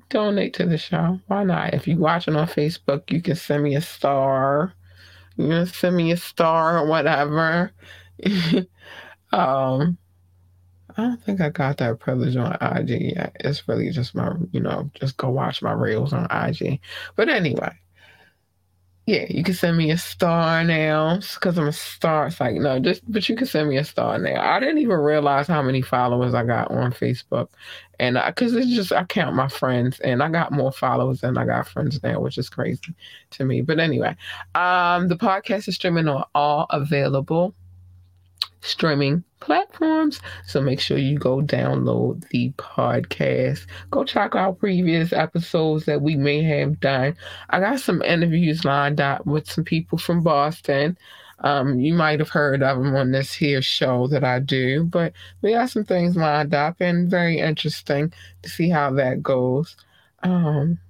donate 0.08 0.54
to 0.54 0.66
the 0.66 0.78
show. 0.78 1.20
Why 1.26 1.44
not? 1.44 1.74
If 1.74 1.86
you're 1.86 1.98
watching 1.98 2.36
on 2.36 2.46
Facebook, 2.46 3.10
you 3.10 3.20
can 3.20 3.36
send 3.36 3.62
me 3.64 3.74
a 3.74 3.80
star. 3.80 4.72
You 5.38 5.46
know, 5.46 5.64
send 5.64 5.96
me 5.96 6.12
a 6.12 6.16
star 6.16 6.78
or 6.78 6.86
whatever. 6.86 7.72
um, 9.32 9.96
I 10.96 11.02
don't 11.02 11.22
think 11.22 11.40
I 11.40 11.48
got 11.50 11.78
that 11.78 12.00
privilege 12.00 12.36
on 12.36 12.56
IG 12.60 13.14
yet. 13.16 13.36
It's 13.40 13.68
really 13.68 13.90
just 13.90 14.16
my, 14.16 14.32
you 14.50 14.60
know, 14.60 14.90
just 14.94 15.16
go 15.16 15.30
watch 15.30 15.62
my 15.62 15.72
reels 15.72 16.12
on 16.12 16.26
IG. 16.30 16.80
But 17.14 17.28
anyway, 17.28 17.72
yeah, 19.08 19.24
you 19.30 19.42
can 19.42 19.54
send 19.54 19.78
me 19.78 19.90
a 19.90 19.96
star 19.96 20.62
now 20.64 21.16
because 21.16 21.56
I'm 21.56 21.68
a 21.68 21.72
star. 21.72 22.26
It's 22.26 22.38
like, 22.40 22.56
no, 22.56 22.78
just, 22.78 23.10
but 23.10 23.26
you 23.26 23.36
can 23.36 23.46
send 23.46 23.70
me 23.70 23.78
a 23.78 23.84
star 23.84 24.18
now. 24.18 24.38
I 24.38 24.60
didn't 24.60 24.76
even 24.78 24.98
realize 24.98 25.46
how 25.46 25.62
many 25.62 25.80
followers 25.80 26.34
I 26.34 26.44
got 26.44 26.70
on 26.70 26.92
Facebook. 26.92 27.48
And 27.98 28.20
because 28.26 28.54
it's 28.54 28.68
just, 28.68 28.92
I 28.92 29.04
count 29.04 29.34
my 29.34 29.48
friends 29.48 29.98
and 30.00 30.22
I 30.22 30.28
got 30.28 30.52
more 30.52 30.70
followers 30.70 31.22
than 31.22 31.38
I 31.38 31.46
got 31.46 31.66
friends 31.66 32.02
now, 32.02 32.20
which 32.20 32.36
is 32.36 32.50
crazy 32.50 32.94
to 33.30 33.46
me. 33.46 33.62
But 33.62 33.80
anyway, 33.80 34.14
um, 34.54 35.08
the 35.08 35.16
podcast 35.16 35.68
is 35.68 35.76
streaming 35.76 36.06
on 36.06 36.24
all 36.34 36.66
available 36.68 37.54
streaming 38.60 39.24
platforms. 39.40 40.20
So 40.46 40.60
make 40.60 40.80
sure 40.80 40.98
you 40.98 41.18
go 41.18 41.40
download 41.40 42.28
the 42.28 42.52
podcast. 42.52 43.66
Go 43.90 44.04
check 44.04 44.34
out 44.34 44.58
previous 44.58 45.12
episodes 45.12 45.84
that 45.86 46.02
we 46.02 46.16
may 46.16 46.42
have 46.42 46.80
done. 46.80 47.16
I 47.50 47.60
got 47.60 47.80
some 47.80 48.02
interviews 48.02 48.64
lined 48.64 49.00
up 49.00 49.26
with 49.26 49.50
some 49.50 49.64
people 49.64 49.98
from 49.98 50.22
Boston. 50.22 50.98
Um, 51.40 51.78
you 51.78 51.94
might 51.94 52.18
have 52.18 52.30
heard 52.30 52.62
of 52.62 52.78
them 52.78 52.96
on 52.96 53.12
this 53.12 53.32
here 53.32 53.62
show 53.62 54.08
that 54.08 54.24
I 54.24 54.40
do, 54.40 54.84
but 54.84 55.12
we 55.40 55.52
got 55.52 55.70
some 55.70 55.84
things 55.84 56.16
lined 56.16 56.52
up 56.52 56.80
and 56.80 57.08
very 57.08 57.38
interesting 57.38 58.12
to 58.42 58.48
see 58.48 58.68
how 58.68 58.90
that 58.94 59.22
goes. 59.22 59.76
Um, 60.24 60.80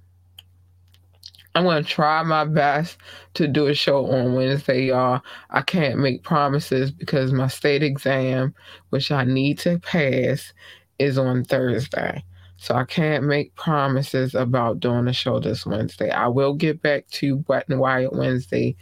I'm 1.59 1.65
going 1.65 1.83
to 1.83 1.89
try 1.89 2.23
my 2.23 2.45
best 2.45 2.97
to 3.33 3.45
do 3.45 3.67
a 3.67 3.73
show 3.73 4.05
on 4.09 4.33
Wednesday, 4.33 4.85
y'all. 4.85 5.21
I 5.49 5.61
can't 5.61 5.99
make 5.99 6.23
promises 6.23 6.89
because 6.89 7.33
my 7.33 7.47
state 7.47 7.83
exam, 7.83 8.55
which 8.91 9.11
I 9.11 9.25
need 9.25 9.59
to 9.59 9.77
pass, 9.79 10.53
is 10.99 11.17
on 11.17 11.43
Thursday. 11.43 12.23
So 12.55 12.75
I 12.75 12.85
can't 12.85 13.25
make 13.25 13.53
promises 13.55 14.35
about 14.35 14.79
doing 14.79 15.09
a 15.09 15.11
show 15.11 15.41
this 15.41 15.65
Wednesday. 15.65 16.09
I 16.09 16.29
will 16.29 16.53
get 16.53 16.81
back 16.81 17.09
to 17.09 17.43
Wet 17.49 17.65
and 17.67 17.81
Wired 17.81 18.11
Wednesday 18.13 18.77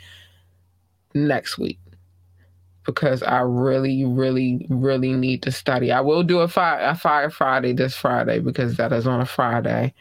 next 1.15 1.57
week 1.57 1.79
because 2.85 3.23
I 3.23 3.39
really, 3.39 4.05
really, 4.05 4.67
really 4.69 5.13
need 5.13 5.41
to 5.41 5.51
study. 5.51 5.91
I 5.91 6.01
will 6.01 6.21
do 6.21 6.41
a 6.41 6.47
fire, 6.47 6.79
a 6.81 6.93
fire 6.93 7.31
Friday 7.31 7.73
this 7.73 7.95
Friday 7.95 8.37
because 8.37 8.77
that 8.77 8.93
is 8.93 9.07
on 9.07 9.19
a 9.19 9.25
Friday 9.25 9.95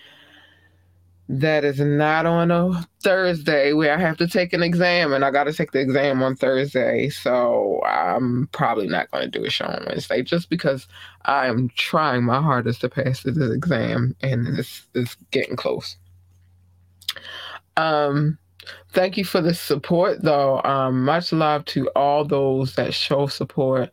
that 1.29 1.65
is 1.65 1.81
not 1.81 2.25
on 2.25 2.51
a 2.51 2.87
Thursday 3.03 3.73
where 3.73 3.97
I 3.97 4.01
have 4.01 4.17
to 4.19 4.29
take 4.29 4.53
an 4.53 4.63
exam 4.63 5.13
and 5.13 5.25
I 5.25 5.31
got 5.31 5.45
to 5.45 5.53
take 5.53 5.73
the 5.73 5.81
exam 5.81 6.23
on 6.23 6.37
Thursday. 6.37 7.09
So 7.09 7.83
I'm 7.85 8.49
probably 8.53 8.87
not 8.87 9.11
going 9.11 9.25
to 9.25 9.39
do 9.39 9.45
a 9.45 9.51
show 9.51 9.67
on 9.67 9.85
Wednesday 9.87 10.23
just 10.23 10.51
because 10.51 10.87
I'm 11.25 11.71
trying 11.77 12.25
my 12.25 12.41
hardest 12.41 12.81
to 12.83 12.89
pass 12.89 13.23
this 13.23 13.37
exam 13.37 14.15
and 14.23 14.59
it's, 14.59 14.87
it's 14.95 15.17
getting 15.33 15.57
close. 15.57 15.97
Um, 17.77 18.39
thank 18.93 19.17
you 19.17 19.25
for 19.25 19.41
the 19.41 19.55
support 19.55 20.23
though. 20.23 20.63
Um, 20.63 21.05
much 21.05 21.33
love 21.33 21.65
to 21.67 21.89
all 21.97 22.25
those 22.25 22.75
that 22.77 22.95
show 22.95 23.27
support. 23.27 23.91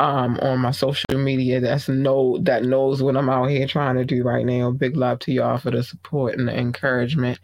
Um, 0.00 0.38
on 0.40 0.58
my 0.60 0.70
social 0.70 1.04
media 1.14 1.60
that's 1.60 1.88
know 1.88 2.38
that 2.38 2.64
knows 2.64 3.02
what 3.02 3.18
I'm 3.18 3.28
out 3.28 3.50
here 3.50 3.66
trying 3.66 3.96
to 3.96 4.04
do 4.04 4.24
right 4.24 4.46
now. 4.46 4.70
Big 4.70 4.96
love 4.96 5.18
to 5.20 5.32
y'all 5.32 5.58
for 5.58 5.70
the 5.70 5.82
support 5.84 6.38
and 6.38 6.48
the 6.48 6.58
encouragement. 6.58 7.38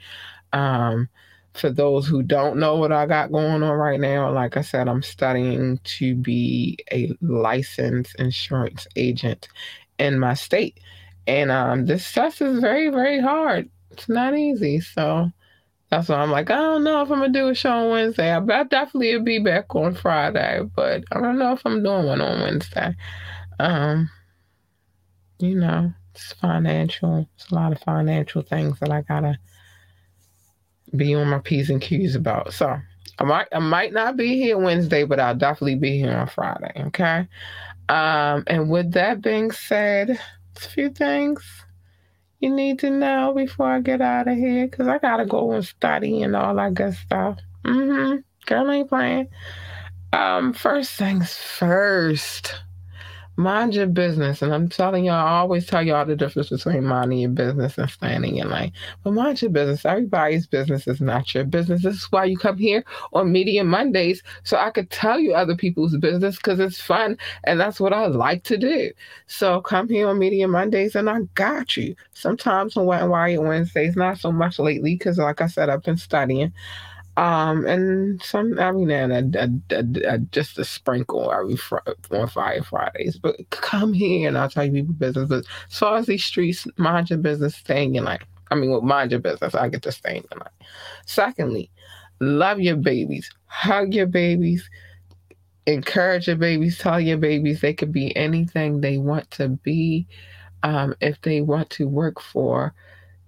Um, 0.54 1.08
for 1.52 1.70
those 1.70 2.06
who 2.06 2.22
don't 2.22 2.58
know 2.58 2.76
what 2.76 2.92
I 2.92 3.06
got 3.06 3.30
going 3.30 3.62
on 3.62 3.78
right 3.78 4.00
now, 4.00 4.30
like 4.30 4.56
I 4.56 4.62
said, 4.62 4.88
I'm 4.88 5.02
studying 5.02 5.78
to 5.84 6.14
be 6.14 6.78
a 6.90 7.14
licensed 7.20 8.14
insurance 8.16 8.86
agent 8.96 9.48
in 9.98 10.18
my 10.18 10.32
state. 10.34 10.80
And 11.26 11.50
um, 11.50 11.84
this 11.86 12.10
test 12.10 12.40
is 12.40 12.60
very, 12.60 12.88
very 12.88 13.20
hard. 13.20 13.68
It's 13.90 14.08
not 14.08 14.36
easy. 14.36 14.80
So 14.80 15.30
that's 15.90 16.08
why 16.08 16.16
I'm 16.16 16.30
like, 16.30 16.50
I 16.50 16.56
don't 16.56 16.84
know 16.84 17.02
if 17.02 17.10
I'm 17.10 17.20
gonna 17.20 17.32
do 17.32 17.48
a 17.48 17.54
show 17.54 17.70
on 17.70 17.90
Wednesday. 17.90 18.32
I 18.32 18.40
definitely 18.64 19.16
will 19.16 19.24
be 19.24 19.38
back 19.38 19.74
on 19.74 19.94
Friday, 19.94 20.62
but 20.74 21.04
I 21.12 21.20
don't 21.20 21.38
know 21.38 21.52
if 21.52 21.62
I'm 21.64 21.82
doing 21.82 22.06
one 22.06 22.20
on 22.20 22.40
Wednesday. 22.40 22.94
Um, 23.60 24.10
you 25.38 25.54
know, 25.54 25.92
it's 26.12 26.32
financial. 26.32 27.28
It's 27.36 27.50
a 27.50 27.54
lot 27.54 27.72
of 27.72 27.80
financial 27.80 28.42
things 28.42 28.80
that 28.80 28.90
I 28.90 29.02
gotta 29.02 29.38
be 30.96 31.14
on 31.14 31.28
my 31.28 31.38
P's 31.38 31.70
and 31.70 31.80
Q's 31.80 32.16
about. 32.16 32.52
So 32.52 32.78
I 33.18 33.24
might 33.24 33.48
I 33.52 33.60
might 33.60 33.92
not 33.92 34.16
be 34.16 34.36
here 34.36 34.58
Wednesday, 34.58 35.04
but 35.04 35.20
I'll 35.20 35.36
definitely 35.36 35.76
be 35.76 35.98
here 35.98 36.16
on 36.16 36.26
Friday. 36.26 36.72
Okay. 36.86 37.28
Um, 37.88 38.42
and 38.48 38.68
with 38.68 38.92
that 38.92 39.22
being 39.22 39.52
said, 39.52 40.18
a 40.56 40.60
few 40.60 40.90
things 40.90 41.65
you 42.46 42.54
need 42.54 42.78
to 42.78 42.90
know 42.90 43.32
before 43.34 43.66
I 43.66 43.80
get 43.80 44.00
out 44.00 44.28
of 44.28 44.36
here, 44.36 44.68
because 44.68 44.86
I 44.86 44.98
gotta 44.98 45.26
go 45.26 45.50
and 45.50 45.64
study 45.64 46.22
and 46.22 46.36
all 46.36 46.54
that 46.54 46.74
good 46.74 46.94
stuff. 46.94 47.38
Mm-hmm. 47.64 48.18
Girl 48.46 48.70
ain't 48.70 48.88
playing. 48.88 49.28
Um, 50.12 50.52
first 50.52 50.92
things 50.92 51.34
first 51.34 52.54
mind 53.36 53.74
your 53.74 53.86
business. 53.86 54.42
And 54.42 54.52
I'm 54.52 54.68
telling 54.68 55.04
y'all, 55.04 55.26
I 55.26 55.38
always 55.38 55.66
tell 55.66 55.82
y'all 55.82 56.04
the 56.06 56.16
difference 56.16 56.48
between 56.48 56.84
minding 56.84 57.18
your 57.18 57.30
business 57.30 57.76
and 57.78 57.90
standing 57.90 58.36
in 58.36 58.50
line. 58.50 58.72
But 59.04 59.12
mind 59.12 59.42
your 59.42 59.50
business. 59.50 59.84
Everybody's 59.84 60.46
business 60.46 60.86
is 60.86 61.00
not 61.00 61.34
your 61.34 61.44
business. 61.44 61.82
This 61.82 61.96
is 61.96 62.06
why 62.10 62.24
you 62.24 62.38
come 62.38 62.56
here 62.56 62.84
on 63.12 63.32
Media 63.32 63.64
Mondays 63.64 64.22
so 64.44 64.56
I 64.56 64.70
could 64.70 64.90
tell 64.90 65.20
you 65.20 65.34
other 65.34 65.54
people's 65.54 65.96
business 65.98 66.36
because 66.36 66.60
it's 66.60 66.80
fun 66.80 67.18
and 67.44 67.60
that's 67.60 67.80
what 67.80 67.92
I 67.92 68.06
like 68.06 68.42
to 68.44 68.56
do. 68.56 68.90
So 69.26 69.60
come 69.60 69.88
here 69.88 70.08
on 70.08 70.18
Media 70.18 70.48
Mondays 70.48 70.94
and 70.94 71.10
I 71.10 71.20
got 71.34 71.76
you. 71.76 71.94
Sometimes 72.14 72.76
on 72.76 72.86
Wet 72.86 73.02
and 73.02 73.10
Wired 73.10 73.40
Wednesdays, 73.40 73.96
not 73.96 74.18
so 74.18 74.32
much 74.32 74.58
lately 74.58 74.94
because, 74.94 75.18
like 75.18 75.40
I 75.40 75.46
said, 75.46 75.68
I've 75.68 75.82
been 75.82 75.96
studying. 75.96 76.52
Um, 77.16 77.64
and 77.66 78.22
some 78.22 78.58
every 78.58 78.84
now 78.84 79.04
and 79.04 79.32
then, 79.32 79.62
a, 79.70 80.14
a, 80.14 80.18
just 80.18 80.58
a 80.58 80.64
sprinkle 80.64 81.32
every 81.32 81.56
fr- 81.56 81.78
on 82.10 82.28
Fire 82.28 82.62
Fridays. 82.62 83.18
But 83.18 83.36
come 83.50 83.94
here 83.94 84.28
and 84.28 84.36
I'll 84.36 84.50
tell 84.50 84.66
you 84.66 84.72
people 84.72 84.94
business. 84.94 85.28
But 85.28 85.46
as 85.70 85.78
far 85.78 85.96
as 85.96 86.06
these 86.06 86.24
streets, 86.24 86.66
mind 86.76 87.08
your 87.08 87.18
business, 87.18 87.56
stay 87.56 87.84
in 87.84 87.94
your 87.94 88.04
lane. 88.04 88.18
I 88.50 88.54
mean, 88.54 88.70
well, 88.70 88.82
mind 88.82 89.12
your 89.12 89.20
business. 89.20 89.54
I 89.54 89.68
get 89.68 89.82
to 89.82 89.92
stay 89.92 90.16
in 90.18 90.24
your 90.30 90.40
lane. 90.40 90.68
Secondly, 91.06 91.70
love 92.20 92.60
your 92.60 92.76
babies, 92.76 93.30
hug 93.46 93.94
your 93.94 94.06
babies, 94.06 94.68
encourage 95.66 96.26
your 96.26 96.36
babies, 96.36 96.78
tell 96.78 97.00
your 97.00 97.18
babies 97.18 97.60
they 97.60 97.72
could 97.74 97.92
be 97.92 98.14
anything 98.14 98.80
they 98.80 98.98
want 98.98 99.30
to 99.32 99.48
be. 99.48 100.06
Um, 100.62 100.94
if 101.00 101.20
they 101.22 101.40
want 101.40 101.70
to 101.70 101.88
work 101.88 102.20
for 102.20 102.74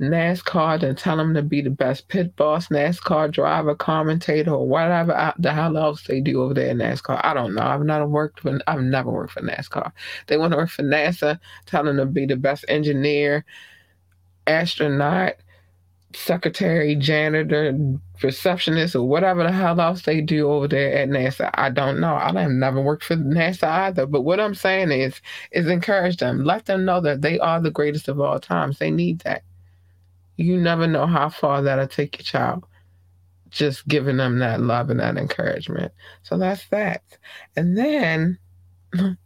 NASCAR 0.01 0.83
and 0.83 0.97
tell 0.97 1.17
them 1.17 1.35
to 1.35 1.43
be 1.43 1.61
the 1.61 1.71
best 1.71 2.09
pit 2.09 2.35
boss, 2.37 2.69
NASCAR 2.69 3.31
driver, 3.33 3.75
commentator, 3.75 4.53
or 4.53 4.67
whatever 4.67 5.33
the 5.39 5.53
hell 5.53 5.77
else 5.77 6.05
they 6.05 6.21
do 6.21 6.43
over 6.43 6.55
there 6.55 6.69
in 6.69 6.79
NASCAR. 6.79 7.21
I 7.25 7.35
don't 7.35 7.55
know. 7.55 7.63
I've 7.63 7.83
never 7.83 8.07
worked 8.07 8.41
for 8.41 8.59
I've 8.67 8.81
never 8.81 9.11
worked 9.11 9.33
for 9.33 9.43
NASCAR. 9.43 9.93
They 10.27 10.37
want 10.37 10.53
to 10.53 10.57
work 10.57 10.71
for 10.71 10.83
NASA, 10.83 11.39
tell 11.67 11.85
them 11.85 11.97
to 11.97 12.07
be 12.07 12.27
the 12.27 12.37
best 12.37 12.65
engineer, 12.69 13.45
astronaut, 14.47 15.35
secretary, 16.15 16.95
janitor, 16.95 17.77
receptionist, 18.23 18.95
or 18.97 19.07
whatever 19.07 19.43
the 19.43 19.53
hell 19.53 19.81
else 19.81 20.03
they 20.03 20.21
do 20.21 20.51
over 20.51 20.69
there 20.69 20.97
at 20.97 21.09
NASA. 21.09 21.51
I 21.55 21.71
don't 21.71 22.01
know. 22.01 22.15
I 22.15 22.33
have 22.41 22.51
never 22.51 22.81
worked 22.81 23.05
for 23.05 23.17
NASA 23.17 23.65
either. 23.65 24.07
But 24.07 24.23
what 24.23 24.41
I'm 24.41 24.55
saying 24.55 24.91
is, 24.93 25.21
is 25.53 25.67
encourage 25.67 26.17
them. 26.19 26.45
Let 26.45 26.67
them 26.67 26.85
know 26.85 27.01
that 27.01 27.23
they 27.23 27.39
are 27.39 27.61
the 27.61 27.71
greatest 27.71 28.09
of 28.09 28.21
all 28.21 28.39
times. 28.39 28.79
They 28.79 28.91
need 28.91 29.21
that 29.21 29.43
you 30.39 30.57
never 30.57 30.87
know 30.87 31.07
how 31.07 31.29
far 31.29 31.61
that'll 31.63 31.89
take 31.89 32.17
your 32.17 32.25
child. 32.25 32.65
Just 33.51 33.89
giving 33.89 34.19
them 34.19 34.39
that 34.39 34.61
love 34.61 34.89
and 34.89 35.01
that 35.01 35.17
encouragement. 35.17 35.93
So 36.23 36.39
that's 36.39 36.67
that. 36.69 37.03
And 37.57 37.77
then, 37.77 38.39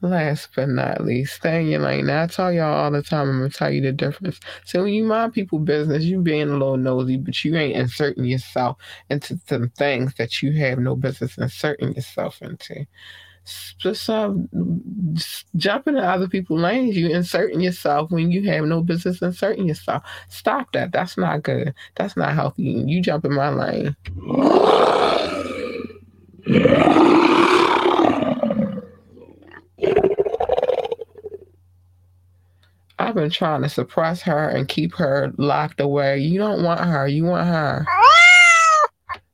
last 0.00 0.50
but 0.54 0.68
not 0.68 1.04
least, 1.04 1.34
stay 1.34 1.62
in 1.62 1.68
your 1.68 1.80
lane. 1.80 2.06
Now, 2.06 2.22
I 2.22 2.26
tell 2.28 2.52
y'all 2.52 2.72
all 2.72 2.90
the 2.92 3.02
time, 3.02 3.28
I'm 3.28 3.38
going 3.40 3.50
to 3.50 3.56
tell 3.56 3.70
you 3.70 3.80
the 3.80 3.92
difference. 3.92 4.38
So 4.64 4.84
when 4.84 4.92
you 4.92 5.02
mind 5.02 5.32
people 5.32 5.58
business, 5.58 6.04
you 6.04 6.20
being 6.20 6.48
a 6.48 6.52
little 6.52 6.76
nosy, 6.76 7.16
but 7.16 7.44
you 7.44 7.56
ain't 7.56 7.76
inserting 7.76 8.24
yourself 8.24 8.76
into 9.08 9.40
some 9.48 9.70
things 9.70 10.14
that 10.18 10.40
you 10.40 10.52
have 10.52 10.78
no 10.78 10.94
business 10.94 11.36
inserting 11.36 11.94
yourself 11.94 12.40
into 12.42 12.86
uh, 14.08 14.32
jumping 15.56 15.96
in 15.96 16.04
other 16.04 16.28
people's 16.28 16.60
lanes. 16.60 16.96
You 16.96 17.08
inserting 17.08 17.60
yourself 17.60 18.10
when 18.10 18.30
you 18.30 18.48
have 18.50 18.64
no 18.64 18.82
business 18.82 19.22
inserting 19.22 19.68
yourself. 19.68 20.02
Stop 20.28 20.72
that. 20.72 20.92
That's 20.92 21.16
not 21.16 21.42
good. 21.42 21.74
That's 21.96 22.16
not 22.16 22.34
healthy. 22.34 22.62
You 22.62 23.00
jump 23.00 23.24
in 23.24 23.34
my 23.34 23.48
lane. 23.50 23.96
I've 32.98 33.14
been 33.14 33.30
trying 33.30 33.62
to 33.62 33.68
suppress 33.68 34.20
her 34.22 34.48
and 34.48 34.68
keep 34.68 34.94
her 34.96 35.32
locked 35.38 35.80
away. 35.80 36.18
You 36.18 36.38
don't 36.38 36.62
want 36.62 36.80
her. 36.80 37.08
You 37.08 37.24
want 37.24 37.48
her. 37.48 37.86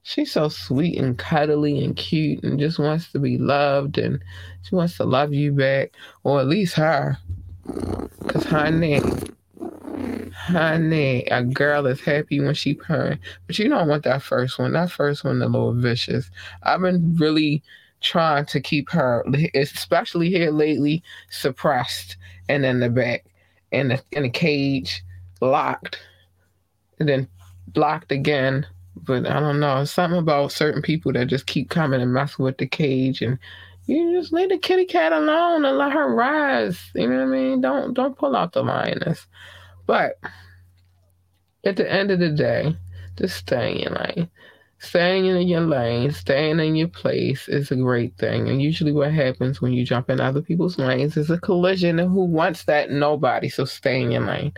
She's 0.09 0.31
so 0.31 0.49
sweet 0.49 1.01
and 1.01 1.19
cuddly 1.19 1.85
and 1.85 1.97
cute 1.97 2.45
and 2.45 2.61
just 2.61 2.79
wants 2.79 3.11
to 3.11 3.19
be 3.19 3.39
loved 3.39 3.99
and 3.99 4.23
she 4.63 4.77
wants 4.77 4.97
to 4.99 5.05
love 5.05 5.35
you 5.35 5.51
back, 5.51 5.95
or 6.23 6.39
at 6.39 6.47
least 6.47 6.77
her. 6.77 7.19
Because 8.21 8.45
honey, 8.45 9.01
honey, 10.33 11.25
a 11.25 11.43
girl 11.43 11.89
is 11.89 12.01
happy 12.01 12.39
when 12.39 12.55
she 12.55 12.73
purring. 12.73 13.19
But 13.49 13.59
you 13.59 13.69
don't 13.69 13.89
want 13.89 14.05
that 14.05 14.23
first 14.23 14.61
one. 14.61 14.75
That 14.75 14.93
first 14.93 15.25
one 15.25 15.43
a 15.43 15.47
little 15.47 15.75
vicious. 15.75 16.31
I've 16.63 16.83
been 16.83 17.17
really 17.17 17.65
trying 18.01 18.47
to 18.47 18.61
keep 18.61 18.89
her, 18.91 19.27
especially 19.57 20.31
here 20.31 20.53
lately, 20.53 21.03
suppressed 21.31 22.17
and 22.49 22.65
in 22.65 22.79
the 22.79 22.91
back, 22.91 23.25
in 23.73 23.89
the 23.89 24.01
in 24.13 24.25
a 24.25 24.31
cage, 24.31 25.03
locked, 25.41 26.01
and 27.01 27.09
then 27.09 27.27
locked 27.75 28.13
again 28.13 28.69
but 28.97 29.27
I 29.27 29.41
don't 29.41 29.61
know. 29.61 29.85
Something 29.85 30.19
about 30.19 30.53
certain 30.53 30.83
people 30.83 31.13
that 31.13 31.27
just 31.27 31.47
keep 31.47 31.71
coming 31.71 32.01
and 32.01 32.13
messing 32.13 32.45
with 32.45 32.59
the 32.59 32.67
cage 32.67 33.23
and 33.23 33.39
you 33.87 34.19
just 34.19 34.33
leave 34.33 34.49
the 34.49 34.59
kitty 34.59 34.85
cat 34.85 35.13
alone 35.13 35.65
and 35.65 35.79
let 35.79 35.93
her 35.93 36.13
rise. 36.13 36.91
You 36.95 37.09
know 37.09 37.19
what 37.19 37.23
I 37.23 37.27
mean? 37.27 37.61
Don't 37.61 37.95
don't 37.95 38.19
pull 38.19 38.35
out 38.35 38.53
the 38.53 38.63
lioness. 38.63 39.27
But 39.87 40.19
at 41.65 41.77
the 41.77 41.91
end 41.91 42.11
of 42.11 42.19
the 42.19 42.31
day, 42.31 42.77
just 43.17 43.37
stay 43.37 43.83
in 43.83 43.95
lane. 43.95 44.29
Staying 44.87 45.27
in 45.27 45.49
your 45.49 45.63
lane, 45.63 46.13
staying 46.13 46.61
in 46.61 46.77
your 46.77 46.87
place 46.87 47.49
is 47.49 47.73
a 47.73 47.77
great 47.77 48.17
thing. 48.19 48.49
And 48.49 48.63
usually, 48.63 48.93
what 48.93 49.13
happens 49.13 49.61
when 49.61 49.73
you 49.73 49.85
jump 49.85 50.09
in 50.09 50.21
other 50.21 50.41
people's 50.41 50.79
lanes 50.79 51.17
is 51.17 51.29
a 51.29 51.41
collision. 51.41 51.99
And 51.99 52.09
who 52.09 52.25
wants 52.25 52.65
that? 52.65 52.93
Nobody. 52.93 53.49
So 53.49 53.65
stay 53.65 54.01
in 54.01 54.13
your 54.13 54.25
lane. 54.25 54.53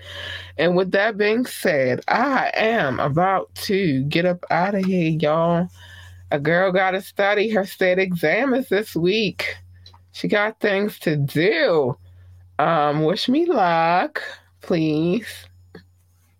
And 0.58 0.76
with 0.76 0.90
that 0.90 1.16
being 1.16 1.46
said, 1.46 2.02
I 2.08 2.50
am 2.52 3.00
about 3.00 3.54
to 3.54 4.02
get 4.04 4.26
up 4.26 4.44
out 4.50 4.74
of 4.74 4.84
here, 4.84 5.12
y'all. 5.18 5.68
A 6.30 6.38
girl 6.38 6.72
got 6.72 6.90
to 6.90 7.00
study. 7.00 7.48
Her 7.48 7.64
state 7.64 7.98
exam 7.98 8.52
is 8.52 8.68
this 8.68 8.94
week. 8.94 9.56
She 10.12 10.28
got 10.28 10.60
things 10.60 10.98
to 11.00 11.16
do. 11.16 11.96
Um, 12.58 13.02
wish 13.04 13.30
me 13.30 13.46
luck, 13.46 14.22
please. 14.60 15.46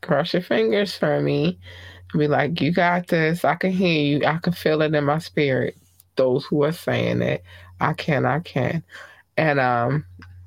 Cross 0.02 0.34
your 0.34 0.42
fingers 0.42 0.94
for 0.94 1.22
me 1.22 1.58
be 2.16 2.28
like, 2.28 2.60
you 2.60 2.72
got 2.72 3.08
this. 3.08 3.44
I 3.44 3.54
can 3.56 3.72
hear 3.72 4.18
you. 4.18 4.26
I 4.26 4.38
can 4.38 4.52
feel 4.52 4.80
it 4.82 4.94
in 4.94 5.04
my 5.04 5.18
spirit. 5.18 5.76
Those 6.16 6.44
who 6.46 6.64
are 6.64 6.72
saying 6.72 7.22
it, 7.22 7.42
I 7.80 7.92
can, 7.92 8.24
I 8.24 8.40
can. 8.40 8.82
And, 9.36 9.60
um, 9.60 10.04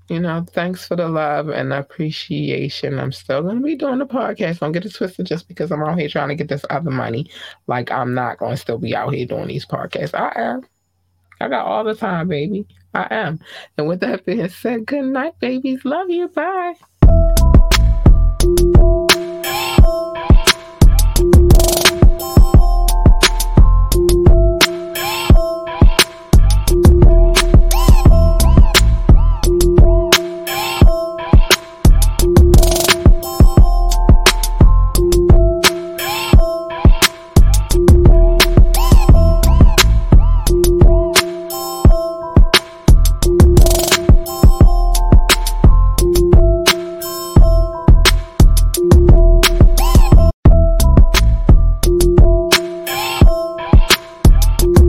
you 0.09 0.19
know, 0.19 0.45
thanks 0.51 0.85
for 0.85 0.97
the 0.97 1.07
love 1.07 1.47
and 1.47 1.71
the 1.71 1.79
appreciation. 1.79 2.99
I'm 2.99 3.13
still 3.13 3.43
to 3.47 3.55
be 3.55 3.75
doing 3.75 3.99
the 3.99 4.05
podcast. 4.05 4.59
Don't 4.59 4.73
get 4.73 4.85
it 4.85 4.93
twisted 4.93 5.25
just 5.25 5.47
because 5.47 5.71
I'm 5.71 5.81
out 5.83 5.97
here 5.97 6.09
trying 6.09 6.27
to 6.29 6.35
get 6.35 6.49
this 6.49 6.65
other 6.69 6.91
money. 6.91 7.29
Like, 7.67 7.91
I'm 7.91 8.13
not 8.13 8.39
to 8.39 8.57
still 8.57 8.77
be 8.77 8.93
out 8.93 9.13
here 9.13 9.25
doing 9.25 9.47
these 9.47 9.65
podcasts. 9.65 10.13
I 10.13 10.33
am. 10.35 10.61
I 11.39 11.47
got 11.47 11.65
all 11.65 11.85
the 11.85 11.95
time, 11.95 12.27
baby. 12.27 12.67
I 12.93 13.07
am. 13.09 13.39
And 13.77 13.87
with 13.87 14.01
that 14.01 14.25
being 14.25 14.49
said, 14.49 14.85
good 14.85 15.05
night, 15.05 15.39
babies. 15.39 15.85
Love 15.85 16.09
you. 16.09 16.27
Bye. 16.27 16.75